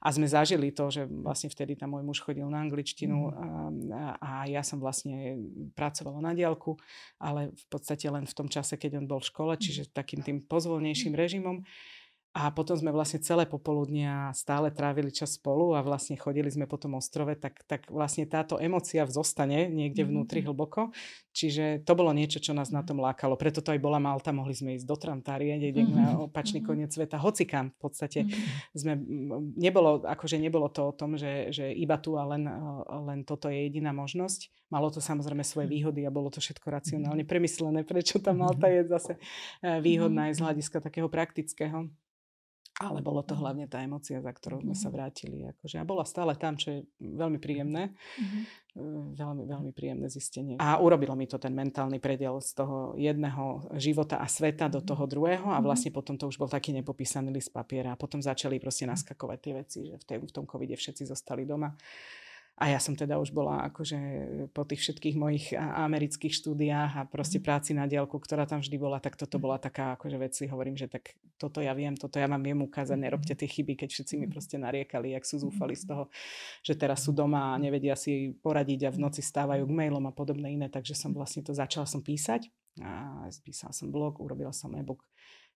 a 0.00 0.08
sme 0.10 0.26
zažili 0.26 0.74
to, 0.74 0.90
že 0.90 1.06
vlastne 1.06 1.52
vtedy 1.52 1.78
tam 1.78 1.94
môj 1.94 2.04
muž 2.06 2.18
chodil 2.22 2.46
na 2.50 2.62
angličtinu 2.64 3.30
mhm. 3.30 3.92
a, 3.92 4.02
a 4.18 4.30
ja 4.50 4.62
som 4.64 4.80
vlastne 4.80 5.38
pracovala 5.76 6.20
na 6.20 6.32
diálku, 6.32 6.74
ale 7.20 7.54
v 7.54 7.64
podstate 7.70 8.08
len 8.10 8.24
v 8.24 8.34
tom 8.34 8.48
čase, 8.50 8.74
keď 8.74 9.02
on 9.02 9.06
bol 9.06 9.20
v 9.22 9.30
škole, 9.30 9.52
čiže 9.54 9.92
takým 9.92 10.24
tým 10.24 10.42
pozvolnejším 10.44 11.14
režimom. 11.14 11.62
A 12.34 12.50
potom 12.50 12.74
sme 12.74 12.90
vlastne 12.90 13.22
celé 13.22 13.46
popoludnia 13.46 14.34
stále 14.34 14.74
trávili 14.74 15.14
čas 15.14 15.38
spolu 15.38 15.78
a 15.78 15.86
vlastne 15.86 16.18
chodili 16.18 16.50
sme 16.50 16.66
po 16.66 16.74
tom 16.74 16.98
ostrove, 16.98 17.30
tak, 17.38 17.62
tak 17.62 17.86
vlastne 17.86 18.26
táto 18.26 18.58
emocia 18.58 19.06
zostane 19.06 19.70
niekde 19.70 20.02
mhm, 20.02 20.08
vnútri 20.10 20.42
mm-hmm. 20.42 20.50
hlboko. 20.50 20.90
Čiže 21.30 21.86
to 21.86 21.94
bolo 21.94 22.10
niečo, 22.10 22.42
čo 22.42 22.50
nás 22.50 22.74
na 22.74 22.82
tom 22.82 22.98
lákalo. 22.98 23.38
Preto 23.38 23.62
to 23.62 23.70
aj 23.70 23.78
bola 23.78 24.02
Malta, 24.02 24.34
mohli 24.34 24.54
sme 24.54 24.74
ísť 24.74 24.86
do 24.86 24.98
Trantárie, 24.98 25.54
niekde 25.54 25.86
mm-hmm. 25.86 25.94
na 25.94 26.06
opačný 26.26 26.58
mm-hmm. 26.58 26.70
koniec 26.74 26.90
sveta, 26.90 27.22
hocikam 27.22 27.70
v 27.70 27.78
podstate. 27.78 28.26
Mm-hmm. 28.26 28.74
Sme, 28.74 28.92
nebolo, 29.54 30.02
akože 30.02 30.34
nebolo 30.34 30.66
to 30.74 30.90
o 30.90 30.92
tom, 30.94 31.14
že, 31.14 31.54
že 31.54 31.70
iba 31.70 32.02
tu 32.02 32.18
a 32.18 32.26
len, 32.26 32.50
len 33.06 33.22
toto 33.22 33.46
je 33.46 33.70
jediná 33.70 33.94
možnosť. 33.94 34.50
Malo 34.74 34.90
to 34.90 34.98
samozrejme 34.98 35.46
svoje 35.46 35.70
výhody 35.70 36.02
a 36.02 36.10
bolo 36.10 36.34
to 36.34 36.42
všetko 36.42 36.66
racionálne 36.66 37.22
premyslené, 37.22 37.86
prečo 37.86 38.18
tá 38.18 38.34
Malta 38.34 38.66
je 38.66 38.90
zase 38.90 39.12
eh, 39.62 39.78
výhodná 39.78 40.34
aj 40.34 40.34
z 40.34 40.42
hľadiska 40.42 40.82
takého 40.82 41.06
praktického. 41.06 41.86
Ale 42.82 43.06
bolo 43.06 43.22
to 43.22 43.38
hlavne 43.38 43.70
tá 43.70 43.78
emocia, 43.86 44.18
za 44.18 44.34
ktorou 44.34 44.58
sme 44.58 44.74
sa 44.74 44.90
vrátili. 44.90 45.46
Akože. 45.46 45.78
A 45.78 45.86
bola 45.86 46.02
stále 46.02 46.34
tam, 46.34 46.58
čo 46.58 46.74
je 46.74 46.78
veľmi 46.98 47.38
príjemné. 47.38 47.94
Mm-hmm. 47.94 48.42
Veľmi, 49.14 49.44
veľmi 49.46 49.70
príjemné 49.70 50.10
zistenie. 50.10 50.58
A 50.58 50.82
urobilo 50.82 51.14
mi 51.14 51.30
to 51.30 51.38
ten 51.38 51.54
mentálny 51.54 52.02
prediel 52.02 52.42
z 52.42 52.50
toho 52.58 52.98
jedného 52.98 53.70
života 53.78 54.18
a 54.18 54.26
sveta 54.26 54.66
do 54.66 54.82
toho 54.82 55.06
druhého 55.06 55.46
a 55.46 55.62
vlastne 55.62 55.94
potom 55.94 56.18
to 56.18 56.26
už 56.26 56.34
bol 56.34 56.50
taký 56.50 56.74
nepopísaný 56.74 57.30
list 57.30 57.54
papiera. 57.54 57.94
A 57.94 58.00
potom 58.00 58.18
začali 58.18 58.58
proste 58.58 58.90
naskakovať 58.90 59.38
tie 59.38 59.52
veci, 59.54 59.78
že 59.86 59.94
v, 59.94 60.04
tej, 60.10 60.18
v 60.26 60.34
tom 60.34 60.42
covide 60.42 60.74
všetci 60.74 61.06
zostali 61.06 61.46
doma. 61.46 61.70
A 62.54 62.70
ja 62.70 62.78
som 62.78 62.94
teda 62.94 63.18
už 63.18 63.34
bola 63.34 63.66
akože 63.66 63.98
po 64.54 64.62
tých 64.62 64.86
všetkých 64.86 65.16
mojich 65.18 65.50
amerických 65.58 66.38
štúdiách 66.38 66.90
a 66.94 67.02
proste 67.02 67.42
mhm. 67.42 67.44
práci 67.44 67.70
na 67.74 67.90
diálku, 67.90 68.14
ktorá 68.14 68.46
tam 68.46 68.62
vždy 68.62 68.76
bola, 68.78 69.02
tak 69.02 69.18
toto 69.18 69.42
bola 69.42 69.58
taká 69.58 69.98
akože 69.98 70.16
vec 70.22 70.32
si 70.38 70.46
hovorím, 70.46 70.78
že 70.78 70.86
tak 70.86 71.18
toto 71.34 71.58
ja 71.58 71.74
viem, 71.74 71.98
toto 71.98 72.22
ja 72.22 72.30
vám 72.30 72.46
viem 72.46 72.62
ukázať, 72.62 72.94
nerobte 72.94 73.34
mhm. 73.34 73.40
tie 73.42 73.48
chyby, 73.50 73.72
keď 73.74 73.88
všetci 73.90 74.14
mi 74.22 74.26
proste 74.30 74.54
nariekali, 74.54 75.18
jak 75.18 75.26
sú 75.26 75.42
zúfali 75.42 75.74
z 75.74 75.90
toho, 75.90 76.06
že 76.62 76.78
teraz 76.78 77.02
sú 77.02 77.10
doma 77.10 77.54
a 77.54 77.58
nevedia 77.58 77.98
si 77.98 78.38
poradiť 78.38 78.86
a 78.86 78.94
v 78.94 79.02
noci 79.02 79.18
stávajú 79.18 79.66
k 79.66 79.74
mailom 79.74 80.06
a 80.06 80.14
podobné 80.14 80.54
iné, 80.54 80.70
takže 80.70 80.94
som 80.94 81.10
vlastne 81.10 81.42
to 81.42 81.50
začala 81.50 81.90
som 81.90 82.06
písať 82.06 82.46
a 82.82 83.26
spísala 83.30 83.70
som 83.70 83.90
blog, 83.90 84.18
urobila 84.18 84.50
som 84.50 84.70
e-book 84.74 85.02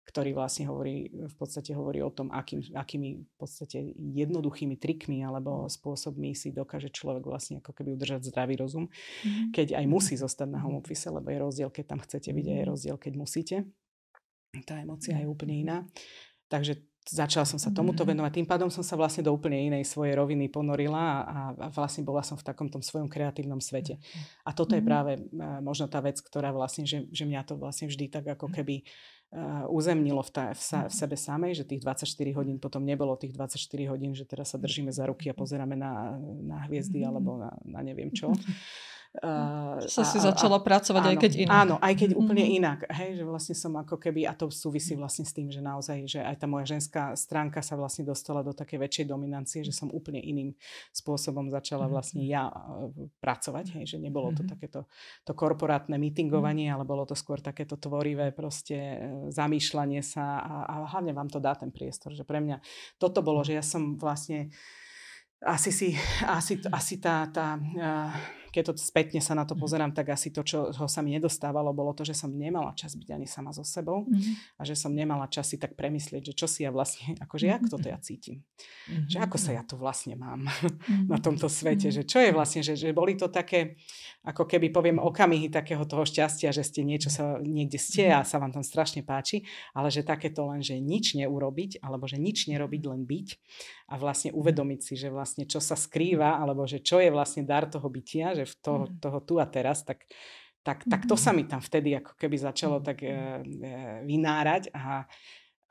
ktorý 0.08 0.32
vlastne 0.32 0.64
hovorí, 0.64 1.12
v 1.12 1.36
podstate 1.36 1.76
hovorí 1.76 2.00
o 2.00 2.08
tom, 2.08 2.32
akým, 2.32 2.64
akými 2.72 3.28
v 3.28 3.34
podstate 3.36 3.92
jednoduchými 3.92 4.80
trikmi 4.80 5.20
alebo 5.20 5.68
spôsobmi 5.68 6.32
si 6.32 6.48
dokáže 6.48 6.88
človek 6.88 7.28
vlastne 7.28 7.60
ako 7.60 7.76
keby 7.76 7.92
udržať 7.92 8.32
zdravý 8.32 8.56
rozum, 8.56 8.88
mm-hmm. 8.88 9.52
keď 9.52 9.76
aj 9.76 9.84
musí 9.84 10.16
zostať 10.16 10.48
na 10.48 10.64
home 10.64 10.80
office, 10.80 11.04
lebo 11.12 11.28
je 11.28 11.38
rozdiel, 11.44 11.68
keď 11.68 11.84
tam 11.92 12.00
chcete 12.00 12.32
byť 12.32 12.46
a 12.48 12.54
je 12.56 12.64
rozdiel, 12.64 12.96
keď 12.96 13.12
musíte. 13.20 13.56
Tá 14.64 14.80
emocia 14.80 15.20
je 15.20 15.28
úplne 15.28 15.60
iná. 15.60 15.84
Takže 16.48 16.80
začala 17.04 17.44
som 17.44 17.60
sa 17.60 17.68
tomuto 17.68 18.04
venovať. 18.08 18.40
Tým 18.40 18.48
pádom 18.48 18.72
som 18.72 18.80
sa 18.80 18.96
vlastne 18.96 19.20
do 19.20 19.32
úplne 19.32 19.60
inej 19.60 19.84
svojej 19.84 20.16
roviny 20.16 20.48
ponorila 20.48 21.04
a, 21.20 21.38
a 21.52 21.66
vlastne 21.68 22.00
bola 22.00 22.24
som 22.24 22.40
v 22.40 22.48
takom 22.48 22.72
tom 22.72 22.80
svojom 22.80 23.12
kreatívnom 23.12 23.60
svete. 23.60 24.00
A 24.48 24.56
toto 24.56 24.72
je 24.72 24.80
práve 24.80 25.20
možno 25.60 25.84
tá 25.84 26.00
vec, 26.00 26.16
ktorá 26.20 26.48
vlastne, 26.48 26.88
že, 26.88 27.04
že 27.12 27.28
mňa 27.28 27.44
to 27.44 27.60
vlastne 27.60 27.92
vždy 27.92 28.08
tak 28.08 28.24
ako 28.24 28.48
keby 28.48 28.84
Uh, 28.84 29.17
uzemnilo 29.68 30.24
v, 30.24 30.30
tá, 30.32 30.44
v, 30.56 30.60
sa, 30.60 30.88
v 30.88 30.94
sebe 30.94 31.16
samej, 31.16 31.60
že 31.60 31.64
tých 31.68 31.84
24 31.84 32.08
hodín 32.32 32.56
potom 32.56 32.80
nebolo 32.80 33.12
tých 33.12 33.36
24 33.36 33.60
hodín, 33.92 34.16
že 34.16 34.24
teraz 34.24 34.56
sa 34.56 34.58
držíme 34.58 34.88
za 34.88 35.04
ruky 35.04 35.28
a 35.28 35.36
pozeráme 35.36 35.76
na, 35.76 36.16
na 36.40 36.64
hviezdy 36.64 37.04
alebo 37.04 37.36
na, 37.36 37.52
na 37.68 37.80
neviem 37.84 38.08
čo. 38.08 38.32
Uh, 39.18 39.82
sa 39.90 40.06
si 40.06 40.22
a, 40.22 40.30
začala 40.30 40.62
pracovať 40.62 41.02
áno, 41.02 41.10
aj 41.10 41.18
keď 41.18 41.32
inak. 41.42 41.58
Áno, 41.66 41.74
aj 41.82 41.94
keď 41.98 42.10
úplne 42.14 42.44
mm-hmm. 42.46 42.60
inak. 42.62 42.78
Hej, 42.86 43.10
že 43.18 43.24
vlastne 43.26 43.54
som 43.58 43.72
ako 43.74 43.98
keby, 43.98 44.30
a 44.30 44.32
to 44.38 44.46
súvisí 44.46 44.94
vlastne 44.94 45.26
s 45.26 45.34
tým, 45.34 45.50
že 45.50 45.58
naozaj, 45.58 45.98
že 46.06 46.20
aj 46.22 46.36
tá 46.38 46.46
moja 46.46 46.70
ženská 46.70 47.18
stránka 47.18 47.58
sa 47.58 47.74
vlastne 47.74 48.06
dostala 48.06 48.46
do 48.46 48.54
takej 48.54 48.78
väčšej 48.78 49.06
dominancie, 49.10 49.66
že 49.66 49.74
som 49.74 49.90
úplne 49.90 50.22
iným 50.22 50.54
spôsobom 50.94 51.50
začala 51.50 51.90
vlastne 51.90 52.22
ja 52.22 52.46
pracovať. 53.18 53.82
Hej, 53.82 53.94
že 53.94 53.98
nebolo 53.98 54.30
to 54.30 54.46
takéto 54.46 54.86
to 55.26 55.32
korporátne 55.34 55.98
meetingovanie, 55.98 56.70
ale 56.70 56.86
bolo 56.86 57.02
to 57.02 57.18
skôr 57.18 57.42
takéto 57.42 57.74
tvorivé 57.74 58.30
proste 58.30 58.76
e, 58.76 58.96
zamýšľanie 59.34 60.00
sa 60.00 60.38
a, 60.38 60.54
a 60.66 60.74
hlavne 60.94 61.10
vám 61.10 61.26
to 61.26 61.42
dá 61.42 61.58
ten 61.58 61.74
priestor, 61.74 62.14
že 62.14 62.22
pre 62.22 62.38
mňa 62.38 62.62
toto 63.02 63.20
bolo, 63.20 63.42
že 63.42 63.58
ja 63.58 63.64
som 63.66 63.98
vlastne 63.98 64.54
asi 65.38 65.70
si, 65.70 65.88
asi, 66.26 66.58
asi 66.66 66.98
tá, 66.98 67.30
tá 67.30 67.54
uh, 67.54 68.10
keď 68.52 68.72
to 68.72 68.72
spätne 68.80 69.20
sa 69.20 69.36
na 69.36 69.44
to 69.44 69.54
mhm. 69.54 69.60
pozerám, 69.60 69.92
tak 69.92 70.12
asi 70.12 70.32
to, 70.32 70.42
čo 70.42 70.72
ho 70.72 70.86
sa 70.88 71.00
mi 71.04 71.14
nedostávalo, 71.16 71.72
bolo 71.76 71.92
to, 71.92 72.02
že 72.02 72.16
som 72.16 72.32
nemala 72.32 72.72
čas 72.72 72.96
byť 72.96 73.08
ani 73.12 73.26
sama 73.28 73.52
so 73.52 73.62
sebou 73.62 74.08
mm-hmm. 74.08 74.58
a 74.58 74.62
že 74.64 74.74
som 74.74 74.92
nemala 74.94 75.28
čas 75.28 75.52
si 75.52 75.56
tak 75.60 75.76
premyslieť, 75.76 76.32
že 76.32 76.34
čo 76.34 76.46
si 76.48 76.64
ja 76.64 76.70
vlastne, 76.72 77.14
akože 77.24 77.46
jak 77.46 77.62
toto 77.68 77.86
ja 77.86 77.98
cítim. 78.00 78.42
Mm-hmm. 78.88 79.08
Že 79.08 79.18
ako 79.24 79.36
sa 79.36 79.50
ja 79.54 79.62
tu 79.62 79.74
vlastne 79.76 80.14
mám 80.16 80.48
mm-hmm. 80.48 81.06
na 81.12 81.18
tomto 81.20 81.46
svete, 81.46 81.92
že 81.92 82.02
čo 82.08 82.18
je 82.18 82.30
vlastne, 82.32 82.64
že, 82.64 82.74
že 82.74 82.90
boli 82.96 83.14
to 83.14 83.28
také, 83.28 83.76
ako 84.24 84.48
keby 84.48 84.72
poviem 84.72 84.98
okamihy 84.98 85.52
takého 85.52 85.84
toho 85.84 86.06
šťastia, 86.08 86.50
že 86.50 86.64
ste 86.64 86.82
niečo 86.82 87.12
sa, 87.12 87.38
niekde 87.38 87.76
ste 87.76 88.10
a 88.10 88.24
sa 88.24 88.40
vám 88.40 88.54
tam 88.54 88.64
strašne 88.64 89.04
páči, 89.04 89.44
ale 89.76 89.92
že 89.92 90.06
takéto 90.06 90.48
len, 90.48 90.64
že 90.64 90.78
nič 90.80 91.14
neurobiť, 91.14 91.84
alebo 91.84 92.08
že 92.08 92.16
nič 92.16 92.48
nerobiť, 92.48 92.82
len 92.88 93.04
byť 93.04 93.28
a 93.88 93.94
vlastne 93.96 94.36
uvedomiť 94.36 94.80
si, 94.84 94.94
že 95.00 95.08
vlastne 95.08 95.48
čo 95.48 95.64
sa 95.64 95.72
skrýva, 95.72 96.36
alebo 96.36 96.68
že 96.68 96.84
čo 96.84 97.00
je 97.00 97.08
vlastne 97.08 97.48
dar 97.48 97.64
toho 97.64 97.88
bytia, 97.88 98.36
že 98.36 98.44
v 98.44 98.54
toho, 98.60 98.84
mhm. 98.84 99.00
toho 99.00 99.18
tu 99.24 99.34
a 99.40 99.46
teraz, 99.48 99.80
tak, 99.82 100.04
tak, 100.60 100.84
tak 100.84 101.08
to 101.08 101.16
sa 101.16 101.32
mi 101.32 101.48
tam 101.48 101.64
vtedy 101.64 101.96
ako 101.96 102.12
keby 102.20 102.36
začalo 102.36 102.84
tak 102.84 103.00
e, 103.00 103.08
e, 103.08 103.14
vynárať 104.04 104.68
a, 104.76 105.08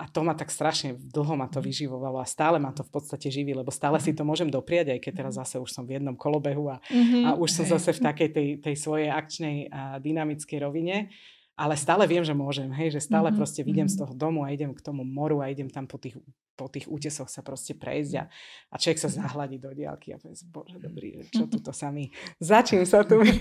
a 0.02 0.06
to 0.10 0.26
ma 0.26 0.34
tak 0.34 0.50
strašne 0.50 0.98
dlho 0.98 1.38
ma 1.38 1.46
to 1.46 1.62
vyživovalo 1.62 2.18
a 2.18 2.26
stále 2.26 2.58
ma 2.58 2.74
to 2.74 2.82
v 2.82 2.90
podstate 2.90 3.30
živí, 3.30 3.54
lebo 3.54 3.70
stále 3.70 4.02
si 4.02 4.18
to 4.18 4.26
môžem 4.26 4.50
dopriať, 4.50 4.98
aj 4.98 5.00
keď 5.06 5.14
teraz 5.14 5.34
zase 5.38 5.62
už 5.62 5.70
som 5.70 5.86
v 5.86 6.02
jednom 6.02 6.18
kolobehu 6.18 6.74
a, 6.74 6.82
mm-hmm. 6.90 7.24
a 7.26 7.30
už 7.38 7.50
som 7.54 7.66
zase 7.70 7.94
v 7.94 8.02
takej 8.02 8.30
tej, 8.34 8.48
tej 8.66 8.76
svojej 8.82 9.14
akčnej 9.14 9.70
a 9.70 10.02
dynamickej 10.02 10.58
rovine 10.58 11.14
ale 11.58 11.74
stále 11.74 12.06
viem, 12.06 12.22
že 12.22 12.38
môžem, 12.38 12.70
hej, 12.70 12.94
že 12.94 13.02
stále 13.02 13.34
mm-hmm. 13.34 13.42
proste 13.42 13.66
vidím 13.66 13.90
z 13.90 13.98
toho 13.98 14.14
domu 14.14 14.46
a 14.46 14.54
idem 14.54 14.78
k 14.78 14.82
tomu 14.86 15.02
moru 15.02 15.42
a 15.42 15.50
idem 15.50 15.66
tam 15.66 15.90
po 15.90 15.98
tých, 15.98 16.14
po 16.54 16.70
tých 16.70 16.86
útesoch 16.86 17.26
sa 17.34 17.42
proste 17.42 17.74
prejsť 17.74 18.14
a, 18.22 18.24
a 18.70 18.76
človek 18.78 19.02
sa 19.02 19.10
zahladí 19.10 19.58
do 19.58 19.74
diálky 19.74 20.14
a 20.14 20.22
povie, 20.22 20.38
bože 20.54 20.78
dobrý, 20.78 21.26
čo 21.34 21.46
tu 21.52 21.58
to 21.58 21.74
sami, 21.74 22.14
za 22.38 22.62
čím 22.62 22.86
sa 22.86 23.02
tu 23.02 23.18
my, 23.18 23.34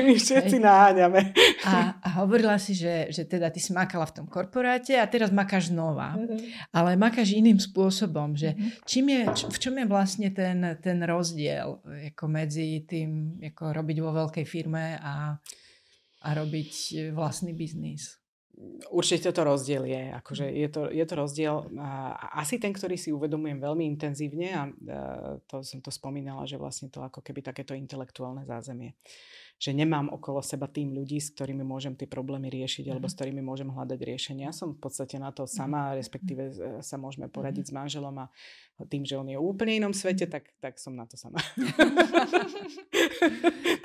my 0.00 0.14
všetci 0.16 0.56
naháňame. 0.64 1.36
A, 1.68 2.00
a 2.00 2.08
hovorila 2.24 2.56
si, 2.56 2.72
že, 2.72 3.12
že 3.12 3.28
teda 3.28 3.52
ty 3.52 3.60
si 3.60 3.76
makala 3.76 4.08
v 4.08 4.24
tom 4.24 4.26
korporáte 4.32 4.96
a 4.96 5.04
teraz 5.04 5.28
makáš 5.28 5.68
znova, 5.68 6.16
mm-hmm. 6.16 6.72
ale 6.72 6.96
makáš 6.96 7.36
iným 7.36 7.60
spôsobom, 7.60 8.32
že 8.32 8.56
mm-hmm. 8.56 8.88
čím 8.88 9.04
je, 9.12 9.20
v 9.28 9.58
čom 9.60 9.74
je 9.76 9.84
vlastne 9.84 10.32
ten, 10.32 10.80
ten 10.80 11.04
rozdiel 11.04 11.84
ako 12.16 12.24
medzi 12.32 12.80
tým, 12.88 13.36
ako 13.44 13.76
robiť 13.76 13.96
vo 14.00 14.10
veľkej 14.24 14.46
firme 14.48 14.96
a 14.96 15.36
a 16.22 16.28
robiť 16.32 16.72
e, 16.72 16.94
vlastný 17.10 17.52
biznis? 17.52 18.22
Určite 18.92 19.32
to 19.32 19.42
rozdiel 19.42 19.88
je. 19.88 20.12
Akože 20.12 20.44
je, 20.44 20.68
to, 20.68 20.86
je 20.92 21.04
to 21.08 21.14
rozdiel 21.16 21.72
asi 22.36 22.60
ten, 22.60 22.70
ktorý 22.70 23.00
si 23.00 23.08
uvedomujem 23.08 23.58
veľmi 23.58 23.88
intenzívne 23.88 24.48
a 24.52 24.62
to 25.48 25.64
som 25.64 25.80
to 25.80 25.88
spomínala, 25.88 26.44
že 26.44 26.60
vlastne 26.60 26.92
to 26.92 27.00
ako 27.00 27.24
keby 27.24 27.40
takéto 27.40 27.72
intelektuálne 27.72 28.44
zázemie 28.44 28.92
že 29.62 29.70
nemám 29.70 30.10
okolo 30.10 30.42
seba 30.42 30.66
tým 30.66 30.90
ľudí, 30.90 31.22
s 31.22 31.30
ktorými 31.30 31.62
môžem 31.62 31.94
tie 31.94 32.10
problémy 32.10 32.50
riešiť 32.50 32.90
alebo 32.90 33.06
s 33.06 33.14
mhm. 33.14 33.18
ktorými 33.22 33.42
môžem 33.46 33.70
hľadať 33.70 34.00
riešenia. 34.02 34.50
Ja 34.50 34.50
som 34.50 34.74
v 34.74 34.82
podstate 34.82 35.22
na 35.22 35.30
to 35.30 35.46
sama, 35.46 35.94
mhm. 35.94 36.02
respektíve 36.02 36.42
e, 36.50 36.82
sa 36.82 36.98
môžeme 36.98 37.30
poradiť 37.30 37.70
s 37.70 37.72
manželom 37.72 38.10
a 38.18 38.26
tým, 38.90 39.06
že 39.06 39.14
on 39.14 39.30
je 39.30 39.38
v 39.38 39.46
úplne 39.46 39.78
inom 39.78 39.94
svete, 39.94 40.26
tak, 40.26 40.50
tak 40.58 40.82
som 40.82 40.98
na 40.98 41.06
to 41.06 41.14
sama. 41.14 41.38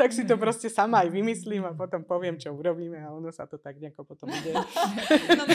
tak 0.02 0.10
si 0.10 0.26
to 0.26 0.34
proste 0.42 0.74
sama 0.74 1.06
aj 1.06 1.14
vymyslím 1.14 1.70
a 1.70 1.78
potom 1.78 2.02
poviem, 2.02 2.42
čo 2.42 2.58
urobíme 2.58 2.98
a 2.98 3.14
ono 3.14 3.30
sa 3.30 3.46
to 3.46 3.62
tak 3.62 3.78
nejako 3.78 4.02
potom 4.02 4.34
ide. 4.34 4.58
no, 5.38 5.46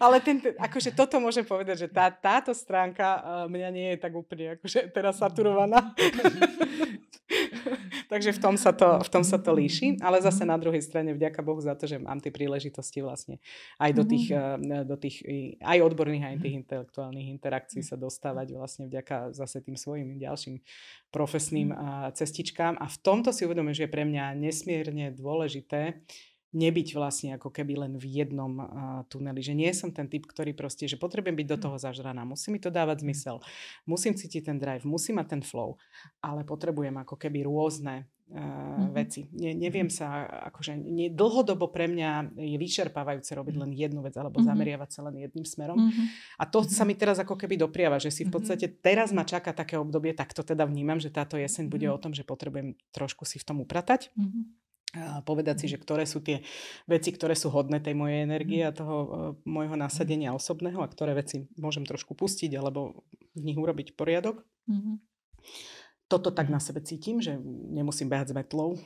Ale 0.00 0.24
ten, 0.24 0.40
akože 0.40 0.96
toto 0.96 1.20
môžem 1.20 1.44
povedať, 1.44 1.84
že 1.84 1.88
tá, 1.92 2.08
táto 2.08 2.56
stránka 2.56 3.20
uh, 3.20 3.44
mňa 3.52 3.68
nie 3.68 3.88
je 3.92 3.98
tak 4.00 4.16
úplne 4.16 4.56
akože 4.56 4.88
teraz 4.88 5.20
saturovaná. 5.20 5.92
Takže 8.12 8.36
v 8.36 8.40
tom, 8.40 8.54
sa 8.60 8.72
to, 8.72 9.00
v 9.00 9.08
tom 9.08 9.24
sa 9.24 9.40
to 9.40 9.50
líši, 9.52 10.00
ale 10.00 10.20
zase 10.20 10.44
na 10.44 10.56
druhej 10.56 10.80
strane 10.84 11.14
vďaka 11.16 11.40
Bohu 11.40 11.60
za 11.60 11.74
to, 11.74 11.88
že 11.88 12.00
mám 12.00 12.20
tie 12.20 12.32
príležitosti 12.34 13.00
vlastne 13.00 13.38
aj 13.78 13.90
do 13.92 14.04
tých, 14.06 14.32
mm-hmm. 14.32 14.84
do 14.86 14.96
tých 14.98 15.16
aj 15.60 15.78
odborných, 15.82 16.24
aj 16.24 16.36
tých 16.42 16.58
intelektuálnych 16.64 17.28
interakcií 17.32 17.82
sa 17.84 17.96
dostávať 17.96 18.54
vlastne 18.56 18.84
vďaka 18.88 19.32
zase 19.36 19.64
tým 19.64 19.76
svojim 19.76 20.16
ďalším 20.16 20.60
profesným 21.12 21.70
mhm. 21.70 22.16
cestičkám. 22.16 22.80
A 22.80 22.88
v 22.88 22.98
tomto 23.04 23.30
si 23.30 23.44
uvedomujem, 23.44 23.84
že 23.84 23.84
je 23.86 23.94
pre 23.94 24.08
mňa 24.08 24.32
nesmierne 24.36 25.12
dôležité 25.12 26.00
nebyť 26.52 26.88
vlastne 26.92 27.28
ako 27.40 27.48
keby 27.48 27.80
len 27.80 27.92
v 27.96 28.22
jednom 28.22 28.52
uh, 28.60 28.66
tuneli. 29.08 29.40
Že 29.40 29.54
nie 29.56 29.72
som 29.72 29.88
ten 29.88 30.06
typ, 30.06 30.28
ktorý 30.28 30.52
proste, 30.52 30.84
že 30.84 31.00
potrebujem 31.00 31.36
byť 31.36 31.48
do 31.48 31.58
hm. 31.58 31.62
toho 31.64 31.76
zažraná. 31.80 32.22
Musí 32.28 32.52
mi 32.52 32.60
to 32.60 32.68
dávať 32.68 33.00
hm. 33.00 33.04
zmysel. 33.08 33.36
Musím 33.88 34.12
cítiť 34.12 34.52
ten 34.52 34.56
drive, 34.60 34.84
musím 34.84 35.18
mať 35.20 35.38
ten 35.38 35.42
flow. 35.42 35.80
Ale 36.20 36.44
potrebujem 36.44 36.94
ako 37.00 37.16
keby 37.16 37.48
rôzne 37.48 38.04
uh, 38.32 38.40
mm-hmm. 38.40 38.92
veci. 38.92 39.28
Ne, 39.36 39.52
neviem 39.56 39.88
sa, 39.92 40.24
akože 40.52 40.76
nie, 40.76 41.12
dlhodobo 41.12 41.68
pre 41.68 41.88
mňa 41.88 42.36
je 42.36 42.56
vyčerpávajúce 42.56 43.32
robiť 43.36 43.54
len 43.56 43.70
jednu 43.76 44.00
vec 44.00 44.16
alebo 44.16 44.40
mm-hmm. 44.40 44.52
zameriavať 44.52 44.90
sa 44.92 45.00
len 45.08 45.14
jedným 45.20 45.46
smerom. 45.46 45.76
Mm-hmm. 45.78 46.06
A 46.40 46.44
to 46.48 46.64
sa 46.64 46.84
mi 46.88 46.96
teraz 46.96 47.20
ako 47.20 47.36
keby 47.36 47.60
dopriava, 47.60 48.00
že 48.00 48.12
si 48.12 48.24
v 48.24 48.32
podstate 48.32 48.68
teraz 48.68 49.12
ma 49.12 49.24
čaká 49.24 49.52
také 49.52 49.76
obdobie, 49.76 50.16
tak 50.16 50.32
to 50.32 50.40
teda 50.44 50.64
vnímam, 50.64 51.00
že 51.00 51.12
táto 51.12 51.36
jeseň 51.36 51.68
bude 51.68 51.86
o 51.88 52.00
tom, 52.00 52.16
že 52.16 52.24
potrebujem 52.24 52.76
trošku 52.92 53.28
si 53.28 53.36
v 53.36 53.46
tom 53.46 53.60
upratať. 53.60 54.12
Mm-hmm 54.16 54.62
a 54.92 55.24
povedať 55.24 55.64
si, 55.64 55.66
že 55.72 55.80
ktoré 55.80 56.04
sú 56.04 56.20
tie 56.20 56.44
veci, 56.84 57.16
ktoré 57.16 57.32
sú 57.32 57.48
hodné 57.48 57.80
tej 57.80 57.96
mojej 57.96 58.28
energie 58.28 58.60
a 58.60 58.76
toho 58.76 58.96
uh, 59.00 59.08
môjho 59.48 59.72
nasadenia 59.72 60.36
osobného 60.36 60.84
a 60.84 60.92
ktoré 60.92 61.16
veci 61.16 61.48
môžem 61.56 61.88
trošku 61.88 62.12
pustiť 62.12 62.52
alebo 62.52 63.08
v 63.32 63.40
nich 63.40 63.56
urobiť 63.56 63.96
poriadok. 63.96 64.44
Mm-hmm. 64.68 64.96
Toto 66.12 66.28
tak 66.28 66.52
na 66.52 66.60
sebe 66.60 66.84
cítim, 66.84 67.24
že 67.24 67.40
nemusím 67.72 68.12
behať 68.12 68.32
s 68.32 68.36
metlou, 68.36 68.76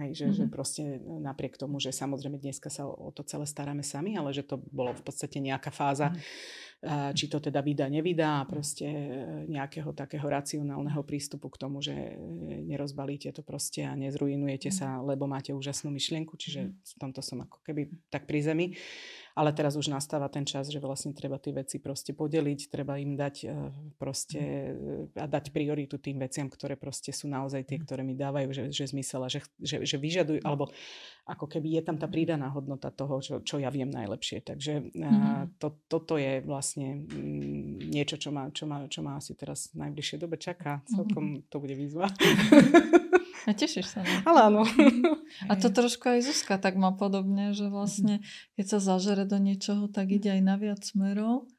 Hej, 0.00 0.10
že, 0.16 0.24
mm-hmm. 0.24 0.38
že 0.40 0.44
proste 0.48 0.82
napriek 1.04 1.60
tomu, 1.60 1.76
že 1.76 1.92
samozrejme 1.92 2.40
dneska 2.40 2.72
sa 2.72 2.88
o 2.88 3.12
to 3.12 3.20
celé 3.28 3.44
staráme 3.44 3.84
sami, 3.84 4.16
ale 4.16 4.32
že 4.32 4.40
to 4.40 4.56
bolo 4.72 4.96
v 4.96 5.04
podstate 5.04 5.36
nejaká 5.36 5.68
fáza, 5.68 6.08
mm-hmm. 6.08 6.71
Či 7.14 7.30
to 7.30 7.38
teda 7.38 7.62
vydá, 7.62 7.86
nevydá 7.86 8.42
a 8.42 8.48
proste 8.48 8.82
e, 8.82 9.06
nejakého 9.46 9.94
takého 9.94 10.26
racionálneho 10.26 10.98
prístupu 11.06 11.46
k 11.46 11.60
tomu, 11.62 11.78
že 11.78 11.94
e, 11.94 12.18
nerozbalíte 12.66 13.30
to 13.30 13.46
proste 13.46 13.86
a 13.86 13.94
nezruinujete 13.94 14.74
mm-hmm. 14.74 14.98
sa, 14.98 14.98
lebo 14.98 15.30
máte 15.30 15.54
úžasnú 15.54 15.94
myšlienku, 15.94 16.34
čiže 16.34 16.74
v 16.74 16.94
tomto 16.98 17.22
som 17.22 17.38
ako 17.38 17.62
keby 17.62 17.86
tak 18.10 18.26
pri 18.26 18.42
zemi. 18.42 18.66
Ale 19.32 19.50
teraz 19.56 19.76
už 19.80 19.88
nastáva 19.88 20.28
ten 20.28 20.44
čas, 20.44 20.68
že 20.68 20.76
vlastne 20.76 21.16
treba 21.16 21.40
tie 21.40 21.56
veci 21.56 21.80
proste 21.80 22.12
podeliť, 22.12 22.68
treba 22.68 23.00
im 23.00 23.16
dať 23.16 23.36
eh, 23.44 23.52
proste 23.96 24.40
eh, 24.40 25.20
a 25.20 25.24
dať 25.24 25.52
prioritu 25.52 25.96
tým 25.96 26.20
veciam, 26.20 26.48
ktoré 26.48 26.76
proste 26.76 27.10
sú 27.10 27.28
naozaj 27.28 27.64
tie, 27.64 27.78
mhm. 27.80 27.84
ktoré 27.84 28.02
mi 28.04 28.14
dávajú 28.14 28.48
že, 28.52 28.64
že 28.68 28.84
zmysel 28.92 29.24
a 29.24 29.28
že, 29.32 29.40
že, 29.56 29.84
že 29.84 29.96
vyžadujú, 29.96 30.44
alebo 30.44 30.68
ako 31.22 31.46
keby 31.46 31.78
je 31.78 31.82
tam 31.86 31.96
tá 31.96 32.10
pridaná 32.10 32.50
hodnota 32.50 32.90
toho, 32.90 33.22
čo, 33.22 33.38
čo 33.46 33.62
ja 33.62 33.70
viem 33.70 33.86
najlepšie. 33.86 34.42
Takže 34.42 34.90
mm-hmm. 34.90 35.62
to, 35.62 35.78
toto 35.86 36.18
je 36.18 36.42
vlastne 36.42 37.06
mm, 37.06 37.94
niečo, 37.94 38.18
čo 38.18 38.34
ma, 38.34 38.50
čo, 38.50 38.66
ma, 38.66 38.90
čo 38.90 39.06
ma 39.06 39.22
asi 39.22 39.38
teraz 39.38 39.70
v 39.70 39.86
najbližšej 39.86 40.18
dobe 40.18 40.34
čaká. 40.34 40.82
Celkom 40.90 41.46
to 41.46 41.62
bude 41.62 41.78
výzva. 41.78 42.10
A 43.46 43.50
tešíš 43.50 43.86
sa. 43.98 44.00
Ne? 44.06 44.22
Ale 44.22 44.52
áno. 44.52 44.62
A 45.50 45.52
to 45.58 45.72
trošku 45.72 46.06
aj 46.06 46.22
Zuzka 46.22 46.60
tak 46.62 46.78
má 46.78 46.94
podobne, 46.94 47.50
že 47.56 47.66
vlastne 47.66 48.22
keď 48.54 48.66
sa 48.66 48.78
zažere 48.78 49.26
do 49.26 49.40
niečoho, 49.42 49.90
tak 49.90 50.14
ide 50.14 50.30
aj 50.38 50.42
na 50.42 50.54
viac 50.60 50.82
smerov 50.84 51.50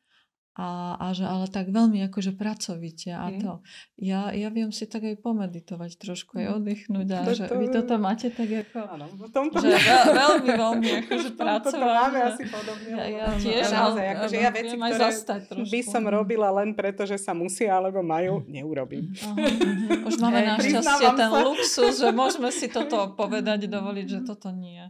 a, 0.54 1.02
a 1.02 1.06
že 1.18 1.26
ale 1.26 1.50
tak 1.50 1.74
veľmi 1.74 1.98
akože 2.14 2.38
pracovite 2.38 3.10
a 3.10 3.26
to. 3.42 3.66
Ja, 3.98 4.30
ja 4.30 4.54
viem 4.54 4.70
si 4.70 4.86
tak 4.86 5.02
aj 5.02 5.18
pomeditovať 5.26 5.98
trošku, 5.98 6.38
aj 6.38 6.46
mm. 6.46 6.56
oddychnúť 6.62 7.08
a 7.10 7.20
to, 7.26 7.34
že 7.34 7.46
to... 7.50 7.58
vy 7.58 7.68
toto 7.74 7.98
máte 7.98 8.30
tak 8.30 8.46
ako, 8.46 8.80
ano, 8.86 9.06
tomto... 9.34 9.58
že 9.66 9.74
veľ, 9.74 10.06
veľmi, 10.14 10.50
veľmi 10.54 10.90
akože 11.06 11.30
pracovať. 11.42 11.74
To 11.74 11.98
máme 11.98 12.20
asi 12.22 12.44
podobne. 12.46 12.90
Ja, 12.94 13.06
ja 13.10 13.26
tiež, 13.34 13.66
ale, 13.66 13.74
naozaj, 13.74 14.06
akože 14.14 14.36
ja 14.38 14.50
veci, 14.54 14.76
ktoré 14.78 15.64
by 15.74 15.82
som 15.82 16.04
robila 16.06 16.50
len 16.54 16.78
preto, 16.78 17.02
že 17.10 17.18
sa 17.18 17.34
musí 17.34 17.66
alebo 17.66 18.06
majú, 18.06 18.46
neurobím. 18.46 19.10
Aha, 19.26 19.34
uh-huh. 19.34 20.06
Už 20.06 20.22
máme 20.22 20.40
našťastie 20.54 21.08
ten 21.18 21.32
sa. 21.34 21.42
luxus, 21.42 21.94
že 21.98 22.10
môžeme 22.14 22.54
si 22.54 22.70
toto 22.78 23.18
povedať, 23.18 23.66
dovoliť, 23.66 24.06
že 24.06 24.20
toto 24.22 24.54
nie. 24.54 24.86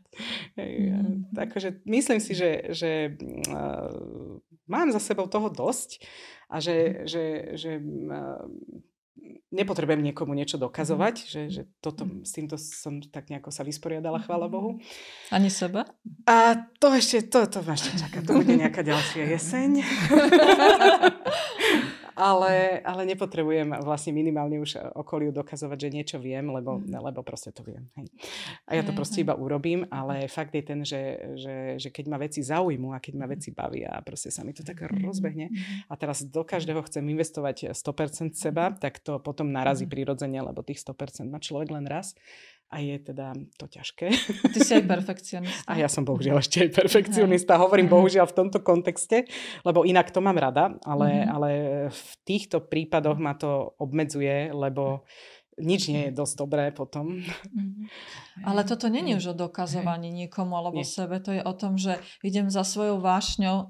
Hej, 0.60 0.74
mm. 0.92 1.32
Takže 1.32 1.80
myslím 1.88 2.20
si, 2.20 2.36
že, 2.36 2.52
že 2.76 3.16
uh, 3.48 4.44
mám 4.68 4.92
za 4.92 5.00
sebou 5.00 5.28
toho 5.28 5.50
dosť 5.50 6.04
a 6.50 6.60
že, 6.60 6.76
mhm. 6.76 7.08
že, 7.08 7.24
že 7.58 7.72
nepotrebujem 9.54 10.02
niekomu 10.02 10.34
niečo 10.34 10.58
dokazovať, 10.58 11.16
mhm. 11.24 11.28
že, 11.30 11.42
že 11.50 11.62
toto, 11.80 12.04
mhm. 12.06 12.26
s 12.26 12.32
týmto 12.34 12.56
som 12.58 13.00
tak 13.00 13.30
nejako 13.30 13.54
sa 13.54 13.64
vysporiadala, 13.64 14.24
chvála 14.26 14.50
Bohu. 14.50 14.82
Ani 15.30 15.54
seba? 15.54 15.86
A 16.26 16.68
to 16.82 16.92
ešte, 16.92 17.30
to, 17.30 17.46
to 17.48 17.60
ma 17.64 17.78
ešte 17.78 17.96
čaká, 18.02 18.26
to 18.26 18.34
bude 18.42 18.54
nejaká 18.54 18.82
ďalšia 18.82 19.30
jeseň. 19.38 19.72
ale, 22.14 22.80
ale 22.86 23.02
nepotrebujem 23.10 23.84
vlastne 23.84 24.14
minimálne 24.14 24.62
už 24.62 24.80
okoliu 24.94 25.34
dokazovať, 25.34 25.78
že 25.78 25.90
niečo 25.90 26.18
viem, 26.22 26.46
lebo, 26.50 26.80
mm. 26.80 26.94
lebo 26.94 27.20
proste 27.26 27.50
to 27.50 27.66
viem. 27.66 27.90
Hej. 27.98 28.08
A 28.70 28.72
ja 28.78 28.84
to 28.86 28.94
proste 28.94 29.22
iba 29.22 29.34
urobím, 29.34 29.86
ale 29.90 30.30
fakt 30.30 30.54
je 30.54 30.64
ten, 30.64 30.80
že, 30.86 31.34
že, 31.36 31.56
že 31.82 31.90
keď 31.90 32.06
ma 32.10 32.18
veci 32.22 32.46
zaujmú 32.46 32.94
a 32.94 33.02
keď 33.02 33.14
ma 33.18 33.26
veci 33.26 33.50
bavia 33.50 33.92
a 33.94 34.00
proste 34.06 34.30
sa 34.30 34.46
mi 34.46 34.54
to 34.54 34.62
tak 34.62 34.80
rozbehne 34.86 35.50
a 35.90 35.94
teraz 35.98 36.24
do 36.26 36.46
každého 36.46 36.82
chcem 36.86 37.04
investovať 37.04 37.76
100% 37.76 38.38
seba, 38.38 38.72
tak 38.74 39.02
to 39.02 39.18
potom 39.20 39.50
narazí 39.50 39.90
prirodzene, 39.90 40.40
lebo 40.40 40.62
tých 40.62 40.82
100% 40.82 41.30
má 41.30 41.42
človek 41.42 41.70
len 41.74 41.86
raz 41.90 42.16
a 42.74 42.82
je 42.82 42.98
teda 42.98 43.38
to 43.62 43.70
ťažké. 43.70 44.10
Ty 44.50 44.58
si 44.58 44.72
aj 44.74 44.84
perfekcionista. 44.98 45.70
A 45.70 45.78
ja 45.78 45.86
som 45.86 46.02
bohužiaľ 46.02 46.42
ešte 46.42 46.66
aj 46.66 46.70
perfekcionista. 46.74 47.62
Hovorím 47.62 47.86
bohužiaľ 47.86 48.26
v 48.34 48.38
tomto 48.42 48.66
kontexte, 48.66 49.30
lebo 49.62 49.86
inak 49.86 50.10
to 50.10 50.26
mám 50.26 50.42
rada, 50.42 50.74
ale, 50.82 51.22
mm-hmm. 51.22 51.34
ale 51.38 51.50
v 51.94 52.12
týchto 52.26 52.66
prípadoch 52.66 53.22
ma 53.22 53.38
to 53.38 53.78
obmedzuje, 53.78 54.50
lebo 54.50 55.06
nič 55.62 55.94
nie 55.94 56.10
je 56.10 56.18
dosť 56.18 56.34
dobré 56.34 56.74
potom. 56.74 57.22
Mm-hmm. 57.22 57.86
Ale 58.50 58.66
toto 58.66 58.90
není 58.90 59.14
už 59.14 59.38
o 59.38 59.38
dokazovaní 59.38 60.10
niekomu 60.26 60.58
alebo 60.58 60.82
Nie. 60.82 60.90
sebe. 60.90 61.22
To 61.22 61.30
je 61.30 61.46
o 61.46 61.54
tom, 61.54 61.78
že 61.78 62.02
idem 62.26 62.50
za 62.50 62.66
svojou 62.66 62.98
vášňou, 62.98 63.70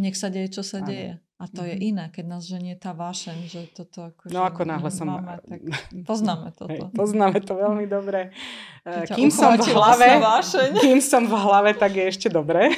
nech 0.00 0.16
sa 0.16 0.32
deje, 0.32 0.56
čo 0.56 0.62
sa 0.64 0.80
ano. 0.80 0.88
deje. 0.88 1.20
A 1.42 1.50
to 1.50 1.66
mm-hmm. 1.66 1.74
je 1.74 1.76
iné, 1.90 2.04
keď 2.14 2.24
nás 2.30 2.46
ženie 2.46 2.78
tá 2.78 2.94
vášeň, 2.94 3.50
že 3.50 3.66
toto 3.74 4.14
ako... 4.14 4.30
No 4.30 4.46
ako 4.46 4.62
náhle 4.62 4.94
som... 4.94 5.10
Máme, 5.10 5.42
tak 5.42 5.58
poznáme 6.06 6.54
toto. 6.60 6.70
Hej, 6.70 6.94
poznáme 6.94 7.42
to 7.42 7.58
veľmi 7.58 7.90
dobre. 7.90 8.30
Eh, 8.86 9.10
kým 9.10 9.26
som 9.26 9.58
v 9.58 9.74
hlave, 9.74 10.22
kým 10.78 11.02
som 11.02 11.26
v 11.26 11.34
hlave, 11.34 11.74
tak 11.74 11.98
je 11.98 12.04
ešte 12.14 12.30
dobre. 12.30 12.70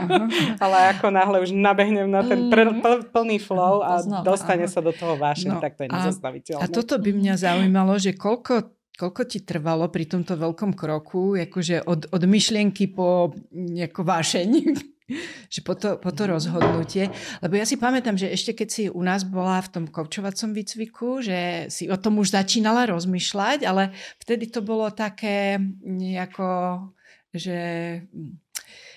Ale 0.64 0.76
ako 0.96 1.12
náhle 1.12 1.44
už 1.44 1.52
nabehnem 1.52 2.08
na 2.08 2.24
ten 2.24 2.48
pr- 2.48 2.72
mm. 2.72 2.80
pl- 2.80 3.04
plný 3.12 3.36
flow 3.36 3.84
a 3.84 4.00
Poznám, 4.00 4.24
dostane 4.24 4.64
aha. 4.64 4.72
sa 4.72 4.80
do 4.80 4.96
toho 4.96 5.20
vášeň, 5.20 5.52
no, 5.52 5.60
tak 5.60 5.76
to 5.76 5.84
je 5.84 5.92
nezastaviteľné. 5.92 6.64
A 6.64 6.72
toto 6.72 6.96
by 6.96 7.12
mňa 7.12 7.34
zaujímalo, 7.36 8.00
že 8.00 8.16
koľko 8.16 8.72
koľko 8.96 9.28
ti 9.28 9.44
trvalo 9.44 9.92
pri 9.92 10.08
tomto 10.08 10.40
veľkom 10.40 10.72
kroku, 10.72 11.36
akože 11.36 11.84
od, 11.84 12.08
od 12.16 12.22
myšlienky 12.24 12.88
po 12.96 13.28
ako 13.76 14.00
vášeň? 14.00 14.48
Že 15.46 15.60
po 15.62 15.78
to, 15.78 16.02
po 16.02 16.10
to 16.10 16.26
rozhodnutie. 16.26 17.14
Lebo 17.38 17.54
ja 17.54 17.62
si 17.62 17.78
pamätám, 17.78 18.18
že 18.18 18.30
ešte 18.30 18.52
keď 18.58 18.68
si 18.68 18.82
u 18.90 19.02
nás 19.06 19.22
bola 19.22 19.62
v 19.62 19.70
tom 19.70 19.84
kovčovacom 19.86 20.50
výcviku, 20.50 21.22
že 21.22 21.70
si 21.70 21.86
o 21.86 21.96
tom 21.96 22.18
už 22.18 22.34
začínala 22.34 22.90
rozmýšľať, 22.90 23.62
ale 23.62 23.94
vtedy 24.18 24.50
to 24.50 24.60
bolo 24.66 24.90
také 24.90 25.62
nejako, 25.86 26.90
že 27.30 27.58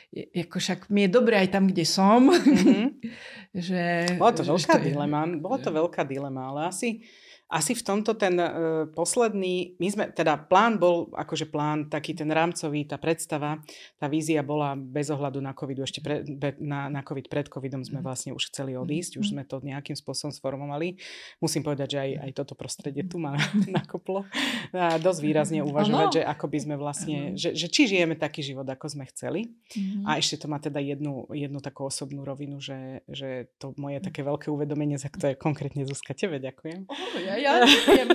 ako 0.09 0.57
však 0.57 0.79
mi 0.89 1.05
je 1.05 1.09
dobre 1.13 1.37
aj 1.37 1.53
tam, 1.53 1.69
kde 1.69 1.85
som. 1.85 2.33
Mm-hmm. 2.33 2.85
že, 3.69 3.81
bola 4.17 4.33
to 4.33 4.41
veľká 4.41 4.81
to 4.81 4.81
dilema, 4.81 5.29
je... 5.29 5.37
bola 5.37 5.57
to 5.61 5.69
veľká 5.69 6.01
dilema, 6.09 6.41
ale 6.49 6.73
asi 6.73 7.05
asi 7.49 7.73
v 7.73 7.81
tomto 7.81 8.13
ten 8.13 8.37
uh, 8.37 8.85
posledný, 8.93 9.73
my 9.81 9.87
sme, 9.89 10.03
teda 10.13 10.37
plán 10.37 10.77
bol, 10.77 11.09
akože 11.17 11.49
plán, 11.49 11.89
taký 11.89 12.13
ten 12.13 12.29
rámcový, 12.29 12.85
tá 12.85 13.01
predstava, 13.01 13.57
tá 13.97 14.05
vízia 14.05 14.45
bola 14.45 14.77
bez 14.77 15.09
ohľadu 15.09 15.41
na 15.41 15.57
COVID, 15.57 15.81
ešte 15.81 16.05
pre, 16.05 16.21
be, 16.21 16.53
na, 16.61 16.93
na 16.93 17.01
COVID, 17.01 17.25
pred 17.25 17.49
COVIDom 17.49 17.81
sme 17.81 17.99
mhm. 17.99 18.05
vlastne 18.05 18.31
už 18.37 18.53
chceli 18.53 18.77
odísť, 18.77 19.17
už 19.17 19.25
mhm. 19.25 19.31
sme 19.33 19.43
to 19.49 19.55
nejakým 19.65 19.97
spôsobom 19.97 20.29
sformovali. 20.29 21.01
Musím 21.41 21.65
povedať, 21.65 21.97
že 21.97 21.99
aj, 22.05 22.11
aj 22.29 22.31
toto 22.37 22.53
prostredie 22.53 23.01
tu 23.09 23.17
ma 23.17 23.33
nakoplo. 23.81 24.29
A 24.69 25.01
dosť 25.01 25.19
výrazne 25.25 25.65
uvažovať, 25.65 26.21
že 26.21 26.23
ako 26.23 26.45
by 26.45 26.59
sme 26.61 26.75
vlastne, 26.77 27.17
že, 27.33 27.57
že 27.57 27.65
či 27.65 27.89
žijeme 27.89 28.13
taký 28.13 28.45
život, 28.45 28.69
ako 28.69 28.93
sme 28.93 29.09
chceli. 29.09 29.57
A 30.05 30.21
ešte 30.21 30.37
to 30.37 30.45
má 30.45 30.61
teda 30.61 30.77
jednu, 30.77 31.25
jednu 31.33 31.57
takú 31.65 31.89
osobnú 31.89 32.21
rovinu, 32.21 32.61
že, 32.61 33.01
že 33.09 33.49
to 33.57 33.73
moje 33.81 33.97
také 34.05 34.21
veľké 34.21 34.53
uvedomenie, 34.53 35.01
za 35.01 35.09
ktoré 35.09 35.33
konkrétne 35.33 35.81
Zuzka 35.89 36.13
tebe 36.13 36.37
ďakujem. 36.37 36.85
Oh, 36.85 37.17
ja 37.17 37.38
ja 37.39 37.63
neviem, 37.63 38.09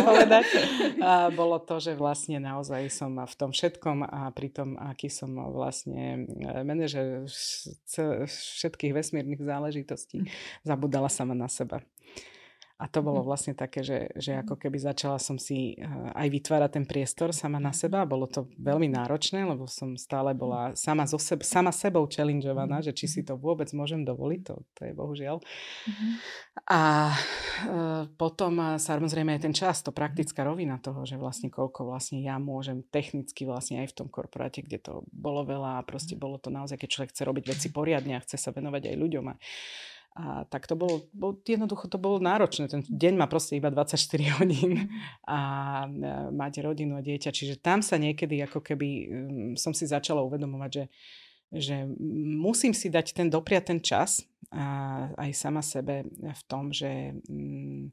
povedať. 0.00 0.46
A 1.00 1.28
bolo 1.30 1.60
to, 1.60 1.78
že 1.78 1.92
vlastne 1.94 2.40
naozaj 2.40 2.88
som 2.90 3.14
v 3.14 3.34
tom 3.36 3.50
všetkom 3.52 4.08
a 4.08 4.32
pri 4.32 4.48
tom, 4.50 4.76
aký 4.80 5.12
som 5.12 5.32
vlastne 5.52 6.26
e, 6.26 6.64
manažer 6.64 7.28
všetkých 8.64 8.92
vesmírnych 8.96 9.40
záležitostí, 9.40 10.26
zabudala 10.66 11.12
sama 11.12 11.36
na 11.36 11.46
seba. 11.46 11.84
A 12.84 12.86
to 12.92 13.00
bolo 13.00 13.24
mhm. 13.24 13.26
vlastne 13.26 13.54
také, 13.56 13.80
že, 13.80 14.12
že 14.12 14.36
ako 14.44 14.60
keby 14.60 14.76
začala 14.76 15.16
som 15.16 15.40
si 15.40 15.72
eh, 15.72 15.88
aj 16.12 16.28
vytvárať 16.28 16.70
ten 16.76 16.84
priestor 16.84 17.32
sama 17.32 17.56
na 17.56 17.72
seba. 17.72 18.04
Bolo 18.04 18.28
to 18.28 18.52
veľmi 18.60 18.92
náročné, 18.92 19.48
lebo 19.48 19.64
som 19.64 19.96
stále 19.96 20.36
bola 20.36 20.76
sama, 20.76 21.08
zo 21.08 21.16
seb- 21.16 21.40
sama 21.40 21.72
sebou 21.72 22.04
challengeovaná, 22.04 22.84
že 22.84 22.92
či 22.92 23.08
si 23.08 23.20
to 23.24 23.40
vôbec 23.40 23.72
môžem 23.72 24.04
dovoliť. 24.04 24.40
To, 24.52 24.54
to 24.76 24.80
je 24.84 24.92
bohužiaľ. 24.92 25.40
Mm-hmm. 25.40 26.12
A 26.68 26.82
e, 27.08 27.18
potom 28.20 28.76
samozrejme 28.76 29.38
aj 29.38 29.42
ten 29.48 29.54
čas, 29.56 29.80
to 29.80 29.94
praktická 29.94 30.44
rovina 30.44 30.76
toho, 30.76 31.08
že 31.08 31.16
vlastne 31.16 31.48
koľko 31.48 31.88
vlastne 31.88 32.20
ja 32.20 32.36
môžem 32.36 32.84
technicky 32.92 33.48
vlastne 33.48 33.80
aj 33.80 33.94
v 33.94 33.96
tom 34.04 34.08
korporáte, 34.12 34.60
kde 34.60 34.82
to 34.82 34.92
bolo 35.08 35.46
veľa 35.46 35.80
a 35.80 35.86
proste 35.86 36.18
bolo 36.18 36.36
to 36.36 36.52
naozaj, 36.52 36.76
keď 36.76 36.88
človek 36.90 37.10
chce 37.14 37.22
robiť 37.24 37.44
veci 37.48 37.68
poriadne 37.72 38.18
a 38.18 38.24
chce 38.24 38.36
sa 38.36 38.50
venovať 38.52 38.92
aj 38.92 38.96
ľuďom 39.00 39.24
a 39.30 39.34
a 40.14 40.46
tak 40.46 40.70
to 40.70 40.78
bolo, 40.78 41.10
bol, 41.10 41.34
jednoducho 41.42 41.90
to 41.90 41.98
bolo 41.98 42.22
náročné. 42.22 42.70
Ten 42.70 42.86
deň 42.86 43.18
má 43.18 43.26
proste 43.26 43.58
iba 43.58 43.66
24 43.66 43.98
hodín 44.38 44.86
a 45.26 45.38
máte 46.30 46.62
rodinu 46.62 46.94
a 46.94 47.02
dieťa. 47.02 47.34
Čiže 47.34 47.58
tam 47.58 47.82
sa 47.82 47.98
niekedy 47.98 48.38
ako 48.46 48.62
keby 48.62 48.88
um, 48.88 49.04
som 49.58 49.74
si 49.74 49.90
začala 49.90 50.22
uvedomovať, 50.22 50.70
že, 50.70 50.84
že 51.50 51.76
musím 52.38 52.70
si 52.70 52.94
dať 52.94 53.10
ten 53.10 53.26
dopriať 53.26 53.74
ten 53.74 53.80
čas 53.82 54.22
a 54.54 55.10
aj 55.18 55.30
sama 55.34 55.66
sebe 55.66 56.06
v 56.06 56.42
tom, 56.46 56.70
že 56.70 57.18
um, 57.26 57.90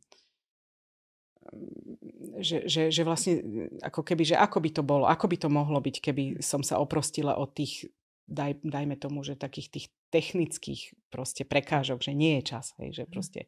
že, 2.37 2.69
že, 2.69 2.93
že 2.93 3.01
vlastne 3.01 3.41
ako 3.81 4.05
keby, 4.05 4.23
že 4.23 4.35
ako 4.37 4.57
by 4.61 4.69
to 4.71 4.83
bolo, 4.85 5.05
ako 5.09 5.25
by 5.25 5.37
to 5.41 5.49
mohlo 5.49 5.81
byť, 5.81 5.95
keby 5.99 6.23
som 6.39 6.61
sa 6.61 6.77
oprostila 6.77 7.33
od 7.33 7.49
tých 7.51 7.89
daj, 8.31 8.63
dajme 8.63 8.95
tomu, 8.95 9.21
že 9.27 9.35
takých 9.35 9.67
tých 9.69 9.85
technických 10.09 10.95
proste 11.11 11.43
prekážok, 11.43 11.99
že 11.99 12.15
nie 12.15 12.39
je 12.39 12.43
čas, 12.55 12.71
hej, 12.79 12.95
že 12.95 13.03
mhm. 13.05 13.11
proste 13.11 13.39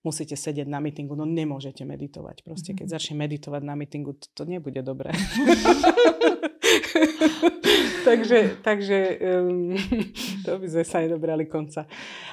musíte 0.00 0.32
sedieť 0.32 0.64
na 0.64 0.80
mítingu, 0.80 1.12
no 1.12 1.28
nemôžete 1.28 1.84
meditovať. 1.84 2.44
Proste 2.44 2.72
keď 2.72 2.86
mhm. 2.88 2.94
začne 2.94 3.14
meditovať 3.20 3.62
na 3.64 3.74
mítingu, 3.76 4.16
to, 4.16 4.26
to 4.32 4.42
nebude 4.44 4.80
dobré. 4.84 5.12
takže 8.08 8.62
takže 8.62 8.98
um, 9.20 9.74
to 10.44 10.58
by 10.58 10.66
sme 10.68 10.84
sa 10.84 11.02
nedobrali 11.02 11.46
konca. 11.46 11.86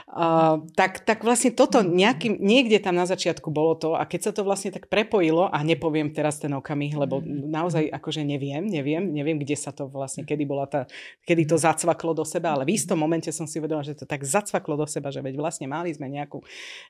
Uh, 0.10 0.66
tak, 0.74 1.06
tak 1.06 1.22
vlastne 1.22 1.54
toto 1.54 1.86
nejakým, 1.86 2.42
niekde 2.42 2.82
tam 2.82 2.98
na 2.98 3.06
začiatku 3.06 3.54
bolo 3.54 3.78
to 3.78 3.94
a 3.94 4.06
keď 4.10 4.30
sa 4.30 4.32
to 4.34 4.42
vlastne 4.42 4.74
tak 4.74 4.90
prepojilo 4.90 5.50
a 5.50 5.62
nepoviem 5.62 6.10
teraz 6.10 6.42
ten 6.42 6.50
okamih, 6.54 6.98
lebo 6.98 7.22
naozaj 7.26 7.90
akože 7.94 8.26
neviem, 8.26 8.66
neviem, 8.66 9.06
neviem, 9.06 9.38
kde 9.38 9.54
sa 9.54 9.70
to 9.70 9.86
vlastne, 9.86 10.26
kedy 10.26 10.44
bola 10.50 10.66
tá, 10.66 10.90
kedy 11.26 11.46
to 11.46 11.62
zacvaklo 11.62 12.18
do 12.18 12.26
seba, 12.26 12.58
ale 12.58 12.66
v 12.66 12.74
istom 12.78 12.98
momente 12.98 13.30
som 13.30 13.46
si 13.46 13.62
uvedomila, 13.62 13.86
že 13.86 13.98
to 13.98 14.10
tak 14.10 14.26
zacvaklo 14.26 14.82
do 14.82 14.88
seba, 14.90 15.14
že 15.14 15.22
veď 15.22 15.38
vlastne 15.38 15.70
mali 15.70 15.94
sme 15.94 16.10
nejakú, 16.10 16.42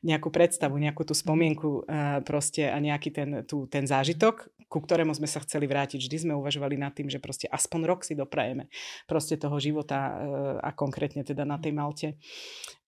nejakú 0.04 0.32
predstavu, 0.32 0.80
nejakú 0.80 1.04
tú 1.04 1.12
spomienku 1.16 1.84
uh, 1.86 2.24
proste 2.24 2.68
a 2.72 2.80
nejaký 2.80 3.10
ten, 3.12 3.30
tú, 3.44 3.68
ten 3.68 3.84
zážitok, 3.84 4.48
ku 4.70 4.80
ktorému 4.84 5.16
sme 5.16 5.26
sa 5.26 5.42
chceli 5.42 5.66
vrátiť. 5.66 5.98
Vždy 5.98 6.18
sme 6.30 6.34
uvažovali 6.38 6.78
nad 6.78 6.94
tým, 6.94 7.10
že 7.10 7.18
proste 7.18 7.39
aspoň 7.48 7.80
rok 7.88 8.02
si 8.04 8.18
doprajeme 8.18 8.68
proste 9.08 9.40
toho 9.40 9.56
života 9.62 10.00
uh, 10.00 10.16
a 10.60 10.76
konkrétne 10.76 11.24
teda 11.24 11.48
na 11.48 11.62
tej 11.62 11.72
Malte 11.72 12.10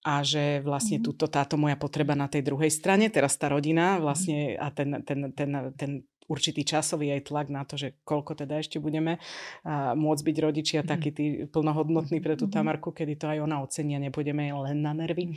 a 0.01 0.25
že 0.25 0.65
vlastne 0.65 0.97
mm-hmm. 0.97 1.07
túto, 1.13 1.29
táto 1.29 1.61
moja 1.61 1.77
potreba 1.77 2.17
na 2.17 2.25
tej 2.25 2.41
druhej 2.41 2.73
strane, 2.73 3.13
teraz 3.13 3.37
tá 3.37 3.53
rodina 3.53 3.95
mhm. 3.95 3.99
vlastne 4.01 4.37
a 4.57 4.67
ten, 4.73 5.05
ten, 5.05 5.29
ten, 5.31 5.51
ten 5.77 5.91
určitý 6.31 6.63
časový 6.63 7.11
aj 7.11 7.27
tlak 7.27 7.47
na 7.51 7.67
to, 7.67 7.75
že 7.75 7.99
koľko 8.07 8.39
teda 8.39 8.63
ešte 8.63 8.79
budeme 8.79 9.19
a 9.67 9.91
môcť 9.91 10.23
byť 10.23 10.37
rodičia 10.39 10.79
mm. 10.81 10.87
takí 10.87 11.09
tí 11.11 11.25
plnohodnotní 11.51 12.23
pre 12.23 12.39
tú 12.39 12.47
mhm. 12.47 12.53
Tamarku, 12.55 12.95
kedy 12.95 13.19
to 13.19 13.27
aj 13.27 13.43
ona 13.43 13.59
ocenia, 13.59 13.99
nebudeme 13.99 14.47
len 14.47 14.79
na 14.79 14.95
nervy. 14.95 15.35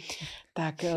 Tak, 0.54 0.86
eh, 0.86 0.94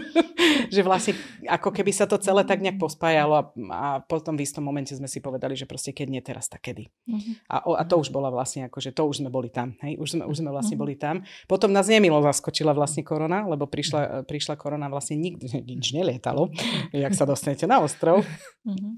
že 0.74 0.80
vlastne 0.80 1.12
ako 1.44 1.68
keby 1.68 1.92
sa 1.92 2.08
to 2.08 2.16
celé 2.16 2.48
tak 2.48 2.64
nejak 2.64 2.80
pospájalo 2.80 3.34
a, 3.36 3.44
a 3.68 3.88
potom 4.00 4.32
v 4.32 4.48
istom 4.48 4.64
momente 4.64 4.96
sme 4.96 5.10
si 5.10 5.20
povedali, 5.20 5.52
že 5.52 5.68
proste 5.68 5.92
keď 5.92 6.06
nie 6.08 6.22
teraz, 6.24 6.48
tak 6.48 6.64
kedy. 6.64 6.88
Mm. 7.04 7.44
A, 7.52 7.56
a 7.60 7.82
to 7.84 8.00
už 8.00 8.08
bola 8.08 8.32
vlastne 8.32 8.64
ako, 8.64 8.80
že 8.80 8.96
to 8.96 9.04
už 9.04 9.20
sme 9.20 9.28
boli 9.28 9.52
tam. 9.52 9.76
Hej? 9.84 10.00
Už, 10.00 10.08
sme, 10.16 10.24
už 10.24 10.36
sme 10.40 10.48
vlastne 10.48 10.80
boli 10.80 10.96
tam. 10.96 11.20
Potom 11.44 11.68
nás 11.68 11.84
nemilo 11.90 12.16
zaskočila 12.24 12.72
vlastne 12.72 13.04
korona, 13.04 13.44
lebo 13.44 13.68
prišla, 13.68 14.24
prišla 14.24 14.56
korona 14.56 14.88
vlastne 14.88 15.20
nikdy, 15.20 15.44
nič 15.76 15.92
nelietalo, 15.92 16.48
jak 16.94 17.12
sa 17.12 17.28
dostanete 17.28 17.68
na 17.68 17.84
ostrov. 17.84 18.24
Mm-hmm 18.64 18.93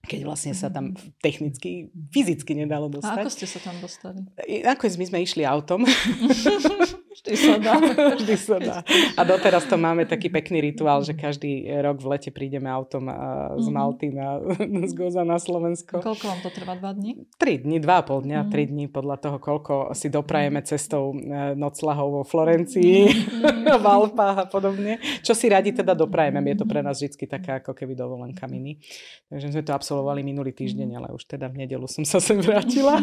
keď 0.00 0.20
vlastne 0.24 0.56
sa 0.56 0.72
tam 0.72 0.96
mhm. 0.96 1.20
technicky, 1.20 1.92
fyzicky 2.10 2.56
nedalo 2.56 2.88
dostať. 2.88 3.20
A 3.20 3.22
ako 3.24 3.30
ste 3.30 3.46
sa 3.46 3.60
tam 3.60 3.76
dostali? 3.78 4.24
Nakoniec 4.64 4.96
my 4.96 5.06
sme 5.06 5.18
išli 5.22 5.42
autom. 5.44 5.84
Vždy 7.20 7.36
sa 7.36 7.54
dá. 7.60 7.74
Vždy 8.20 8.36
sa 8.40 8.56
dá. 8.56 8.76
A 9.12 9.22
doteraz 9.28 9.68
to 9.68 9.76
máme 9.76 10.08
taký 10.08 10.32
pekný 10.32 10.72
rituál, 10.72 11.04
že 11.04 11.12
každý 11.12 11.68
rok 11.84 12.00
v 12.00 12.16
lete 12.16 12.32
prídeme 12.32 12.72
autom 12.72 13.12
z 13.60 13.68
mhm. 13.68 13.74
Malty 13.76 14.08
na, 14.08 14.40
z 14.90 14.92
Goza 14.96 15.20
na 15.20 15.36
Slovensko. 15.36 16.00
Koľko 16.00 16.24
vám 16.24 16.40
to 16.40 16.50
trvá? 16.50 16.72
Dva 16.80 16.96
dní? 16.96 17.28
Tri 17.36 17.60
dní, 17.60 17.76
dva 17.76 18.00
a 18.00 18.06
pol 18.06 18.24
dňa, 18.24 18.46
mm. 18.46 18.48
tri 18.48 18.64
dní 18.64 18.88
podľa 18.88 19.16
toho, 19.20 19.36
koľko 19.36 19.92
si 19.92 20.08
doprajeme 20.08 20.64
cestou 20.64 21.12
e, 21.12 21.52
noclahov 21.58 22.08
vo 22.08 22.22
Florencii, 22.24 23.10
v 23.84 23.86
Alpách 23.86 24.36
a 24.40 24.46
podobne. 24.48 24.96
Čo 25.20 25.36
si 25.36 25.52
radi 25.52 25.76
teda 25.76 25.92
doprajeme. 25.92 26.40
Je 26.48 26.56
to 26.56 26.64
pre 26.64 26.80
nás 26.80 26.96
vždy 26.96 27.28
taká 27.28 27.60
ako 27.60 27.76
keby 27.76 27.92
dovolenka 27.92 28.48
mini. 28.48 28.80
Takže 29.28 29.52
sme 29.52 29.62
to 29.66 29.76
absolvovali 29.76 30.24
minulý 30.24 30.56
týždeň, 30.56 30.88
ale 30.96 31.08
už 31.12 31.28
teda 31.28 31.52
v 31.52 31.66
nedelu 31.66 31.84
som 31.84 32.06
sa 32.06 32.16
sem 32.16 32.40
vrátila. 32.40 33.02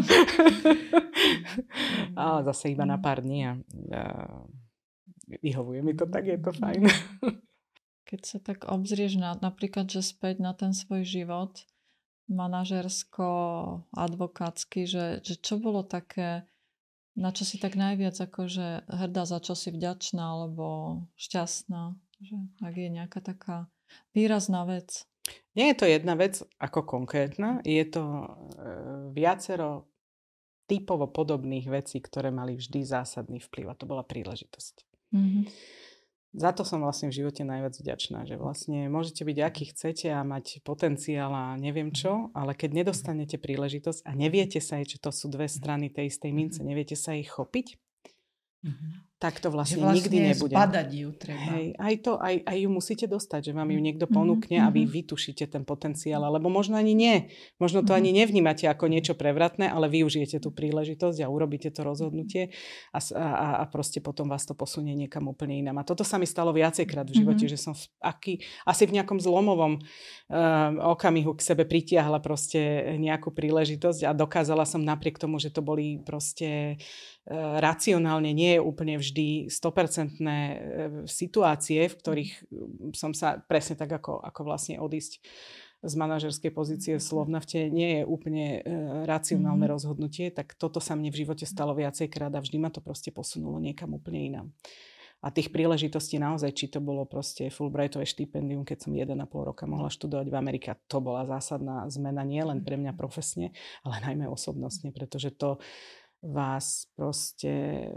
ale 2.18 2.39
zase 2.49 2.74
iba 2.74 2.86
na 2.86 2.97
pár 2.97 3.22
dní 3.22 3.45
a 3.45 3.51
vyhovuje 5.41 5.82
mi 5.84 5.93
to 5.93 6.05
tak, 6.08 6.28
je 6.28 6.39
to 6.39 6.51
fajn. 6.55 6.88
Keď 8.08 8.22
sa 8.24 8.39
tak 8.39 8.64
obzrieš 8.72 9.20
na, 9.20 9.36
napríklad, 9.36 9.91
že 9.91 9.99
späť 9.99 10.39
na 10.39 10.55
ten 10.55 10.72
svoj 10.72 11.03
život, 11.03 11.68
manažersko, 12.28 13.28
advokátsky, 13.95 14.88
že, 14.88 15.20
že 15.24 15.36
čo 15.39 15.60
bolo 15.60 15.84
také, 15.84 16.47
na 17.16 17.32
čo 17.32 17.43
si 17.47 17.60
tak 17.60 17.76
najviac 17.76 18.16
akože 18.16 18.88
hrdá, 18.88 19.24
za 19.28 19.39
čo 19.43 19.55
si 19.55 19.72
vďačná 19.72 20.24
alebo 20.24 20.68
šťastná, 21.20 21.95
že 22.24 22.36
ak 22.64 22.74
je 22.76 22.89
nejaká 22.91 23.20
taká 23.20 23.72
výrazná 24.12 24.68
vec. 24.68 25.08
Nie 25.55 25.76
je 25.76 25.84
to 25.84 25.86
jedna 25.88 26.16
vec 26.16 26.39
ako 26.60 26.88
konkrétna, 26.88 27.60
je 27.68 27.84
to 27.84 28.03
e, 28.03 28.28
viacero 29.12 29.91
typovo 30.68 31.07
podobných 31.07 31.65
vecí, 31.72 32.03
ktoré 32.03 32.30
mali 32.30 32.59
vždy 32.59 32.84
zásadný 32.84 33.39
vplyv. 33.39 33.72
A 33.72 33.78
to 33.80 33.88
bola 33.88 34.03
príležitosť. 34.03 34.76
Mm-hmm. 35.15 35.43
Za 36.38 36.51
to 36.53 36.68
som 36.68 36.84
vlastne 36.84 37.09
v 37.09 37.24
živote 37.24 37.41
najviac 37.41 37.74
vďačná, 37.80 38.28
že 38.28 38.38
vlastne 38.38 38.91
môžete 38.91 39.26
byť 39.26 39.38
aký 39.41 39.63
chcete 39.74 40.11
a 40.11 40.22
mať 40.22 40.61
potenciál 40.61 41.34
a 41.34 41.57
neviem 41.57 41.89
čo, 41.89 42.30
ale 42.36 42.53
keď 42.53 42.84
nedostanete 42.84 43.41
príležitosť 43.41 44.05
a 44.05 44.11
neviete 44.13 44.61
sa, 44.61 44.78
že 44.84 45.01
to 45.01 45.09
sú 45.09 45.32
dve 45.32 45.49
strany 45.49 45.89
tej 45.89 46.13
istej 46.13 46.32
mince, 46.36 46.59
neviete 46.61 46.93
sa 46.93 47.18
ich 47.18 47.32
chopiť, 47.32 47.80
mm-hmm. 48.61 48.91
Tak 49.18 49.41
to 49.41 49.49
vlastne, 49.49 49.82
že 49.82 49.86
vlastne 49.86 49.97
nikdy 49.97 50.18
nebude. 50.30 50.53
Zbadať 50.53 50.89
ju 50.93 51.09
treba. 51.18 51.57
Hej, 51.57 51.65
aj 51.74 51.95
to, 52.05 52.11
aj, 52.22 52.36
aj 52.45 52.57
ju 52.61 52.70
musíte 52.70 53.05
dostať, 53.09 53.49
že 53.49 53.51
vám 53.57 53.74
ju 53.74 53.82
niekto 53.82 54.05
ponúkne 54.05 54.61
mm-hmm. 54.61 54.70
a 54.70 54.76
vy 54.78 54.86
vytušíte 54.86 55.49
ten 55.49 55.65
potenciál, 55.65 56.22
alebo 56.22 56.53
možno 56.53 56.78
ani 56.78 56.93
nie. 56.93 57.34
Možno 57.57 57.82
to 57.82 57.97
mm-hmm. 57.97 57.97
ani 57.97 58.09
nevnímate 58.13 58.70
ako 58.70 58.86
niečo 58.86 59.18
prevratné, 59.18 59.74
ale 59.74 59.89
využijete 59.89 60.38
tú 60.38 60.53
príležitosť 60.53 61.26
a 61.26 61.34
urobíte 61.34 61.74
to 61.74 61.82
rozhodnutie 61.82 62.53
a, 62.93 63.01
a, 63.01 63.47
a 63.61 63.63
proste 63.65 64.05
potom 64.05 64.30
vás 64.30 64.45
to 64.45 64.53
posunie 64.53 64.93
niekam 64.93 65.26
úplne 65.26 65.65
inám. 65.65 65.82
A 65.82 65.88
toto 65.89 66.05
sa 66.05 66.22
mi 66.22 66.30
stalo 66.30 66.53
viacejkrát 66.53 67.09
v 67.09 67.26
živote, 67.26 67.49
mm-hmm. 67.49 67.57
že 67.57 67.57
som 67.57 67.74
v, 67.74 67.89
aký, 68.05 68.34
asi 68.70 68.86
v 68.86 69.01
nejakom 69.01 69.18
zlomovom 69.18 69.82
uh, 69.82 70.93
okamihu 70.93 71.34
k 71.34 71.41
sebe 71.41 71.65
pritiahla 71.65 72.22
proste 72.22 72.93
nejakú 73.01 73.34
príležitosť 73.34 74.05
a 74.05 74.13
dokázala 74.13 74.61
som 74.70 74.86
napriek 74.86 75.18
tomu, 75.18 75.41
že 75.41 75.49
to 75.49 75.65
boli 75.65 75.97
proste 76.05 76.78
uh, 76.78 77.57
racionálne 77.57 78.30
nie 78.30 78.53
je 78.57 78.61
úplne 78.61 79.07
vždy 79.08 79.47
100% 79.47 80.20
e, 80.20 80.36
situácie, 81.08 81.88
v 81.88 81.95
ktorých 81.95 82.32
som 82.91 83.16
sa 83.16 83.39
presne 83.39 83.80
tak 83.80 83.95
ako, 83.95 84.20
ako 84.20 84.41
vlastne 84.43 84.84
odísť 84.84 85.24
z 85.86 85.93
manažerskej 85.93 86.51
pozície 86.51 86.93
v 86.97 87.03
Slovnafte 87.03 87.70
nie 87.70 88.01
je 88.01 88.03
úplne 88.03 88.60
e, 88.60 88.72
racionálne 89.05 89.64
mm-hmm. 89.64 89.76
rozhodnutie, 89.78 90.34
tak 90.34 90.58
toto 90.58 90.82
sa 90.82 90.97
mne 90.97 91.14
v 91.14 91.22
živote 91.22 91.45
stalo 91.45 91.78
viacejkrát 91.78 92.34
a 92.34 92.41
vždy 92.41 92.58
ma 92.58 92.74
to 92.74 92.82
proste 92.82 93.14
posunulo 93.14 93.62
niekam 93.62 93.93
úplne 93.93 94.20
inám. 94.20 94.47
A 95.18 95.34
tých 95.34 95.49
príležitostí 95.49 96.22
naozaj, 96.22 96.53
či 96.53 96.70
to 96.70 96.78
bolo 96.78 97.01
proste 97.10 97.49
Fulbrightové 97.49 98.05
štipendium, 98.05 98.62
keď 98.62 98.86
som 98.86 98.93
1,5 98.93 99.18
roka 99.34 99.66
mohla 99.66 99.89
študovať 99.89 100.30
v 100.30 100.36
Amerike, 100.38 100.70
to 100.86 101.01
bola 101.01 101.26
zásadná 101.26 101.89
zmena 101.89 102.22
nie 102.22 102.41
len 102.45 102.62
pre 102.62 102.78
mňa 102.78 102.93
profesne, 102.93 103.49
ale 103.82 103.97
najmä 104.05 104.30
osobnostne, 104.30 104.93
pretože 104.93 105.34
to 105.34 105.58
vás 106.22 106.89
proste 106.97 107.49
e, 107.49 107.89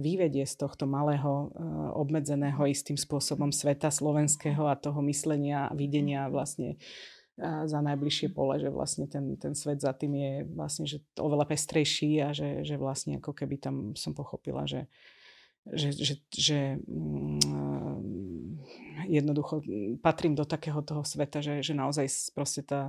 vyvedie 0.00 0.48
z 0.48 0.56
tohto 0.56 0.88
malého, 0.88 1.52
e, 1.52 1.60
obmedzeného 1.92 2.64
istým 2.64 2.96
spôsobom 2.96 3.52
sveta 3.52 3.92
slovenského 3.92 4.64
a 4.64 4.78
toho 4.78 5.04
myslenia 5.04 5.68
a 5.68 5.76
videnia 5.76 6.32
vlastne 6.32 6.74
e, 6.74 7.46
za 7.68 7.80
najbližšie 7.84 8.32
pole, 8.32 8.56
že 8.56 8.72
vlastne 8.72 9.04
ten, 9.04 9.36
ten 9.36 9.52
svet 9.52 9.84
za 9.84 9.92
tým 9.92 10.16
je 10.16 10.32
vlastne 10.48 10.88
že 10.88 11.04
oveľa 11.20 11.44
pestrejší 11.52 12.24
a 12.24 12.32
že, 12.32 12.64
že 12.64 12.80
vlastne 12.80 13.20
ako 13.20 13.36
keby 13.36 13.60
tam 13.60 13.76
som 13.92 14.16
pochopila, 14.16 14.64
že, 14.64 14.88
že, 15.68 15.92
že, 15.92 16.14
že 16.32 16.58
mm, 16.88 18.16
jednoducho 19.12 19.60
patrím 20.00 20.32
do 20.32 20.48
takého 20.48 20.80
toho 20.80 21.04
sveta, 21.04 21.44
že, 21.44 21.60
že 21.60 21.76
naozaj 21.76 22.32
proste 22.32 22.64
tá, 22.64 22.88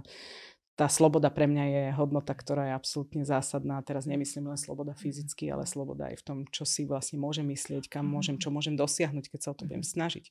tá 0.77 0.85
sloboda 0.85 1.33
pre 1.33 1.49
mňa 1.49 1.65
je 1.65 1.83
hodnota, 1.97 2.37
ktorá 2.37 2.69
je 2.69 2.77
absolútne 2.77 3.25
zásadná. 3.25 3.81
Teraz 3.81 4.05
nemyslím 4.05 4.53
len 4.53 4.59
sloboda 4.61 4.93
fyzicky, 4.93 5.49
ale 5.49 5.65
sloboda 5.65 6.13
aj 6.13 6.21
v 6.21 6.23
tom, 6.23 6.37
čo 6.53 6.69
si 6.69 6.85
vlastne 6.85 7.17
môžem 7.17 7.49
myslieť, 7.49 7.89
kam 7.89 8.05
môžem, 8.05 8.37
čo 8.37 8.53
môžem 8.53 8.77
dosiahnuť, 8.77 9.25
keď 9.25 9.39
sa 9.41 9.51
o 9.51 9.57
to 9.57 9.65
budem 9.65 9.81
mhm. 9.81 9.89
snažiť 9.89 10.25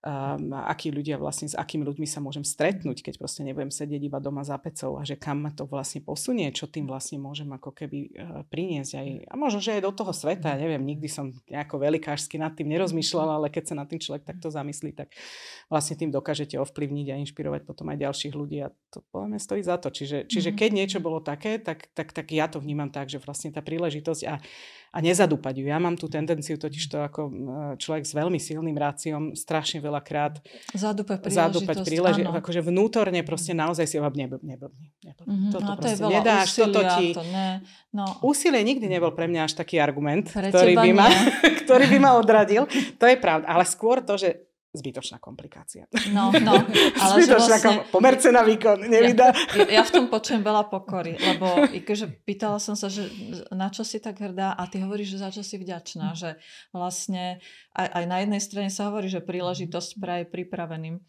um, 0.00 0.56
akí 0.56 0.88
ľudia 0.88 1.20
vlastne, 1.20 1.48
s 1.48 1.56
akými 1.56 1.84
ľuďmi 1.84 2.08
sa 2.08 2.24
môžem 2.24 2.44
stretnúť, 2.44 3.04
keď 3.04 3.14
proste 3.20 3.44
nebudem 3.44 3.68
sedieť 3.68 4.00
iba 4.00 4.16
doma 4.16 4.40
za 4.40 4.56
pecou 4.56 4.96
a 4.96 5.04
že 5.04 5.20
kam 5.20 5.44
ma 5.44 5.52
to 5.52 5.68
vlastne 5.68 6.00
posunie, 6.00 6.48
čo 6.56 6.68
tým 6.68 6.88
vlastne 6.88 7.20
môžem 7.20 7.48
ako 7.52 7.70
keby 7.76 7.98
uh, 8.16 8.42
priniesť 8.48 8.92
aj, 8.96 9.08
a 9.28 9.34
možno, 9.36 9.60
že 9.60 9.76
aj 9.76 9.84
do 9.84 9.92
toho 9.92 10.12
sveta, 10.16 10.56
neviem, 10.56 10.80
nikdy 10.80 11.08
som 11.08 11.32
nejako 11.48 11.80
velikášsky 11.84 12.40
nad 12.40 12.56
tým 12.56 12.72
nerozmýšľala, 12.72 13.44
ale 13.44 13.48
keď 13.52 13.72
sa 13.72 13.74
nad 13.76 13.88
tým 13.88 14.00
človek 14.00 14.24
takto 14.24 14.48
zamyslí, 14.48 14.96
tak 14.96 15.12
vlastne 15.68 16.00
tým 16.00 16.08
dokážete 16.08 16.56
ovplyvniť 16.56 17.06
a 17.12 17.20
inšpirovať 17.20 17.68
potom 17.68 17.92
aj 17.92 18.00
ďalších 18.00 18.32
ľudí 18.32 18.64
a 18.64 18.72
to 18.88 19.04
podľa 19.12 19.36
mňa 19.36 19.40
stojí 19.40 19.62
za 19.62 19.76
to. 19.76 19.92
Čiže, 19.92 20.26
čiže 20.26 20.50
mhm. 20.52 20.56
keď 20.56 20.70
niečo 20.72 20.98
bolo 21.04 21.20
také, 21.20 21.60
tak, 21.60 21.92
tak, 21.92 22.16
tak 22.16 22.26
ja 22.32 22.48
to 22.48 22.58
vnímam 22.58 22.88
tak, 22.88 23.12
že 23.12 23.20
vlastne 23.20 23.52
tá 23.52 23.60
príležitosť 23.60 24.22
a 24.26 24.40
a 24.90 24.98
nezadúpať 24.98 25.62
ju. 25.62 25.70
Ja 25.70 25.78
mám 25.78 25.94
tú 25.94 26.10
tendenciu 26.10 26.58
totiž 26.58 26.84
to 26.90 26.98
ako 26.98 27.20
človek 27.78 28.02
s 28.02 28.10
veľmi 28.10 28.42
silným 28.42 28.74
ráciom 28.74 29.38
strašne 29.38 29.78
veľakrát 29.78 30.42
zadúpať 30.74 31.22
príležitosť. 31.22 31.46
Zadúpať 31.46 31.76
príležitosť. 31.86 32.38
Akože 32.42 32.60
vnútorne 32.66 33.22
proste 33.22 33.54
naozaj 33.54 33.86
si 33.86 34.02
ho 34.02 34.02
neblbni. 34.02 34.58
Mm-hmm. 34.58 35.50
Toto 35.54 35.70
no, 35.70 35.78
to 35.78 35.86
je 35.86 35.96
nedáš, 36.02 36.58
toto 36.58 36.82
ti... 36.98 37.14
To 37.14 37.22
ne, 37.22 37.62
no. 37.94 38.18
Úsilie 38.26 38.66
nikdy 38.66 38.90
nebol 38.90 39.14
pre 39.14 39.30
mňa 39.30 39.46
až 39.46 39.62
taký 39.62 39.78
argument, 39.78 40.26
ktorý 40.26 40.74
by, 40.74 40.90
ma, 40.90 41.06
ktorý 41.62 41.86
by 41.86 41.98
ma 42.02 42.10
odradil. 42.18 42.66
To 42.98 43.06
je 43.06 43.14
pravda. 43.14 43.46
Ale 43.46 43.62
skôr 43.62 44.02
to, 44.02 44.18
že 44.18 44.49
zbytočná 44.70 45.18
komplikácia. 45.18 45.90
No, 46.14 46.30
no. 46.30 46.54
Ale 47.02 47.12
zbytočná 47.18 47.58
vlastne, 47.58 47.82
kom... 47.82 48.00
pomerce 48.00 48.30
na 48.30 48.46
výkon, 48.46 48.86
nevydá. 48.86 49.34
Ja, 49.58 49.80
ja 49.80 49.82
v 49.82 49.90
tom 49.90 50.04
počujem 50.06 50.46
veľa 50.46 50.70
pokory, 50.70 51.18
lebo 51.18 51.66
akože 51.66 52.22
pýtala 52.22 52.62
som 52.62 52.78
sa, 52.78 52.86
že 52.86 53.10
na 53.50 53.66
čo 53.74 53.82
si 53.82 53.98
tak 53.98 54.22
hrdá 54.22 54.54
a 54.54 54.62
ty 54.70 54.78
hovoríš, 54.78 55.18
že 55.18 55.22
za 55.26 55.30
čo 55.34 55.42
si 55.42 55.58
vďačná, 55.58 56.14
že 56.14 56.38
vlastne 56.70 57.42
aj, 57.74 57.88
aj 57.98 58.04
na 58.06 58.16
jednej 58.22 58.42
strane 58.42 58.70
sa 58.70 58.86
hovorí, 58.90 59.10
že 59.10 59.18
príležitosť 59.22 59.98
praje 59.98 60.24
pripraveným. 60.30 61.02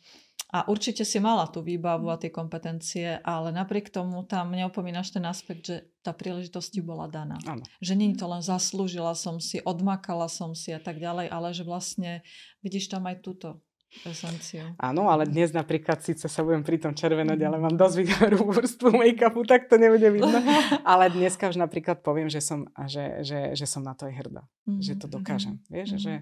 A 0.52 0.68
určite 0.68 1.08
si 1.08 1.16
mala 1.24 1.48
tú 1.48 1.64
výbavu 1.64 2.12
a 2.12 2.20
tie 2.20 2.28
kompetencie, 2.28 3.24
ale 3.24 3.56
napriek 3.56 3.88
tomu 3.88 4.28
tam 4.28 4.52
neopomínaš 4.52 5.16
ten 5.16 5.24
aspekt, 5.24 5.64
že 5.72 5.88
tá 6.04 6.12
príležitosť 6.12 6.70
ti 6.76 6.82
bola 6.84 7.08
daná. 7.08 7.40
Ano. 7.48 7.64
Že 7.80 7.94
nie 7.96 8.12
to 8.20 8.28
len 8.28 8.44
zaslúžila 8.44 9.16
som 9.16 9.40
si, 9.40 9.64
odmakala 9.64 10.28
som 10.28 10.52
si 10.52 10.76
a 10.76 10.82
tak 10.84 11.00
ďalej, 11.00 11.32
ale 11.32 11.56
že 11.56 11.64
vlastne 11.64 12.20
vidíš 12.60 12.92
tam 12.92 13.08
aj 13.08 13.24
túto 13.24 13.64
esenciu. 14.08 14.72
Áno, 14.80 15.12
ale 15.12 15.28
dnes 15.28 15.52
napríklad 15.52 16.00
síce 16.00 16.28
sa 16.32 16.42
budem 16.44 16.64
pri 16.64 16.80
tom 16.80 16.96
červenať, 16.96 17.40
ale 17.44 17.58
mám 17.60 17.76
dosť 17.76 18.08
hrubú 18.24 18.56
vrstvu 18.56 18.88
make-upu, 18.96 19.44
tak 19.44 19.68
to 19.68 19.76
nebude 19.76 20.08
vidno. 20.08 20.32
ale 20.92 21.12
dneska 21.12 21.52
už 21.52 21.60
napríklad 21.60 22.00
poviem, 22.00 22.32
že 22.32 22.40
som, 22.40 22.68
že, 22.88 23.24
že, 23.24 23.52
že 23.52 23.66
som 23.68 23.84
na 23.84 23.92
to 23.92 24.08
aj 24.08 24.16
hrdá. 24.16 24.44
Mm-hmm. 24.68 24.84
Že 24.84 24.94
to 24.96 25.08
mhm, 25.08 25.14
dokážem. 25.20 25.56
Vieš, 25.68 25.90
mm-hmm. 25.96 26.04
že, 26.04 26.14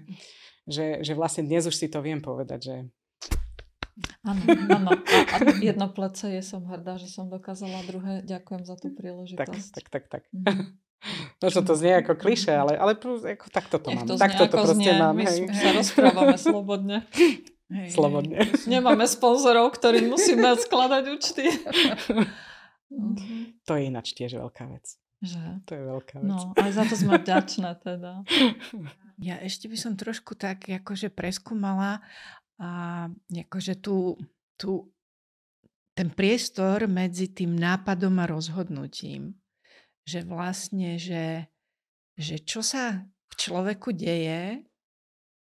že, 0.66 0.86
že 1.06 1.12
vlastne 1.14 1.46
dnes 1.46 1.62
už 1.66 1.74
si 1.78 1.86
to 1.86 2.02
viem 2.02 2.18
povedať, 2.18 2.60
že 2.62 2.76
Áno, 4.24 4.42
áno. 4.70 4.90
A, 4.94 5.16
a 5.34 5.36
jedno 5.60 5.90
plece 5.92 6.32
je 6.32 6.42
som 6.44 6.64
hrdá, 6.64 6.96
že 6.96 7.10
som 7.10 7.28
dokázala, 7.28 7.84
druhé 7.84 8.24
ďakujem 8.24 8.62
za 8.64 8.76
tú 8.78 8.92
príležitosť. 8.94 9.70
Tak, 9.76 9.86
tak, 9.86 9.86
tak, 9.88 10.04
tak. 10.08 10.22
Mm. 10.32 10.76
Možno 11.40 11.60
to 11.64 11.72
znie 11.72 12.04
ako 12.04 12.12
kliše, 12.12 12.52
ale, 12.52 12.76
ale 12.76 12.92
ako, 12.92 13.46
takto 13.48 13.80
to 13.80 13.88
Nech 13.88 14.04
mám. 14.04 14.06
To 14.08 14.20
takto 14.20 14.44
to 14.44 14.56
proste 14.60 14.76
znie. 14.76 15.00
mám. 15.00 15.16
My 15.16 15.24
hej. 15.24 15.48
sa 15.56 15.72
rozprávame 15.72 16.36
slobodne. 16.36 17.08
Hej, 17.70 17.88
slobodne. 17.96 18.44
Nemáme 18.68 19.08
sponzorov, 19.08 19.72
ktorým 19.72 20.12
musíme 20.12 20.52
skladať 20.58 21.04
účty. 21.08 21.44
Mhm. 22.90 23.62
To 23.70 23.78
je 23.78 23.86
ináč 23.86 24.18
tiež 24.18 24.34
veľká 24.34 24.66
vec. 24.66 24.98
Že? 25.22 25.62
To 25.68 25.72
je 25.78 25.82
veľká 25.94 26.16
vec. 26.18 26.26
No, 26.26 26.50
aj 26.58 26.70
za 26.74 26.82
to 26.90 26.98
sme 26.98 27.22
vďačné 27.22 27.70
teda. 27.80 28.26
Ja 29.20 29.36
ešte 29.36 29.68
by 29.68 29.76
som 29.76 30.00
trošku 30.00 30.32
tak 30.32 30.64
akože 30.64 31.12
preskúmala 31.12 32.00
a 32.60 33.08
akože 33.32 33.80
tu, 33.80 34.20
tu 34.60 34.84
ten 35.96 36.12
priestor 36.12 36.84
medzi 36.86 37.32
tým 37.32 37.56
nápadom 37.56 38.20
a 38.20 38.28
rozhodnutím. 38.28 39.36
Že 40.04 40.28
vlastne, 40.28 41.00
že, 41.00 41.48
že 42.20 42.40
čo 42.44 42.60
sa 42.60 43.04
v 43.04 43.34
človeku 43.36 43.96
deje 43.96 44.64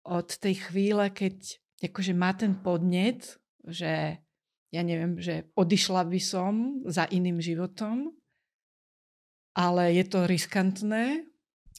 od 0.08 0.28
tej 0.28 0.68
chvíle, 0.68 1.12
keď 1.12 1.60
akože 1.84 2.12
má 2.16 2.32
ten 2.32 2.56
podnet, 2.58 3.38
že 3.64 4.18
ja 4.72 4.82
neviem, 4.82 5.20
že 5.20 5.52
odišla 5.52 6.08
by 6.08 6.20
som 6.20 6.80
za 6.88 7.04
iným 7.12 7.38
životom, 7.38 8.16
ale 9.52 9.92
je 10.00 10.04
to 10.08 10.24
riskantné 10.24 11.28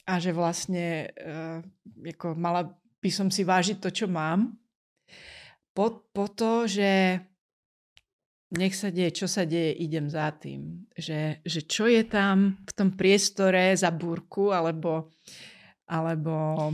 a 0.06 0.12
že 0.22 0.30
vlastne 0.30 1.10
uh, 1.10 1.58
ako 2.06 2.38
mala 2.38 2.70
by 3.02 3.10
som 3.10 3.28
si 3.34 3.42
vážiť 3.42 3.82
to, 3.82 3.90
čo 3.90 4.06
mám 4.06 4.54
po, 5.74 6.06
po 6.14 6.26
to, 6.30 6.70
že 6.70 7.18
nech 8.54 8.74
sa 8.78 8.94
deje, 8.94 9.10
čo 9.10 9.26
sa 9.26 9.42
deje, 9.42 9.74
idem 9.82 10.06
za 10.06 10.30
tým. 10.30 10.86
Že, 10.94 11.42
že 11.42 11.60
čo 11.66 11.90
je 11.90 12.06
tam 12.06 12.62
v 12.62 12.72
tom 12.72 12.94
priestore 12.94 13.74
za 13.74 13.90
búrku, 13.90 14.54
alebo, 14.54 15.10
alebo... 15.90 16.70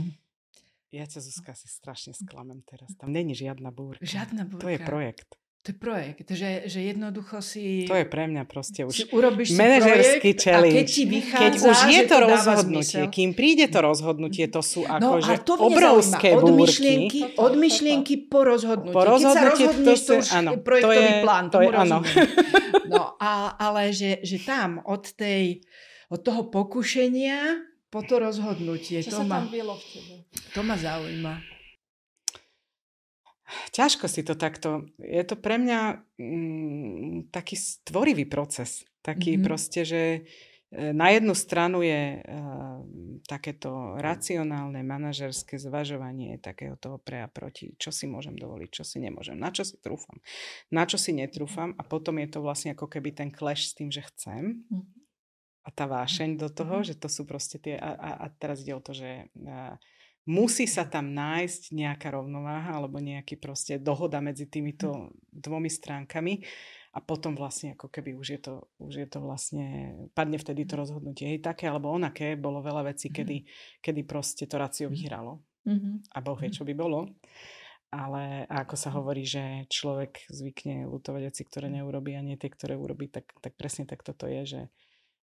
Ja 0.91 1.07
ťa, 1.07 1.23
Zuzka, 1.23 1.55
si 1.55 1.71
strašne 1.71 2.11
sklamem 2.11 2.61
teraz. 2.67 2.91
Tam 2.99 3.09
není 3.09 3.31
žiadna 3.31 3.71
búrka. 3.71 4.03
Žiadna 4.03 4.43
búrka. 4.45 4.67
To 4.67 4.69
je 4.69 4.79
projekt. 4.83 5.40
To 5.61 5.69
je 5.69 5.77
projekt, 5.77 6.25
že, 6.25 6.65
že 6.65 6.89
jednoducho 6.89 7.37
si... 7.37 7.85
To 7.85 7.93
je 7.93 8.09
pre 8.09 8.25
mňa 8.25 8.49
proste 8.49 8.81
už 8.81 9.13
urobíš 9.13 9.53
manažerský 9.53 10.33
challenge. 10.33 10.73
A 10.73 10.77
keď 10.81 10.87
ti 10.89 11.03
vychádza, 11.05 11.37
keď 11.37 11.53
už 11.61 11.77
je 11.85 12.01
to, 12.01 12.09
to 12.09 12.17
rozhodnutie, 12.17 13.01
kým 13.13 13.29
príde 13.37 13.65
to 13.69 13.77
rozhodnutie, 13.77 14.49
to 14.49 14.65
sú 14.65 14.89
no, 14.89 15.21
že 15.21 15.37
to 15.45 15.53
obrovské 15.61 16.33
od 16.33 16.49
búrky. 16.49 16.65
Myšlienky, 16.65 17.19
od 17.37 17.53
myšlienky 17.53 18.13
po 18.25 18.41
rozhodnutie. 18.41 18.97
Po 18.97 19.05
rozhodnutie 19.05 19.65
keď 19.69 19.77
sa 19.77 19.85
to, 19.85 19.93
sú, 19.93 20.09
to 20.09 20.13
už 20.17 20.27
áno, 20.33 20.51
projektový 20.65 20.81
to 20.81 20.89
je, 20.97 21.21
plán, 21.21 21.45
to 21.53 21.59
je, 21.61 21.69
áno. 21.69 21.97
No, 22.89 23.03
a, 23.21 23.53
ale 23.61 23.93
že, 23.93 24.17
že 24.25 24.41
tam 24.41 24.81
od 24.81 25.13
tej, 25.13 25.61
od 26.09 26.25
toho 26.25 26.49
pokušenia 26.49 27.69
po 27.93 28.01
to 28.01 28.17
rozhodnutie. 28.17 29.05
Čo 29.05 29.13
to 29.13 29.17
sa 29.21 29.25
ma, 29.29 29.45
tam 29.45 29.53
bylo 29.53 29.77
v 29.77 29.85
tebe? 29.93 30.15
To 30.57 30.59
ma 30.65 30.73
zaujíma 30.73 31.50
ťažko 33.71 34.05
si 34.07 34.21
to 34.21 34.33
takto. 34.39 34.87
Je 35.01 35.23
to 35.27 35.35
pre 35.35 35.57
mňa 35.61 35.79
mm, 36.17 37.33
taký 37.33 37.55
stvorivý 37.55 38.25
proces. 38.25 38.83
Taký 39.01 39.37
mm-hmm. 39.37 39.45
proste, 39.45 39.81
že 39.81 40.01
E, 40.71 40.93
na 40.93 41.11
jednu 41.11 41.35
stranu 41.35 41.83
je 41.83 42.23
uh, 42.23 42.79
takéto 43.27 43.99
racionálne 43.99 44.79
manažerské 44.87 45.59
zvažovanie 45.59 46.39
takého 46.39 46.79
toho 46.79 46.95
pre 46.95 47.19
a 47.19 47.27
proti, 47.27 47.75
čo 47.75 47.91
si 47.91 48.07
môžem 48.07 48.39
dovoliť, 48.39 48.69
čo 48.71 48.87
si 48.87 49.03
nemôžem, 49.03 49.35
na 49.35 49.51
čo 49.51 49.67
si 49.67 49.75
trúfam, 49.83 50.15
na 50.71 50.87
čo 50.87 50.95
si 50.95 51.11
netrúfam 51.11 51.75
a 51.75 51.83
potom 51.83 52.23
je 52.23 52.27
to 52.31 52.39
vlastne 52.39 52.71
ako 52.71 52.87
keby 52.87 53.11
ten 53.11 53.35
clash 53.35 53.67
s 53.67 53.75
tým, 53.75 53.91
že 53.91 53.99
chcem 54.15 54.63
mhm. 54.71 54.87
a 55.67 55.69
tá 55.75 55.91
vášeň 55.91 56.39
do 56.39 56.47
toho, 56.47 56.79
mhm. 56.79 56.87
že 56.87 56.95
to 56.95 57.11
sú 57.11 57.27
proste 57.27 57.59
tie 57.59 57.75
a, 57.75 57.91
a, 57.91 58.09
a 58.23 58.25
teraz 58.31 58.63
ide 58.63 58.71
o 58.71 58.79
to, 58.79 58.95
že 58.95 59.27
uh, 59.43 59.75
musí 60.29 60.69
sa 60.69 60.85
tam 60.85 61.13
nájsť 61.17 61.73
nejaká 61.73 62.13
rovnováha 62.13 62.77
alebo 62.77 63.01
nejaký 63.01 63.41
proste 63.41 63.81
dohoda 63.81 64.21
medzi 64.21 64.45
týmito 64.45 65.15
dvomi 65.33 65.69
stránkami 65.69 66.45
a 66.91 66.99
potom 66.99 67.33
vlastne 67.39 67.73
ako 67.73 67.87
keby 67.87 68.19
už 68.19 68.27
je 68.35 68.39
to, 68.43 68.53
už 68.83 68.93
je 68.99 69.07
to 69.07 69.23
vlastne, 69.23 69.95
padne 70.11 70.35
vtedy 70.35 70.67
to 70.67 70.75
rozhodnutie. 70.75 71.23
Hej, 71.23 71.39
také 71.39 71.71
alebo 71.71 71.87
onaké, 71.87 72.35
bolo 72.35 72.59
veľa 72.59 72.91
vecí, 72.91 73.07
mm-hmm. 73.07 73.17
kedy, 73.23 73.37
kedy 73.79 74.01
proste 74.03 74.43
to 74.43 74.59
racio 74.59 74.91
vyhralo. 74.91 75.39
Mm-hmm. 75.63 76.11
A 76.11 76.17
Boh 76.19 76.35
vie, 76.35 76.51
čo 76.51 76.67
by 76.67 76.73
bolo. 76.75 77.07
Ale 77.91 78.47
ako 78.47 78.75
sa 78.75 78.91
hovorí, 78.91 79.23
že 79.23 79.67
človek 79.67 80.27
zvykne 80.31 80.87
lutovať 80.87 81.21
veci, 81.27 81.43
ktoré 81.43 81.67
neurobí 81.71 82.15
a 82.15 82.23
nie 82.23 82.39
tie, 82.39 82.51
ktoré 82.51 82.75
urobí, 82.75 83.07
tak, 83.07 83.27
tak 83.39 83.55
presne 83.55 83.87
tak 83.87 84.03
toto 84.03 84.27
je, 84.27 84.41
že 84.47 84.61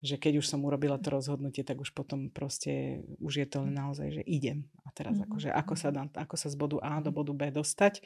že 0.00 0.16
keď 0.16 0.40
už 0.40 0.48
som 0.48 0.64
urobila 0.64 0.96
to 0.96 1.12
rozhodnutie, 1.12 1.60
tak 1.60 1.76
už 1.76 1.92
potom 1.92 2.32
proste 2.32 3.04
už 3.20 3.44
je 3.44 3.46
to 3.46 3.68
len 3.68 3.76
naozaj, 3.76 4.08
že 4.20 4.22
idem. 4.24 4.64
A 4.88 4.96
teraz 4.96 5.20
mm-hmm. 5.20 5.28
akože 5.28 5.48
ako 5.52 5.74
sa, 5.76 5.88
dá, 5.92 6.08
ako 6.16 6.36
sa 6.40 6.48
z 6.48 6.56
bodu 6.56 6.80
A 6.80 7.04
do 7.04 7.12
bodu 7.12 7.36
B 7.36 7.52
dostať, 7.52 8.00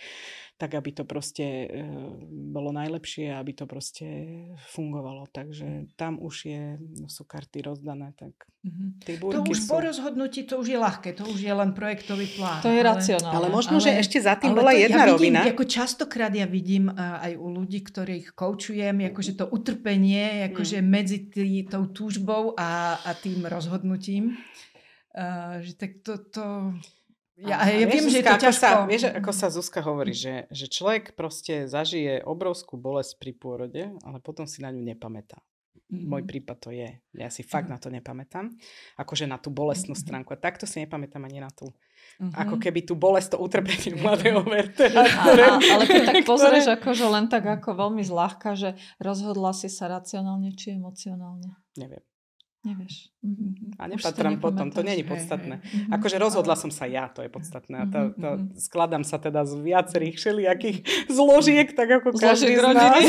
tak 0.59 0.75
aby 0.75 0.91
to 0.91 1.07
proste 1.07 1.71
e, 1.71 1.87
bolo 2.29 2.75
najlepšie, 2.75 3.31
aby 3.31 3.55
to 3.55 3.71
proste 3.71 4.05
fungovalo. 4.75 5.31
Takže 5.31 5.95
tam 5.95 6.19
už 6.19 6.35
je, 6.51 6.63
no 6.99 7.07
sú 7.07 7.23
karty 7.23 7.63
rozdané, 7.63 8.11
tak 8.19 8.35
mm-hmm. 8.67 9.31
To 9.31 9.41
už 9.47 9.59
sú... 9.63 9.71
po 9.71 9.79
rozhodnutí, 9.79 10.51
to 10.51 10.59
už 10.59 10.75
je 10.75 10.79
ľahké, 10.83 11.15
to 11.15 11.31
už 11.31 11.47
je 11.47 11.55
len 11.55 11.71
projektový 11.79 12.27
plán. 12.35 12.59
To 12.67 12.75
je 12.75 12.83
ale, 12.83 12.91
racionálne. 12.91 13.39
Ale 13.39 13.49
možno, 13.55 13.79
ale, 13.79 13.87
že 13.87 13.91
ešte 14.03 14.19
za 14.19 14.35
tým 14.35 14.51
bola 14.51 14.75
jedna 14.75 15.07
ja 15.07 15.15
vidím, 15.15 15.39
rovina. 15.39 15.41
Ako 15.47 15.65
častokrát 15.65 16.35
ja 16.35 16.45
vidím 16.51 16.91
uh, 16.91 17.23
aj 17.23 17.33
u 17.39 17.47
ľudí, 17.55 17.87
ktorých 17.87 18.35
koučujem, 18.35 19.15
akože 19.15 19.33
to 19.39 19.47
utrpenie, 19.47 20.51
akože 20.51 20.83
mm. 20.83 20.87
medzi 20.91 21.19
tý, 21.31 21.63
tou 21.71 21.84
tou 21.85 22.09
túžbou 22.09 22.57
a, 22.57 22.97
a 23.05 23.11
tým 23.13 23.45
rozhodnutím. 23.45 24.41
Uh, 25.15 25.63
že 25.63 25.79
tak 25.79 26.03
to, 26.03 26.19
to 26.19 26.45
ja, 27.35 27.67
ja 27.67 27.87
viem, 27.91 28.07
že 28.07 28.23
je 28.23 28.27
to 28.31 28.39
ťažko. 28.39 28.63
Sa, 28.63 28.87
vieš, 28.87 29.11
ako 29.11 29.31
sa 29.35 29.51
Zuzka 29.51 29.83
hovorí, 29.83 30.15
že, 30.15 30.47
že 30.55 30.71
človek 30.71 31.19
proste 31.19 31.67
zažije 31.67 32.23
obrovskú 32.23 32.79
bolesť 32.79 33.19
pri 33.19 33.33
pôrode, 33.35 33.83
ale 34.07 34.19
potom 34.23 34.47
si 34.47 34.63
na 34.63 34.71
ňu 34.71 34.87
nepamätá. 34.87 35.43
Mm-hmm. 35.91 36.07
Môj 36.07 36.23
prípad 36.31 36.57
to 36.63 36.71
je. 36.71 36.95
Ja 37.19 37.29
si 37.35 37.43
fakt 37.43 37.67
mm-hmm. 37.67 37.75
na 37.75 37.83
to 37.83 37.89
nepamätám. 37.91 38.47
Akože 38.95 39.27
na 39.27 39.43
tú 39.43 39.51
bolestnú 39.51 39.99
mm-hmm. 39.99 40.07
stránku. 40.07 40.31
A 40.31 40.39
takto 40.39 40.63
si 40.65 40.79
nepamätám 40.87 41.27
ani 41.27 41.43
na 41.43 41.51
tú. 41.51 41.75
Mm-hmm. 42.23 42.39
Ako 42.39 42.55
keby 42.63 42.87
tú 42.87 42.95
bolesť, 42.95 43.35
to 43.35 43.43
utrpenie 43.43 43.99
mladého 44.03 44.39
Wertera. 44.47 45.03
Ktoré, 45.03 45.45
ale 45.59 45.85
keď 45.91 46.03
tak 46.07 46.17
pozrieš, 46.31 46.71
ktoré... 46.71 46.79
akože 46.79 47.07
len 47.11 47.27
tak 47.27 47.45
ako 47.51 47.75
veľmi 47.75 48.07
zľahka, 48.07 48.55
že 48.55 48.79
rozhodla 49.03 49.51
si 49.51 49.67
sa 49.67 49.91
racionálne 49.91 50.55
či 50.55 50.79
emocionálne. 50.79 51.64
Neviem. 51.77 52.14
Nevieš. 52.65 53.13
Mm-hmm. 53.21 53.77
A 53.77 53.85
nepatram 53.93 54.41
potom, 54.41 54.73
to 54.73 54.81
je 54.81 55.05
podstatné. 55.05 55.61
Hej, 55.61 55.69
hej. 55.85 55.93
Akože 56.01 56.17
rozhodla 56.17 56.57
som 56.57 56.73
sa 56.73 56.89
ja, 56.89 57.13
to 57.13 57.21
je 57.21 57.29
podstatné. 57.29 57.77
A 57.77 57.85
to, 57.85 58.01
to, 58.17 58.29
skladám 58.57 59.05
sa 59.05 59.21
teda 59.21 59.45
z 59.45 59.61
viacerých 59.61 60.17
všelijakých 60.17 60.79
zložiek, 61.13 61.69
tak 61.77 62.01
ako 62.01 62.17
každý 62.17 62.57
z 62.57 62.65
nás. 62.73 63.05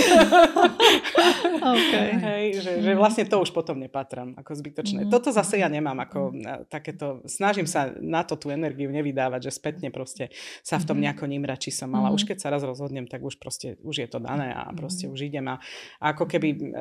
okay. 1.76 2.10
Hej, 2.20 2.44
že, 2.68 2.72
že 2.84 2.92
vlastne 3.00 3.24
to 3.24 3.40
už 3.40 3.56
potom 3.56 3.80
nepatram, 3.80 4.36
ako 4.36 4.60
zbytočné. 4.60 5.08
Mm-hmm. 5.08 5.16
Toto 5.16 5.32
zase 5.32 5.64
ja 5.64 5.72
nemám, 5.72 6.04
ako 6.04 6.36
takéto, 6.68 7.24
snažím 7.24 7.68
sa 7.68 7.96
na 8.04 8.28
to 8.28 8.36
tú 8.36 8.52
energiu 8.52 8.92
nevydávať, 8.92 9.48
že 9.48 9.56
spätne 9.56 9.88
proste 9.88 10.36
sa 10.68 10.84
v 10.84 10.88
tom 10.88 11.00
nejako 11.00 11.32
nimra, 11.32 11.56
či 11.56 11.72
som 11.72 11.88
mala. 11.88 12.12
Už 12.12 12.28
keď 12.28 12.44
sa 12.44 12.52
raz 12.52 12.64
rozhodnem, 12.64 13.08
tak 13.08 13.24
už 13.24 13.40
proste, 13.40 13.80
už 13.88 14.04
je 14.04 14.08
to 14.12 14.20
dané 14.20 14.52
a 14.52 14.68
proste 14.76 15.08
už 15.08 15.32
idem. 15.32 15.48
A, 15.48 15.64
a 16.04 16.12
ako 16.12 16.28
keby, 16.28 16.76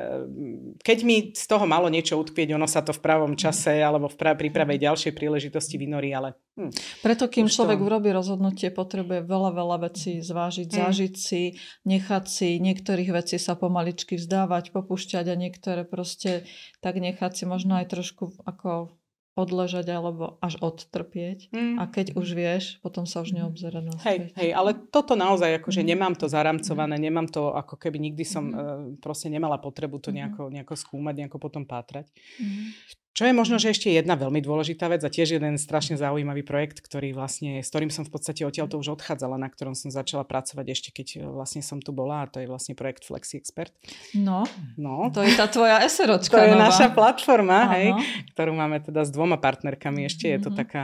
keď 0.83 0.97
mi 1.07 1.31
z 1.31 1.45
toho 1.47 1.63
malo 1.63 1.87
niečo 1.87 2.19
utkvieť, 2.19 2.51
ono 2.55 2.64
sa 2.67 2.85
to 2.85 2.91
v 2.91 3.01
pravom 3.01 3.33
čase 3.33 3.79
alebo 3.81 4.11
v 4.11 4.17
pra- 4.17 4.37
príprave 4.37 4.77
ďalšej 4.81 5.13
príležitosti 5.15 5.79
vynorí, 5.79 6.11
ale... 6.11 6.35
Hm, 6.59 6.73
Preto 7.01 7.31
kým 7.31 7.47
človek 7.47 7.79
to... 7.79 7.85
urobí 7.87 8.09
rozhodnutie, 8.11 8.73
potrebuje 8.73 9.23
veľa, 9.23 9.51
veľa 9.53 9.77
vecí 9.89 10.19
zvážiť, 10.19 10.69
hm. 10.69 10.77
zažiť 10.85 11.13
si, 11.15 11.41
nechať 11.87 12.25
si, 12.27 12.49
niektorých 12.59 13.09
vecí 13.15 13.37
sa 13.39 13.55
pomaličky 13.55 14.19
vzdávať, 14.19 14.75
popúšťať 14.75 15.25
a 15.31 15.35
niektoré 15.39 15.87
proste 15.87 16.49
tak 16.83 16.97
nechať 16.99 17.31
si 17.31 17.43
možno 17.47 17.77
aj 17.79 17.87
trošku 17.93 18.35
ako 18.43 18.97
odležať 19.35 19.91
alebo 19.91 20.39
až 20.39 20.55
odtrpieť. 20.63 21.51
Mm. 21.51 21.75
A 21.75 21.83
keď 21.91 22.15
už 22.15 22.27
vieš, 22.31 22.63
potom 22.79 23.03
sa 23.03 23.19
už 23.19 23.35
neobzera 23.35 23.83
na 23.83 23.91
Hej, 24.07 24.31
hej, 24.39 24.55
ale 24.55 24.71
toto 24.89 25.19
naozaj, 25.19 25.59
akože 25.59 25.83
mm. 25.83 25.87
nemám 25.91 26.13
to 26.15 26.31
zaramcované, 26.31 26.95
nemám 26.95 27.27
to, 27.27 27.51
ako 27.51 27.75
keby 27.75 27.99
nikdy 27.99 28.23
som 28.23 28.47
mm. 28.47 28.55
uh, 28.55 28.61
proste 29.03 29.27
nemala 29.27 29.59
potrebu 29.59 29.99
to 29.99 30.15
nejako, 30.15 30.47
nejako 30.47 30.79
skúmať, 30.79 31.13
nejako 31.27 31.37
potom 31.37 31.67
pátrať. 31.67 32.07
Mm. 32.39 32.71
Čo 33.15 33.23
je 33.23 33.31
možno, 33.31 33.55
že 33.55 33.71
ešte 33.71 33.87
jedna 33.87 34.19
veľmi 34.19 34.43
dôležitá 34.43 34.91
vec 34.91 34.99
a 34.99 35.07
tiež 35.07 35.39
jeden 35.39 35.55
strašne 35.55 35.95
zaujímavý 35.95 36.43
projekt, 36.43 36.83
ktorý 36.83 37.15
vlastne, 37.15 37.63
s 37.63 37.71
ktorým 37.71 37.87
som 37.87 38.03
v 38.03 38.11
podstate 38.11 38.43
odtiaľ 38.43 38.67
to 38.67 38.75
už 38.75 38.99
odchádzala, 38.99 39.39
na 39.39 39.47
ktorom 39.47 39.71
som 39.71 39.87
začala 39.87 40.27
pracovať 40.27 40.65
ešte 40.67 40.89
keď 40.91 41.07
e, 41.07 41.17
vlastne 41.23 41.63
som 41.63 41.79
tu 41.79 41.95
bola 41.95 42.27
a 42.27 42.29
to 42.29 42.43
je 42.43 42.51
vlastne 42.51 42.75
projekt 42.75 43.07
Flexi 43.07 43.39
Expert. 43.39 43.71
No, 44.11 44.43
no. 44.75 45.07
to 45.15 45.23
je 45.23 45.31
tá 45.31 45.47
tvoja 45.47 45.79
SROčka 45.87 46.35
To 46.35 46.43
je 46.43 46.59
nová. 46.59 46.67
naša 46.67 46.91
platforma, 46.91 47.71
hej, 47.79 47.95
ktorú 48.35 48.51
máme 48.51 48.83
teda 48.83 49.07
s 49.07 49.15
dvoma 49.15 49.39
partnerkami 49.39 50.11
ešte. 50.11 50.35
Je 50.35 50.39
to 50.43 50.51
mm-hmm. 50.51 50.59
taká, 50.67 50.83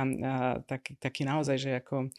taký, 0.72 0.92
taký 1.04 1.22
naozaj, 1.28 1.60
že 1.60 1.72
ako 1.84 2.16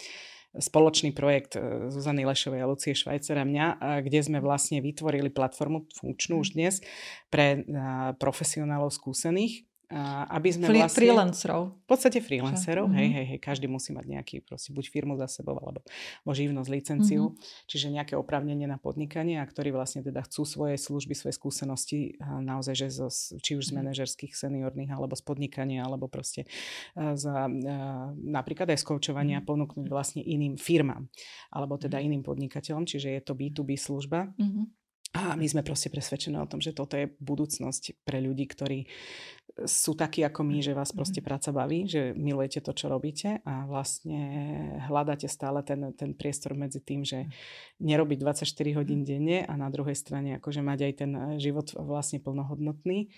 spoločný 0.61 1.17
projekt 1.17 1.57
e, 1.57 1.89
Zuzany 1.89 2.29
Lešovej 2.29 2.61
a 2.61 2.69
Lucie 2.69 2.93
Švajcer 2.93 3.41
a 3.41 3.49
mňa, 3.49 3.67
kde 4.05 4.21
sme 4.21 4.45
vlastne 4.45 4.85
vytvorili 4.85 5.33
platformu 5.33 5.89
funkčnú 5.97 6.45
už 6.45 6.53
dnes 6.53 6.85
pre 7.33 7.65
profesionálov 8.21 8.93
skúsených, 8.93 9.72
aby 10.33 10.49
sme 10.49 10.67
Free, 10.73 10.81
vlastne... 10.81 10.99
Freelancerov. 11.05 11.63
V 11.85 11.87
podstate 11.87 12.19
freelancerov, 12.25 12.89
hej, 12.97 13.09
mhm. 13.09 13.15
hej, 13.15 13.27
hej, 13.37 13.39
každý 13.39 13.69
musí 13.69 13.93
mať 13.93 14.07
nejaký, 14.09 14.37
proste, 14.41 14.73
buď 14.73 14.85
firmu 14.89 15.15
za 15.21 15.29
sebou, 15.29 15.61
alebo, 15.61 15.85
živnosť, 16.25 16.69
licenciu, 16.73 17.31
mm-hmm. 17.31 17.69
čiže 17.69 17.93
nejaké 17.93 18.15
oprávnenie 18.17 18.65
na 18.65 18.81
podnikanie 18.81 19.37
a 19.37 19.45
ktorí 19.45 19.69
vlastne 19.69 20.01
teda 20.01 20.25
chcú 20.25 20.49
svoje 20.49 20.81
služby, 20.81 21.13
svoje 21.13 21.37
skúsenosti 21.37 22.17
naozaj, 22.25 22.73
že 22.73 22.87
zo, 22.89 23.13
či 23.39 23.61
už 23.61 23.69
z 23.69 23.73
mhm. 23.77 23.79
manažerských, 23.85 24.33
seniorných, 24.33 24.97
alebo 24.97 25.13
z 25.13 25.23
podnikania, 25.23 25.85
alebo 25.85 26.09
proste 26.09 26.49
za, 26.97 27.47
napríklad 28.17 28.73
aj 28.73 28.81
z 28.81 28.85
koučovania 28.89 29.45
mm-hmm. 29.45 29.51
ponúknuť 29.53 29.87
vlastne 29.93 30.25
iným 30.25 30.57
firmám, 30.57 31.05
alebo 31.53 31.77
teda 31.77 32.01
mhm. 32.01 32.05
iným 32.09 32.23
podnikateľom, 32.25 32.89
čiže 32.89 33.13
je 33.13 33.21
to 33.21 33.37
B2B 33.37 33.77
služba. 33.77 34.33
Mm-hmm 34.41 34.82
a 35.13 35.37
my 35.37 35.45
sme 35.45 35.61
proste 35.61 35.93
presvedčené 35.93 36.41
o 36.41 36.49
tom, 36.49 36.65
že 36.65 36.73
toto 36.73 36.97
je 36.97 37.13
budúcnosť 37.21 38.01
pre 38.01 38.25
ľudí, 38.25 38.49
ktorí 38.49 38.89
sú 39.69 39.93
takí 39.93 40.25
ako 40.25 40.41
my, 40.49 40.65
že 40.65 40.73
vás 40.73 40.97
proste 40.97 41.21
mhm. 41.21 41.27
práca 41.29 41.53
baví, 41.53 41.85
že 41.85 42.17
milujete 42.17 42.65
to, 42.65 42.73
čo 42.73 42.89
robíte 42.89 43.45
a 43.45 43.69
vlastne 43.69 44.21
hľadáte 44.89 45.29
stále 45.29 45.61
ten, 45.61 45.93
ten 45.93 46.17
priestor 46.17 46.57
medzi 46.57 46.81
tým, 46.81 47.05
že 47.05 47.29
nerobiť 47.85 48.19
24 48.25 48.49
hodín 48.81 49.05
denne 49.05 49.45
a 49.45 49.53
na 49.53 49.69
druhej 49.69 49.93
strane 49.93 50.41
akože 50.41 50.65
mať 50.65 50.79
aj 50.81 50.93
ten 50.97 51.13
život 51.37 51.69
vlastne 51.77 52.17
plnohodnotný 52.17 53.13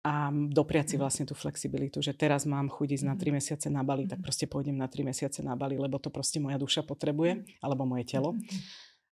a 0.00 0.32
dopriať 0.32 0.92
si 0.92 0.96
mhm. 0.96 1.00
vlastne 1.00 1.24
tú 1.24 1.32
flexibilitu, 1.32 2.04
že 2.04 2.12
teraz 2.12 2.44
mám 2.44 2.68
chuť 2.68 3.00
ísť 3.00 3.06
na 3.08 3.16
3 3.16 3.24
mhm. 3.24 3.32
mesiace 3.40 3.66
na 3.72 3.80
Bali, 3.80 4.04
tak 4.04 4.20
proste 4.20 4.44
pôjdem 4.44 4.76
na 4.76 4.92
3 4.92 5.08
mesiace 5.08 5.40
na 5.40 5.56
Bali, 5.56 5.80
lebo 5.80 5.96
to 5.96 6.12
proste 6.12 6.36
moja 6.36 6.60
duša 6.60 6.84
potrebuje, 6.84 7.48
alebo 7.64 7.88
moje 7.88 8.04
telo 8.04 8.36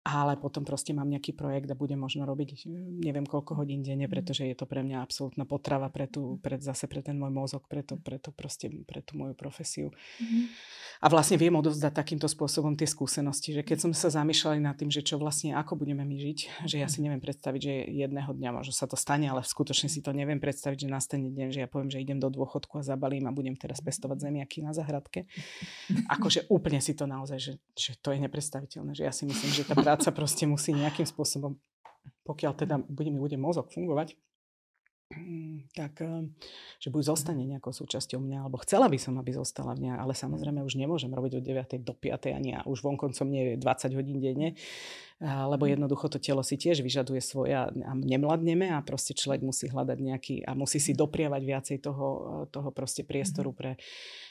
ale 0.07 0.38
potom 0.38 0.62
proste 0.62 0.94
mám 0.94 1.11
nejaký 1.11 1.34
projekt 1.34 1.66
a 1.66 1.74
budem 1.74 1.98
možno 1.98 2.22
robiť 2.22 2.70
neviem 3.02 3.26
koľko 3.26 3.59
hodín 3.59 3.82
denne, 3.82 4.07
mhm. 4.07 4.12
pretože 4.14 4.46
je 4.46 4.54
to 4.54 4.70
pre 4.70 4.86
mňa 4.86 5.02
absolútna 5.02 5.42
potrava 5.42 5.90
pre 5.90 6.07
tú, 6.07 6.38
pre, 6.38 6.62
zase 6.62 6.86
pre 6.86 7.02
ten 7.02 7.18
môj 7.18 7.34
mozog, 7.34 7.66
pre, 7.66 7.82
to, 7.82 7.98
pre, 7.98 8.22
to 8.22 8.30
proste, 8.30 8.70
pre 8.86 9.02
tú 9.02 9.18
moju 9.18 9.34
profesiu. 9.34 9.90
Mm-hmm. 10.20 10.44
A 11.00 11.07
vlastne 11.09 11.36
viem 11.36 11.52
odovzdať 11.52 11.92
takýmto 11.92 12.28
spôsobom 12.28 12.76
tie 12.76 12.88
skúsenosti, 12.88 13.52
že 13.52 13.62
keď 13.64 13.88
som 13.88 13.90
sa 13.92 14.09
zamýšľala 14.09 14.61
nad 14.61 14.76
tým, 14.76 14.88
že 14.88 15.04
čo 15.04 15.20
vlastne, 15.20 15.52
ako 15.57 15.76
budeme 15.76 16.04
my 16.04 16.16
žiť, 16.16 16.68
že 16.68 16.76
ja 16.80 16.88
si 16.88 17.04
neviem 17.04 17.20
predstaviť, 17.20 17.61
že 17.61 17.74
jedného 18.07 18.30
dňa 18.32 18.50
možno 18.52 18.72
sa 18.72 18.88
to 18.88 18.96
stane, 18.96 19.28
ale 19.28 19.44
skutočne 19.44 19.92
si 19.92 20.00
to 20.00 20.12
neviem 20.12 20.40
predstaviť, 20.40 20.86
že 20.86 20.88
nastane 20.88 21.28
deň, 21.32 21.48
že 21.52 21.61
ja 21.64 21.68
poviem, 21.68 21.92
že 21.92 22.00
idem 22.00 22.20
do 22.20 22.32
dôchodku 22.32 22.80
a 22.80 22.82
zabalím 22.84 23.28
a 23.28 23.32
budem 23.34 23.57
teraz 23.57 23.80
pestovať 23.84 24.28
zemiaky 24.28 24.64
na 24.64 24.72
zahradke. 24.72 25.28
Akože 26.14 26.48
úplne 26.48 26.80
si 26.80 26.96
to 26.96 27.04
naozaj, 27.04 27.36
že, 27.36 27.52
že 27.76 27.92
to 28.00 28.12
je 28.12 28.18
nepredstaviteľné, 28.24 28.96
že 28.96 29.04
ja 29.04 29.12
si 29.12 29.28
myslím, 29.28 29.50
že 29.52 29.68
tá 29.68 29.76
práca 29.76 29.95
proste 30.12 30.44
musí 30.44 30.74
nejakým 30.74 31.07
spôsobom, 31.09 31.57
pokiaľ 32.26 32.53
teda 32.57 32.76
bude, 32.86 33.11
mi 33.11 33.18
bude 33.22 33.38
mozog 33.38 33.70
fungovať, 33.70 34.18
mm, 35.14 35.72
tak 35.72 36.03
eh, 36.03 36.26
že 36.82 36.88
buď 36.90 37.03
zostane 37.14 37.42
nejakou 37.47 37.70
súčasťou 37.70 38.18
mňa, 38.18 38.47
alebo 38.47 38.59
chcela 38.62 38.90
by 38.90 38.99
som, 38.99 39.16
aby 39.16 39.32
zostala 39.32 39.78
v 39.78 39.86
mňa, 39.86 39.92
ale 40.03 40.12
samozrejme 40.12 40.61
už 40.66 40.74
nemôžem 40.76 41.11
robiť 41.11 41.40
od 41.40 41.44
9. 41.44 41.86
do 41.86 41.94
5. 41.94 42.36
ani 42.36 42.59
ja 42.59 42.61
už 42.66 42.82
vonkoncom 42.82 43.26
nie 43.30 43.55
je 43.55 43.62
20 43.62 43.99
hodín 43.99 44.18
denne, 44.18 44.59
lebo 45.22 45.64
jednoducho 45.64 46.12
to 46.12 46.20
telo 46.20 46.44
si 46.44 46.61
tiež 46.61 46.84
vyžaduje 46.84 47.24
svoje 47.24 47.57
a 47.57 47.72
nemladneme 47.97 48.68
a 48.68 48.84
proste 48.84 49.16
človek 49.16 49.40
musí 49.40 49.64
hľadať 49.72 49.99
nejaký 49.99 50.36
a 50.44 50.53
musí 50.53 50.76
si 50.76 50.92
dopriavať 50.92 51.40
viacej 51.40 51.76
toho, 51.80 52.09
toho 52.53 52.68
proste 52.68 53.01
priestoru 53.01 53.55
mhm. 53.55 53.57
pre, 53.57 53.72
Eh, 53.76 54.26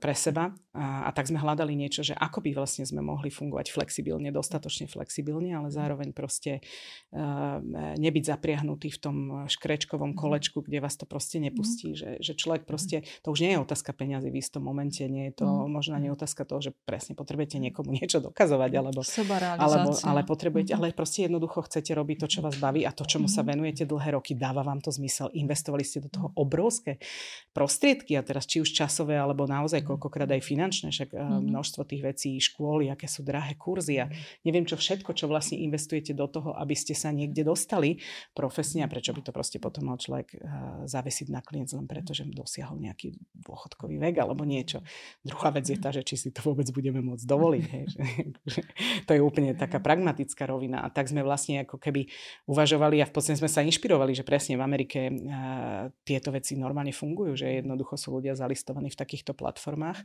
pre 0.00 0.14
seba. 0.14 0.54
A, 0.70 1.04
a 1.04 1.10
tak 1.10 1.26
sme 1.26 1.42
hľadali 1.42 1.74
niečo, 1.74 2.06
že 2.06 2.14
ako 2.14 2.46
by 2.46 2.54
vlastne 2.54 2.86
sme 2.86 3.02
mohli 3.02 3.28
fungovať 3.28 3.74
flexibilne, 3.74 4.30
dostatočne 4.30 4.86
flexibilne, 4.86 5.50
ale 5.50 5.68
zároveň 5.74 6.14
proste 6.14 6.62
uh, 7.10 7.58
nebyť 7.98 8.24
zapriahnutý 8.30 8.94
v 8.94 8.98
tom 9.02 9.16
škrečkovom 9.50 10.14
mhm. 10.14 10.18
kolečku, 10.18 10.62
kde 10.62 10.78
vás 10.78 10.94
to 10.94 11.10
proste 11.10 11.42
nepustí. 11.42 11.92
Mm. 11.92 11.98
Že, 11.98 12.10
že 12.22 12.32
človek 12.38 12.62
mhm. 12.64 12.68
proste, 12.70 12.96
to 13.26 13.34
už 13.34 13.42
nie 13.42 13.52
je 13.52 13.58
otázka 13.58 13.90
peňazí 13.90 14.30
v 14.30 14.38
istom 14.38 14.62
momente, 14.62 15.02
nie 15.10 15.34
je 15.34 15.42
to 15.42 15.46
možno 15.66 15.98
ani 15.98 16.08
otázka 16.14 16.46
toho, 16.46 16.62
že 16.62 16.70
presne 16.86 17.18
potrebujete 17.18 17.58
niekomu 17.58 17.90
niečo 17.90 18.22
dokazovať, 18.22 18.70
alebo, 18.78 19.02
alebo 19.58 19.90
ale 20.06 20.22
potrebujete, 20.22 20.72
ale 20.78 20.94
proste 20.94 21.26
jednoducho 21.26 21.66
chcete 21.66 21.90
robiť 21.92 22.16
to, 22.22 22.26
čo 22.30 22.40
vás 22.46 22.54
baví 22.56 22.86
a 22.86 22.94
to, 22.94 23.02
čomu 23.02 23.26
sa 23.26 23.42
venujete 23.42 23.84
dlhé 23.84 24.14
roky, 24.14 24.38
dáva 24.38 24.62
vám 24.62 24.78
to 24.78 24.94
zmysel. 24.94 25.28
Investovali 25.34 25.82
ste 25.82 26.06
do 26.06 26.08
toho 26.08 26.28
obrovské 26.38 27.02
prostriedky 27.50 28.14
a 28.14 28.22
teraz 28.22 28.46
či 28.46 28.62
už 28.62 28.70
časové 28.70 29.18
alebo 29.18 29.39
alebo 29.40 29.48
naozaj 29.48 29.80
koľkokrát 29.88 30.28
aj 30.36 30.44
finančné, 30.44 30.92
však 30.92 31.16
mm-hmm. 31.16 31.48
množstvo 31.48 31.88
tých 31.88 32.04
vecí, 32.04 32.36
škôly, 32.36 32.92
aké 32.92 33.08
sú 33.08 33.24
drahé 33.24 33.56
kurzy 33.56 33.96
a 33.96 34.04
mhm. 34.04 34.44
neviem 34.44 34.68
čo 34.68 34.76
všetko, 34.76 35.16
čo 35.16 35.32
vlastne 35.32 35.56
investujete 35.64 36.12
do 36.12 36.28
toho, 36.28 36.52
aby 36.60 36.76
ste 36.76 36.92
sa 36.92 37.08
niekde 37.08 37.40
dostali 37.40 37.96
profesne 38.36 38.84
a 38.84 38.90
prečo 38.92 39.16
by 39.16 39.24
to 39.24 39.32
proste 39.32 39.56
potom 39.56 39.88
mal 39.88 39.96
človek 39.96 40.36
uh, 40.36 40.40
zavesiť 40.84 41.32
na 41.32 41.40
klient 41.40 41.72
len 41.72 41.88
preto, 41.88 42.12
že 42.12 42.28
dosiahol 42.28 42.76
nejaký 42.76 43.16
dôchodkový 43.32 43.96
vek 43.96 44.20
alebo 44.20 44.44
niečo. 44.44 44.84
Druhá 45.24 45.54
vec 45.54 45.64
je 45.64 45.78
tá, 45.80 45.88
že 45.88 46.04
či 46.04 46.20
si 46.20 46.28
to 46.28 46.44
vôbec 46.44 46.68
budeme 46.74 47.00
môcť 47.00 47.24
dovoliť. 47.24 47.64
Hej, 47.64 47.84
to 49.08 49.10
je 49.16 49.20
úplne 49.24 49.56
taká 49.56 49.80
pragmatická 49.80 50.44
rovina 50.44 50.84
a 50.84 50.92
tak 50.92 51.08
sme 51.08 51.24
vlastne 51.24 51.64
ako 51.64 51.80
keby 51.80 52.10
uvažovali 52.44 53.00
a 53.00 53.08
v 53.08 53.12
podstate 53.14 53.40
sme 53.40 53.48
sa 53.48 53.64
inšpirovali, 53.64 54.12
že 54.12 54.26
presne 54.26 54.60
v 54.60 54.62
Amerike 54.66 55.00
uh, 55.08 55.88
tieto 56.04 56.34
veci 56.34 56.58
normálne 56.58 56.92
fungujú, 56.92 57.38
že 57.38 57.62
jednoducho 57.62 57.94
sú 57.94 58.18
ľudia 58.18 58.34
zalistovaní 58.34 58.90
v 58.90 58.98
takýchto 58.98 59.29
týchto 59.30 59.38
platformách 59.38 60.02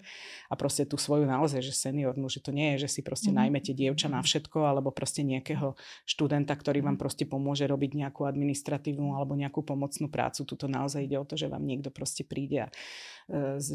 a 0.50 0.54
proste 0.54 0.86
tú 0.86 1.02
svoju 1.02 1.26
naozaj, 1.26 1.66
že 1.66 1.74
seniornú, 1.74 2.30
že 2.30 2.38
to 2.38 2.54
nie 2.54 2.78
je, 2.78 2.86
že 2.86 3.00
si 3.00 3.02
proste 3.02 3.34
mm-hmm. 3.34 3.42
najmete 3.42 3.72
dievča 3.74 4.08
na 4.08 4.22
všetko 4.22 4.62
alebo 4.70 4.94
proste 4.94 5.26
nejakého 5.26 5.74
študenta, 6.06 6.54
ktorý 6.54 6.86
vám 6.86 7.02
proste 7.02 7.26
pomôže 7.26 7.66
robiť 7.66 7.98
nejakú 8.06 8.30
administratívnu 8.30 9.18
alebo 9.18 9.34
nejakú 9.34 9.66
pomocnú 9.66 10.08
prácu. 10.14 10.46
Tuto 10.46 10.70
naozaj 10.70 11.10
ide 11.10 11.18
o 11.18 11.26
to, 11.26 11.34
že 11.34 11.50
vám 11.50 11.66
niekto 11.66 11.90
proste 11.90 12.22
príde 12.22 12.70
a 12.70 12.72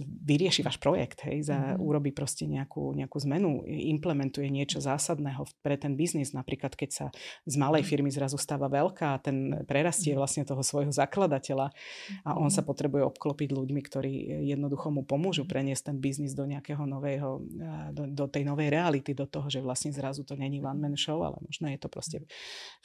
vyrieši 0.06 0.62
váš 0.62 0.78
projekt, 0.78 1.26
hej, 1.26 1.42
za, 1.42 1.58
mm-hmm. 1.58 1.82
urobí 1.82 2.14
proste 2.14 2.46
nejakú, 2.46 2.94
nejakú 2.94 3.18
zmenu, 3.26 3.66
implementuje 3.66 4.46
niečo 4.46 4.78
zásadného 4.78 5.42
pre 5.58 5.74
ten 5.74 5.98
biznis. 5.98 6.30
Napríklad, 6.30 6.78
keď 6.78 6.90
sa 6.90 7.06
z 7.42 7.54
malej 7.58 7.82
mhm. 7.82 7.88
firmy 7.90 8.10
zrazu 8.14 8.38
stáva 8.38 8.70
veľká 8.70 9.18
a 9.18 9.18
ten 9.18 9.66
prerastie 9.66 10.14
mhm. 10.14 10.18
vlastne 10.22 10.42
toho 10.46 10.62
svojho 10.62 10.94
zakladateľa 10.94 11.74
a 12.22 12.30
on 12.38 12.46
sa 12.46 12.62
mhm. 12.62 12.68
potrebuje 12.70 13.02
obklopiť 13.10 13.50
ľuďmi, 13.50 13.80
ktorí 13.82 14.12
jednoducho 14.46 14.94
mu 14.94 15.02
pomôžu 15.02 15.42
preniesť 15.50 15.90
ten 15.90 15.96
biznis 15.98 16.30
do 16.38 16.46
nejakého 16.46 16.86
nového, 16.86 17.42
do, 17.90 18.06
do 18.06 18.24
tej 18.30 18.46
novej 18.46 18.70
reality, 18.70 19.18
do 19.18 19.26
toho, 19.26 19.50
že 19.50 19.58
vlastne 19.58 19.90
zrazu 19.90 20.22
to 20.22 20.38
není 20.38 20.62
one 20.62 20.78
man 20.78 20.94
show, 20.94 21.18
ale 21.26 21.42
možno 21.42 21.66
je 21.66 21.78
to 21.82 21.90
proste 21.90 22.22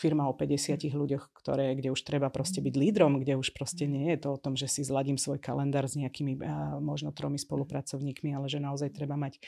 firma 0.01 0.25
o 0.25 0.33
50 0.33 0.81
ľuďoch, 0.81 1.29
ktoré, 1.29 1.77
kde 1.77 1.93
už 1.93 2.01
treba 2.01 2.33
proste 2.33 2.57
byť 2.57 2.73
lídrom, 2.73 3.21
kde 3.21 3.37
už 3.37 3.53
proste 3.53 3.85
nie 3.85 4.09
je 4.17 4.25
to 4.25 4.33
o 4.33 4.41
tom, 4.41 4.57
že 4.57 4.65
si 4.65 4.81
zladím 4.81 5.21
svoj 5.21 5.37
kalendár 5.37 5.85
s 5.85 5.93
nejakými 5.93 6.41
možno 6.79 7.11
tromi 7.11 7.37
spolupracovníkmi, 7.37 8.33
ale 8.35 8.47
že 8.47 8.63
naozaj 8.63 8.89
treba 8.95 9.15
mať 9.19 9.39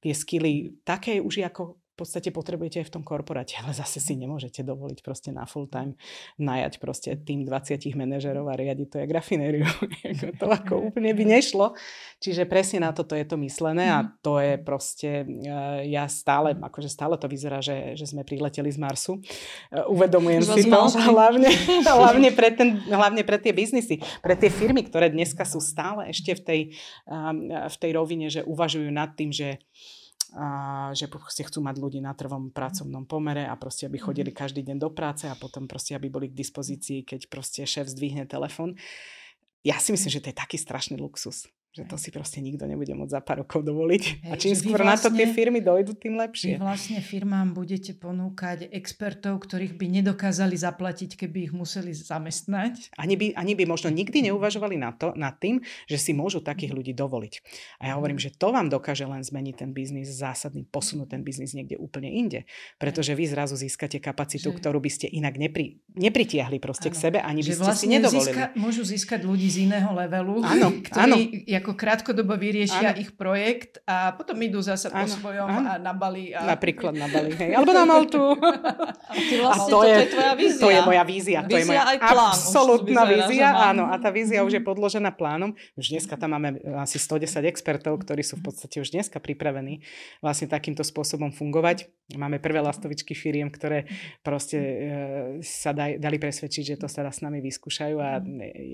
tie 0.00 0.12
skily 0.12 0.82
také 0.84 1.20
už 1.20 1.44
ako 1.46 1.83
v 1.94 2.02
podstate 2.02 2.34
potrebujete 2.34 2.82
aj 2.82 2.90
v 2.90 2.94
tom 2.98 3.04
korporáte, 3.06 3.54
ale 3.62 3.70
zase 3.70 4.02
si 4.02 4.18
nemôžete 4.18 4.66
dovoliť 4.66 4.98
proste 4.98 5.30
na 5.30 5.46
full 5.46 5.70
time 5.70 5.94
najať 6.42 6.82
proste 6.82 7.14
tým 7.22 7.46
20 7.46 7.86
manažerov 7.94 8.50
a 8.50 8.58
riadiť 8.58 8.88
to 8.90 8.96
je 8.98 9.06
grafinériu. 9.06 9.62
to 10.42 10.46
ako 10.50 10.90
úplne 10.90 11.14
by 11.14 11.22
nešlo. 11.22 11.78
Čiže 12.18 12.50
presne 12.50 12.82
na 12.82 12.90
toto 12.90 13.14
je 13.14 13.22
to 13.22 13.38
myslené 13.38 13.94
a 13.94 14.10
to 14.26 14.42
je 14.42 14.58
proste, 14.58 15.22
eh, 15.22 15.86
ja 15.86 16.10
stále, 16.10 16.58
akože 16.58 16.90
stále 16.90 17.14
to 17.14 17.30
vyzerá, 17.30 17.62
že, 17.62 17.94
že 17.94 18.10
sme 18.10 18.26
prileteli 18.26 18.74
z 18.74 18.78
Marsu. 18.82 19.22
Eh, 19.70 19.86
uvedomujem 19.86 20.42
si 20.42 20.66
to 20.66 20.78
hlavne, 21.14 21.46
hlavne, 21.86 22.34
pre 22.34 22.50
ten, 22.50 22.82
hlavne 22.90 23.22
pre 23.22 23.38
tie 23.38 23.54
biznisy, 23.54 24.02
pre 24.18 24.34
tie 24.34 24.50
firmy, 24.50 24.82
ktoré 24.82 25.14
dneska 25.14 25.46
sú 25.46 25.62
stále 25.62 26.10
ešte 26.10 26.34
v 26.34 26.42
tej, 26.42 26.60
ehm, 27.06 27.54
v 27.70 27.76
tej 27.78 27.90
rovine, 27.94 28.26
že 28.26 28.42
uvažujú 28.42 28.90
nad 28.90 29.14
tým, 29.14 29.30
že 29.30 29.62
a 30.34 30.46
že 30.92 31.06
proste 31.06 31.46
chcú 31.46 31.62
mať 31.62 31.78
ľudí 31.78 32.02
na 32.02 32.10
trvom 32.10 32.50
pracovnom 32.50 33.06
pomere 33.06 33.46
a 33.46 33.54
proste, 33.54 33.86
aby 33.86 34.02
chodili 34.02 34.34
mhm. 34.34 34.38
každý 34.38 34.60
deň 34.66 34.76
do 34.82 34.90
práce 34.90 35.30
a 35.30 35.38
potom 35.38 35.70
proste, 35.70 35.94
aby 35.94 36.10
boli 36.10 36.26
k 36.28 36.38
dispozícii, 36.38 37.06
keď 37.06 37.30
proste 37.30 37.62
šéf 37.62 37.86
zdvihne 37.86 38.26
telefon. 38.26 38.74
Ja 39.64 39.80
si 39.80 39.96
myslím, 39.96 40.10
že 40.12 40.20
to 40.20 40.30
je 40.34 40.36
taký 40.36 40.60
strašný 40.60 41.00
luxus. 41.00 41.48
Že 41.74 41.90
to 41.90 41.96
si 41.98 42.14
proste 42.14 42.38
nikto 42.38 42.70
nebude 42.70 42.94
môcť 42.94 43.10
za 43.10 43.18
pár 43.18 43.42
rokov 43.42 43.66
dovoliť. 43.66 44.30
Hej, 44.30 44.30
a 44.30 44.38
čím 44.38 44.54
skôr 44.54 44.78
vlastne, 44.78 44.94
na 44.94 44.94
to 44.94 45.08
tie 45.10 45.26
vlastne 45.26 45.34
firmy 45.34 45.58
dojdú, 45.58 45.98
tým 45.98 46.14
lepšie. 46.14 46.54
Vy 46.54 46.62
vlastne 46.62 47.02
firmám 47.02 47.50
budete 47.50 47.98
ponúkať 47.98 48.70
expertov, 48.70 49.42
ktorých 49.42 49.74
by 49.74 49.86
nedokázali 49.98 50.54
zaplatiť, 50.54 51.18
keby 51.18 51.50
ich 51.50 51.52
museli 51.52 51.90
zamestnať. 51.90 52.94
Ani 52.94 53.18
by, 53.18 53.34
ani 53.34 53.58
by 53.58 53.66
možno 53.66 53.90
nikdy 53.90 54.22
neuvažovali 54.30 54.78
na 54.78 54.94
to, 54.94 55.18
nad 55.18 55.34
tým, 55.42 55.66
že 55.90 55.98
si 55.98 56.14
môžu 56.14 56.46
takých 56.46 56.78
ľudí 56.78 56.94
dovoliť. 56.94 57.42
A 57.82 57.90
ja 57.90 57.92
hovorím, 57.98 58.22
že 58.22 58.30
to 58.30 58.54
vám 58.54 58.70
dokáže 58.70 59.02
len 59.10 59.26
zmeniť 59.26 59.66
ten 59.66 59.74
biznis 59.74 60.14
zásadný, 60.14 60.70
posunúť 60.70 61.18
ten 61.18 61.26
biznis 61.26 61.58
niekde 61.58 61.74
úplne 61.74 62.06
inde. 62.06 62.46
Pretože 62.78 63.18
vy 63.18 63.26
zrazu 63.26 63.58
získate 63.58 63.98
kapacitu, 63.98 64.54
že... 64.54 64.62
ktorú 64.62 64.78
by 64.78 64.90
ste 64.94 65.10
inak 65.10 65.34
nepri, 65.42 65.82
nepritiahli 65.98 66.62
proste 66.62 66.86
ano. 66.86 66.94
k 66.94 67.02
sebe, 67.02 67.18
ani 67.18 67.42
by 67.42 67.50
že 67.50 67.54
ste 67.58 67.66
vlastne 67.66 67.82
si 67.82 67.94
nedovolili. 67.98 68.30
Získa, 68.30 68.44
môžu 68.54 68.82
získať 68.86 69.20
ľudí 69.26 69.50
z 69.50 69.66
iného 69.66 69.90
levelu, 69.90 70.38
áno, 70.38 70.70
ktorí 70.86 71.02
áno 71.02 71.16
ako 71.64 71.72
krátkodobo 71.72 72.36
vyriešia 72.36 72.92
ano. 72.92 73.00
ich 73.00 73.16
projekt 73.16 73.80
a 73.88 74.12
potom 74.12 74.36
idú 74.44 74.60
zase 74.60 74.92
ano. 74.92 75.08
po 75.08 75.16
svojom 75.16 75.48
ano. 75.48 75.64
a 75.64 75.72
na 75.80 75.96
Bali. 75.96 76.36
A... 76.36 76.44
Napríklad 76.44 76.92
na 76.92 77.08
Bali, 77.08 77.32
hej. 77.32 77.56
Alebo 77.56 77.72
na 77.72 77.88
Maltu. 77.96 78.36
a, 78.36 79.16
ty 79.16 79.40
vlastne, 79.40 79.64
a 79.64 79.72
to, 79.72 79.78
je, 79.88 79.96
je 79.96 80.08
tvoja 80.12 80.32
vízia. 80.36 80.60
To 80.60 80.68
je 80.68 80.80
moja 80.84 81.04
vízia. 81.08 81.38
vízia 81.40 81.48
to 81.48 81.56
je 81.56 81.64
moja 81.64 81.84
aj 81.88 81.98
plán. 82.04 82.34
absolútna 82.36 83.02
vízia, 83.08 83.48
áno. 83.56 83.88
A 83.88 83.96
tá 83.96 84.12
vízia 84.12 84.44
už 84.44 84.60
je 84.60 84.62
podložená 84.62 85.16
plánom. 85.16 85.56
Už 85.80 85.96
dneska 85.96 86.20
tam 86.20 86.36
máme 86.36 86.60
asi 86.84 87.00
110 87.00 87.48
expertov, 87.48 87.96
ktorí 88.04 88.20
sú 88.20 88.36
v 88.36 88.52
podstate 88.52 88.84
už 88.84 88.92
dneska 88.92 89.16
pripravení 89.16 89.80
vlastne 90.20 90.52
takýmto 90.52 90.84
spôsobom 90.84 91.32
fungovať. 91.32 91.88
Máme 92.12 92.36
prvé 92.36 92.60
lastovičky 92.60 93.16
firiem, 93.16 93.48
ktoré 93.48 93.88
proste 94.20 94.58
e, 94.60 94.76
sa 95.40 95.72
daj, 95.72 95.96
dali 95.96 96.20
presvedčiť, 96.20 96.76
že 96.76 96.76
to 96.76 96.86
sa 96.92 97.08
s 97.08 97.24
nami 97.24 97.40
vyskúšajú 97.40 97.96
a 97.96 98.20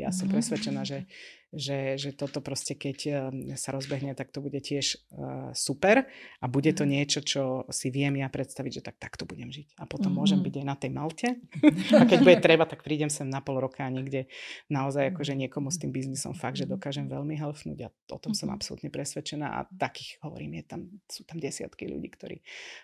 ja 0.02 0.10
som 0.10 0.26
presvedčená, 0.26 0.82
že 0.82 1.06
že, 1.50 1.98
že 1.98 2.10
toto 2.14 2.38
proste 2.38 2.78
keď 2.78 2.98
eh, 3.06 3.14
sa 3.58 3.74
rozbehne, 3.74 4.14
tak 4.14 4.30
to 4.30 4.38
bude 4.38 4.58
tiež 4.62 5.02
uh, 5.10 5.50
super 5.50 6.06
a 6.38 6.46
bude 6.46 6.70
to 6.70 6.86
mhm. 6.86 6.90
niečo, 6.90 7.20
čo 7.22 7.66
si 7.74 7.90
viem 7.90 8.22
ja 8.22 8.30
predstaviť, 8.30 8.72
že 8.80 8.82
tak 8.86 8.96
takto 9.02 9.26
budem 9.26 9.50
žiť. 9.50 9.78
A 9.82 9.84
potom 9.86 10.14
mm-hmm. 10.14 10.18
môžem 10.18 10.40
byť 10.42 10.54
aj 10.62 10.66
na 10.66 10.76
tej 10.78 10.90
Malte 10.94 11.28
a 12.00 12.02
keď 12.06 12.18
bude 12.22 12.38
treba, 12.38 12.64
tak 12.66 12.86
prídem 12.86 13.10
sem 13.10 13.26
na 13.26 13.42
pol 13.42 13.58
roka 13.58 13.82
a 13.82 13.90
niekde 13.90 14.30
naozaj 14.70 15.10
akože 15.14 15.34
niekomu 15.34 15.74
s 15.74 15.80
tým 15.82 15.90
biznisom 15.90 16.38
fakt, 16.38 16.60
že 16.60 16.70
dokážem 16.70 17.10
veľmi 17.10 17.34
helfnúť 17.34 17.78
a 17.86 17.88
o 18.14 18.18
tom 18.20 18.32
som 18.36 18.50
mhm. 18.50 18.54
absolútne 18.54 18.90
presvedčená 18.92 19.46
a 19.46 19.66
takých, 19.66 20.22
hovorím, 20.22 20.62
je 20.62 20.64
tam, 20.66 20.80
sú 21.10 21.22
tam 21.26 21.42
desiatky 21.42 21.90
ľudí, 21.90 22.08
ktorí 22.14 22.36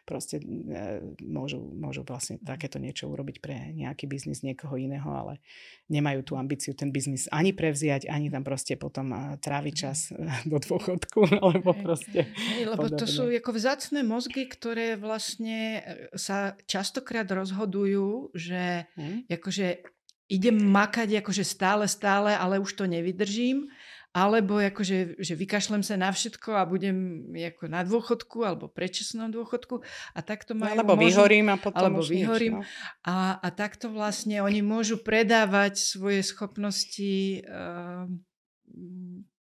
proste 0.03 0.43
uh, 0.43 1.03
môžu, 1.23 1.63
môžu 1.63 2.03
vlastne 2.03 2.43
takéto 2.43 2.83
niečo 2.83 3.07
urobiť 3.07 3.37
pre 3.39 3.71
nejaký 3.77 4.11
biznis 4.11 4.43
niekoho 4.43 4.75
iného, 4.75 5.07
ale 5.07 5.39
nemajú 5.87 6.27
tú 6.27 6.33
ambíciu 6.35 6.75
ten 6.75 6.91
biznis 6.91 7.31
ani 7.31 7.55
prevziať, 7.55 8.11
ani 8.11 8.33
tam 8.33 8.43
proste 8.43 8.56
potom 8.81 9.37
tráviť 9.37 9.75
čas 9.77 10.09
e, 10.09 10.17
do 10.49 10.57
dôchodku, 10.57 11.21
alebo 11.45 11.77
proste... 11.77 12.25
Hej, 12.33 12.73
lebo 12.73 12.89
podobne. 12.89 13.01
to 13.05 13.07
sú 13.07 13.29
ako 13.29 13.51
vzácne 13.53 14.01
mozgy, 14.01 14.49
ktoré 14.49 14.97
vlastne 14.97 15.61
e, 15.61 15.81
sa 16.17 16.57
častokrát 16.65 17.29
rozhodujú, 17.29 18.33
že 18.33 18.89
hmm. 18.97 19.29
akože 19.29 19.85
idem 20.33 20.57
makať 20.59 21.23
akože 21.23 21.45
stále, 21.45 21.85
stále, 21.87 22.35
ale 22.35 22.59
už 22.59 22.75
to 22.75 22.89
nevydržím 22.89 23.69
alebo 24.17 24.57
akože, 24.57 25.21
že 25.21 25.37
vykašlem 25.37 25.85
sa 25.85 26.01
na 26.01 26.09
všetko 26.09 26.57
a 26.57 26.65
budem 26.65 27.29
ako 27.37 27.69
na 27.69 27.85
dôchodku 27.85 28.49
alebo 28.49 28.65
predčasnom 28.65 29.29
dôchodku 29.29 29.85
a 30.17 30.19
takto 30.25 30.57
majú... 30.57 30.73
Alebo 30.73 30.97
môžu, 30.97 31.21
vyhorím 31.21 31.53
a 31.53 31.61
potom 31.61 31.93
Alebo 31.93 32.01
vyhorím. 32.01 32.65
Nič, 32.65 32.65
no. 32.65 33.05
a, 33.05 33.37
a 33.37 33.49
takto 33.53 33.93
vlastne 33.93 34.41
oni 34.41 34.65
môžu 34.65 35.05
predávať 35.05 35.77
svoje 35.77 36.25
schopnosti 36.25 37.45
uh, 37.45 38.09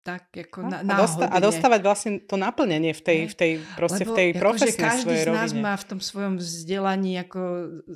tak 0.08 0.32
ako 0.32 0.72
na, 0.72 0.80
a, 0.80 0.94
dosta- 1.04 1.28
a 1.28 1.36
dostávať 1.36 1.80
vlastne 1.84 2.12
to 2.24 2.40
naplnenie 2.40 2.96
v 2.96 3.02
tej, 3.04 3.18
v 3.28 3.34
tej, 3.36 3.52
proste 3.76 4.08
Lebo, 4.08 4.12
v 4.12 4.16
tej 4.16 4.28
profesnej 4.40 4.72
každý 4.72 5.04
svojej 5.04 5.20
z 5.20 5.28
nás 5.28 5.50
rovine. 5.52 5.60
má 5.68 5.74
v 5.76 5.84
tom 5.84 6.00
svojom 6.00 6.34
vzdelaní 6.40 7.12
ako 7.20 7.40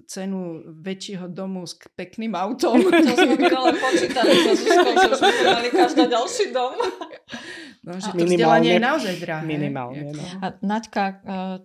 cenu 0.04 0.60
väčšieho 0.76 1.26
domu 1.32 1.64
s 1.64 1.80
pekným 1.96 2.36
autom. 2.36 2.84
to 2.84 3.14
sme 3.16 3.48
ale 3.48 3.72
počítali 3.80 4.28
so 4.44 4.52
Zuzkou, 4.60 4.92
že 4.92 5.14
sme 5.16 5.32
mali 5.56 5.68
každá 5.72 6.04
ďalší 6.04 6.52
dom. 6.52 6.76
No, 7.82 7.98
že 7.98 8.14
to 8.14 8.22
vzdelanie 8.30 8.78
je 8.78 8.82
naozaj 8.82 9.14
drahé. 9.18 9.42
Minimálne. 9.42 10.14
No. 10.14 10.22
A 10.38 10.54
Naďka, 10.62 11.02
e, 11.02 11.14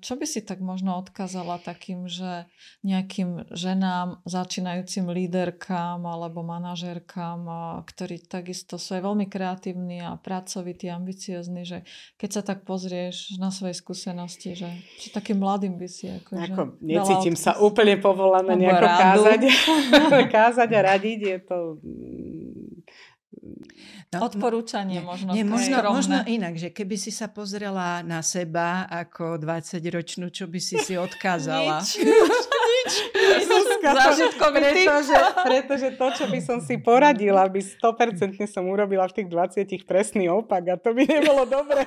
čo 0.02 0.18
by 0.18 0.26
si 0.26 0.42
tak 0.42 0.66
možno 0.66 0.98
odkázala 0.98 1.62
takým, 1.62 2.10
že 2.10 2.50
nejakým 2.82 3.54
ženám, 3.54 4.26
začínajúcim 4.26 5.14
líderkám 5.14 6.02
alebo 6.02 6.42
manažérkám, 6.42 7.40
e, 7.46 7.54
ktorí 7.86 8.26
takisto 8.26 8.82
sú 8.82 8.98
aj 8.98 9.06
veľmi 9.06 9.30
kreatívni 9.30 10.02
a 10.02 10.18
pracovití, 10.18 10.90
ambiciozní, 10.90 11.70
že 11.70 11.86
keď 12.18 12.30
sa 12.34 12.42
tak 12.42 12.66
pozrieš 12.66 13.38
na 13.38 13.54
svoje 13.54 13.78
skúsenosti, 13.78 14.58
že 14.58 14.74
čo 14.98 15.14
takým 15.14 15.38
mladým 15.38 15.78
by 15.78 15.86
si 15.86 16.10
ako, 16.10 16.34
ako 16.34 16.62
že 16.82 16.98
necítim 16.98 17.38
sa 17.38 17.62
úplne 17.62 17.94
povolaná 18.02 18.58
nejako 18.58 18.90
kázať, 18.90 19.42
kázať 20.34 20.70
a 20.74 20.80
radiť. 20.82 21.20
Je 21.22 21.38
to 21.46 21.58
No, 24.08 24.18
Odporúčanie 24.24 25.04
možno. 25.04 25.36
Nie, 25.36 25.44
možno, 25.44 25.78
možno 25.92 26.24
inak, 26.26 26.58
že 26.58 26.74
keby 26.74 26.96
si 26.96 27.12
sa 27.14 27.30
pozrela 27.30 28.02
na 28.02 28.24
seba 28.26 28.88
ako 28.90 29.38
20-ročnú, 29.38 30.32
čo 30.32 30.48
by 30.48 30.60
si 30.64 30.80
si 30.82 30.98
odkázala? 31.08 31.84
nič, 31.84 32.02
nič. 32.02 32.94
pretože, 34.58 35.16
pretože 35.44 35.88
to, 35.96 36.08
čo 36.14 36.26
by 36.28 36.40
som 36.40 36.58
si 36.64 36.76
poradila, 36.80 37.46
by 37.48 37.60
100% 37.60 38.40
som 38.48 38.64
urobila 38.68 39.08
v 39.12 39.24
tých 39.24 39.30
20 39.30 39.88
presný 39.88 40.32
opak 40.32 40.64
a 40.72 40.76
to 40.80 40.96
by 40.96 41.04
nebolo 41.04 41.44
dobré. 41.48 41.84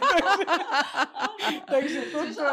takže, 1.73 2.01
takže 2.13 2.45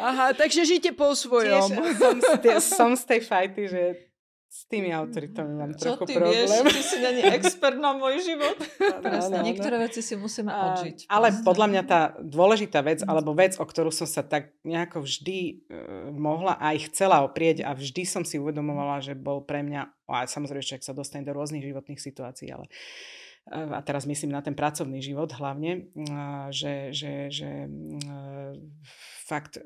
Aha, 0.00 0.26
takže 0.34 0.62
žite 0.64 0.90
po 0.94 1.12
svojom. 1.14 1.70
Tiež 1.70 1.98
som, 1.98 2.16
z 2.18 2.32
tej, 2.40 2.56
som 2.62 2.90
z 2.94 3.04
tej 3.04 3.20
fajty, 3.26 3.62
že 3.68 3.82
s 4.54 4.70
tými 4.70 4.94
autoritami 4.94 5.50
mám 5.50 5.74
Čo 5.74 5.98
trochu 5.98 6.04
ty 6.06 6.12
problém. 6.14 6.46
vieš? 6.46 6.62
Ty 6.62 6.82
si 6.86 6.98
není 7.02 7.22
expert 7.42 7.74
na 7.74 7.90
môj 7.98 8.22
život. 8.22 8.54
Presne, 9.02 9.42
niektoré 9.42 9.82
veci 9.82 9.98
si 9.98 10.14
musíme 10.14 10.54
odžiť. 10.54 11.10
Ale 11.10 11.34
podľa 11.42 11.66
mňa 11.74 11.82
tá 11.82 12.14
dôležitá 12.22 12.78
vec, 12.86 13.02
alebo 13.02 13.34
vec, 13.34 13.58
o 13.58 13.66
ktorú 13.66 13.90
som 13.90 14.06
sa 14.06 14.22
tak 14.22 14.54
nejako 14.62 15.02
vždy 15.02 15.66
uh, 15.66 16.14
mohla 16.14 16.54
aj 16.62 16.86
chcela 16.86 17.26
oprieť 17.26 17.66
a 17.66 17.74
vždy 17.74 18.06
som 18.06 18.22
si 18.22 18.38
uvedomovala, 18.38 19.02
že 19.02 19.18
bol 19.18 19.42
pre 19.42 19.66
mňa, 19.66 19.90
a 20.06 20.22
samozrejme, 20.30 20.62
človek 20.62 20.86
sa 20.86 20.94
dostane 20.94 21.26
do 21.26 21.34
rôznych 21.34 21.66
životných 21.66 21.98
situácií, 21.98 22.54
ale 22.54 22.70
a 23.52 23.84
teraz 23.84 24.08
myslím 24.08 24.32
na 24.32 24.40
ten 24.40 24.56
pracovný 24.56 25.04
život 25.04 25.28
hlavne, 25.36 25.92
že, 26.48 26.96
že, 26.96 27.28
že 27.28 27.68
fakt 29.24 29.56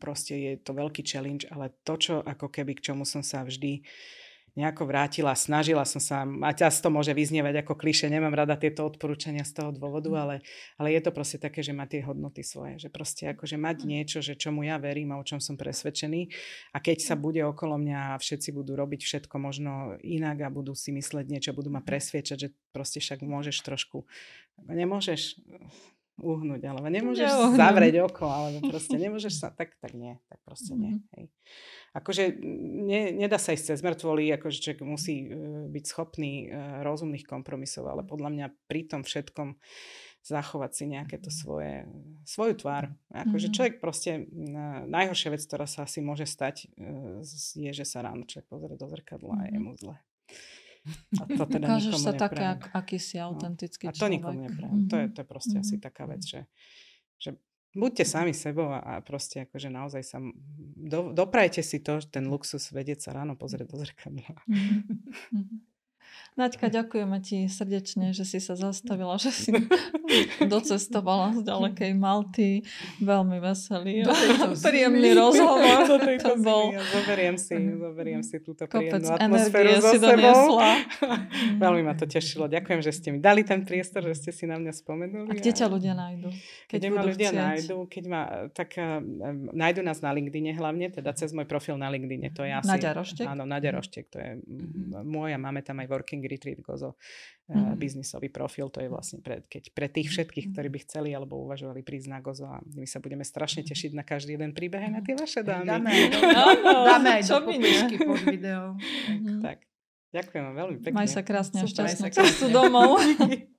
proste 0.00 0.34
je 0.34 0.52
to 0.56 0.72
veľký 0.72 1.04
challenge, 1.04 1.44
ale 1.52 1.76
to, 1.84 1.94
čo 2.00 2.14
ako 2.24 2.48
keby 2.48 2.72
k 2.80 2.92
čomu 2.92 3.04
som 3.04 3.20
sa 3.20 3.44
vždy 3.44 3.84
nejako 4.56 4.88
vrátila, 4.88 5.36
snažila 5.36 5.84
som 5.84 6.00
sa, 6.00 6.24
a 6.24 6.50
ťa 6.56 6.72
to 6.80 6.88
môže 6.88 7.12
vyznievať 7.12 7.60
ako 7.60 7.76
kliše, 7.76 8.08
nemám 8.08 8.32
rada 8.32 8.56
tieto 8.56 8.88
odporúčania 8.88 9.44
z 9.44 9.52
toho 9.52 9.70
dôvodu, 9.70 10.08
mm. 10.08 10.16
ale, 10.16 10.36
ale 10.80 10.96
je 10.96 11.00
to 11.04 11.12
proste 11.12 11.44
také, 11.44 11.60
že 11.60 11.76
má 11.76 11.84
tie 11.84 12.00
hodnoty 12.00 12.40
svoje, 12.40 12.80
že 12.80 12.88
proste 12.88 13.36
akože 13.36 13.60
mať 13.60 13.84
mm. 13.84 13.86
niečo, 13.86 14.18
že 14.24 14.32
čomu 14.32 14.64
ja 14.64 14.80
verím 14.80 15.12
a 15.12 15.20
o 15.20 15.28
čom 15.28 15.44
som 15.44 15.60
presvedčený 15.60 16.32
a 16.72 16.80
keď 16.80 17.04
sa 17.04 17.14
mm. 17.14 17.20
bude 17.20 17.44
okolo 17.44 17.76
mňa 17.76 18.16
a 18.16 18.20
všetci 18.20 18.56
budú 18.56 18.80
robiť 18.80 19.04
všetko 19.04 19.36
možno 19.36 20.00
inak 20.00 20.40
a 20.40 20.48
budú 20.48 20.72
si 20.72 20.88
mysleť 20.88 21.28
niečo, 21.28 21.52
budú 21.52 21.68
ma 21.68 21.84
presviečať, 21.84 22.36
že 22.40 22.48
proste 22.72 23.04
však 23.04 23.20
môžeš 23.28 23.60
trošku, 23.60 24.08
nemôžeš 24.64 25.36
uhnúť, 26.16 26.62
alebo 26.64 26.88
nemôžeš 26.88 27.28
Neuhnúť. 27.28 27.58
zavrieť 27.60 27.96
oko, 28.08 28.26
alebo 28.26 28.58
proste 28.72 28.96
nemôžeš 28.96 29.34
sa, 29.36 29.48
tak, 29.52 29.76
tak 29.80 29.92
nie, 29.92 30.16
tak 30.28 30.38
proste 30.44 30.72
nie. 30.72 31.00
Hej 31.16 31.28
akože 31.96 32.36
ne, 32.84 33.16
nedá 33.16 33.40
sa 33.40 33.56
ísť 33.56 33.72
cez 33.72 33.80
mŕtvoly, 33.80 34.28
akože 34.36 34.60
človek 34.60 34.80
musí 34.84 35.26
uh, 35.26 35.64
byť 35.72 35.84
schopný 35.88 36.52
uh, 36.52 36.84
rozumných 36.84 37.24
kompromisov, 37.24 37.88
ale 37.88 38.04
podľa 38.04 38.30
mňa 38.36 38.46
pri 38.68 38.84
tom 38.84 39.00
všetkom 39.00 39.56
zachovať 40.26 40.70
si 40.74 40.84
nejaké 40.90 41.16
to 41.22 41.30
svoje, 41.30 41.86
svoju 42.26 42.58
tvár. 42.58 42.90
Akože 43.14 43.48
mm-hmm. 43.48 43.56
človek 43.56 43.74
proste, 43.80 44.28
uh, 44.28 44.84
najhoršia 44.84 45.32
vec, 45.32 45.42
ktorá 45.48 45.64
sa 45.64 45.88
asi 45.88 46.04
môže 46.04 46.28
stať, 46.28 46.68
uh, 46.76 47.24
je, 47.56 47.70
že 47.72 47.84
sa 47.88 48.04
ráno 48.04 48.28
človek 48.28 48.46
pozrie 48.52 48.76
do 48.76 48.86
zrkadla 48.92 49.40
mm-hmm. 49.40 49.48
a 49.48 49.54
je 49.56 49.60
mu 49.62 49.72
zle. 49.80 49.96
A 51.18 51.24
to 51.26 51.44
teda 51.46 51.66
Ukážeš 51.66 51.94
sa 51.98 52.12
také, 52.14 52.44
ak, 52.46 52.62
aký 52.72 52.98
si 53.02 53.18
autentický 53.18 53.90
no. 53.90 53.92
A 53.92 53.98
to 53.98 54.06
nikomu 54.06 54.38
neprajem. 54.46 54.72
Mm-hmm. 54.72 54.90
To, 54.90 54.96
je, 54.96 55.06
to 55.10 55.18
je 55.22 55.26
proste 55.26 55.56
mm-hmm. 55.58 55.72
asi 55.76 55.82
taká 55.82 56.04
vec, 56.06 56.22
že, 56.22 56.40
že 57.18 57.30
buďte 57.74 58.04
sami 58.06 58.32
sebou 58.32 58.70
a, 58.70 58.78
a 58.80 58.92
proste 59.02 59.44
akože 59.44 59.68
naozaj 59.68 60.02
sa 60.06 60.18
do, 60.76 61.10
doprajte 61.10 61.60
si 61.60 61.82
to, 61.82 61.98
ten 62.06 62.30
luxus 62.30 62.70
vedieť 62.70 63.10
sa 63.10 63.10
ráno 63.16 63.34
pozrieť 63.34 63.66
do 63.68 63.76
zrkadla. 63.82 64.34
Mm-hmm. 64.46 65.48
Naďka, 66.36 66.68
ďakujeme 66.68 67.16
ti 67.24 67.48
srdečne, 67.48 68.12
že 68.12 68.28
si 68.28 68.44
sa 68.44 68.60
zastavila, 68.60 69.16
že 69.16 69.32
si 69.32 69.56
docestovala 70.52 71.32
z 71.32 71.48
ďalekej 71.48 71.96
Malty. 71.96 72.60
Veľmi 73.00 73.40
veselý 73.40 74.04
a 74.04 74.12
príjemný 74.52 75.16
rozhovor. 75.16 75.88
Do 75.88 75.96
tejto 75.96 76.36
to 76.36 76.44
bol... 76.44 76.76
zoberiem 76.76 77.40
si, 77.40 77.56
zoberiem 77.56 78.20
si 78.20 78.36
túto 78.44 78.68
príjemnú 78.68 79.16
atmosféru 79.16 79.80
so 79.80 79.88
si 79.88 79.96
sebou. 79.96 80.60
Veľmi 81.64 81.88
ma 81.88 81.96
to 81.96 82.04
tešilo. 82.04 82.52
Ďakujem, 82.52 82.80
že 82.84 82.92
ste 82.92 83.08
mi 83.16 83.18
dali 83.24 83.40
ten 83.40 83.64
priestor, 83.64 84.04
že 84.04 84.20
ste 84.20 84.30
si 84.36 84.44
na 84.44 84.60
mňa 84.60 84.76
spomenuli. 84.76 85.32
A 85.32 85.40
kde 85.40 85.56
ťa 85.56 85.72
ľudia 85.72 85.96
nájdu? 85.96 86.28
Keď 86.68 86.78
kde 86.84 86.88
ma 86.92 87.00
ľudia 87.00 87.30
chcieť? 87.32 87.40
nájdu, 87.40 87.76
keď 87.88 88.04
ma, 88.12 88.22
tak 88.52 88.76
uh, 88.76 89.00
nájdu 89.56 89.80
nás 89.80 90.04
na 90.04 90.12
LinkedIne 90.12 90.52
hlavne, 90.52 90.92
teda 90.92 91.16
cez 91.16 91.32
môj 91.32 91.48
profil 91.48 91.80
na 91.80 91.88
LinkedIne. 91.88 92.28
To 92.36 92.44
je 92.44 92.52
asi, 92.52 92.68
Nadia 92.68 92.92
Roštek? 92.92 93.24
Áno, 93.24 93.48
Nadia 93.48 93.72
Roštek. 93.72 94.04
To 94.12 94.20
je 94.20 94.30
mm-hmm. 94.36 95.00
môj 95.00 95.32
a 95.32 95.40
máme 95.40 95.64
tam 95.64 95.80
aj 95.80 95.88
working 95.88 96.25
retreat 96.26 96.60
gozo 96.62 96.94
mm-hmm. 97.48 97.78
biznisový 97.78 98.28
profil. 98.28 98.68
To 98.70 98.82
je 98.82 98.88
vlastne 98.90 99.22
pre, 99.22 99.46
keď, 99.46 99.72
pre 99.72 99.86
tých 99.86 100.10
všetkých, 100.10 100.52
ktorí 100.52 100.68
by 100.68 100.78
chceli 100.84 101.10
alebo 101.14 101.40
uvažovali 101.46 101.80
prísť 101.86 102.08
na 102.10 102.18
gozo 102.18 102.46
a 102.50 102.60
my 102.62 102.86
sa 102.86 102.98
budeme 102.98 103.22
strašne 103.22 103.62
tešiť 103.62 103.94
na 103.94 104.02
každý 104.02 104.34
jeden 104.36 104.52
príbeh 104.52 104.82
aj 104.82 104.92
na 104.92 105.02
tie 105.02 105.14
vaše 105.14 105.40
dámy. 105.46 105.66
Dáme, 105.66 105.90
dáme 106.92 107.08
aj 107.18 107.22
do 107.26 107.36
popisky 107.46 107.96
pod 108.02 108.20
video. 108.26 108.62
Tak, 108.76 109.42
tak. 109.42 109.58
Ďakujem 110.16 110.44
veľmi 110.54 110.76
pekne. 110.80 110.96
Maj 110.96 111.12
sa 111.12 111.20
krásne 111.20 111.60
a 111.60 111.68
šťastnú 111.68 112.08
cestu 112.08 112.46
domov. 112.48 112.96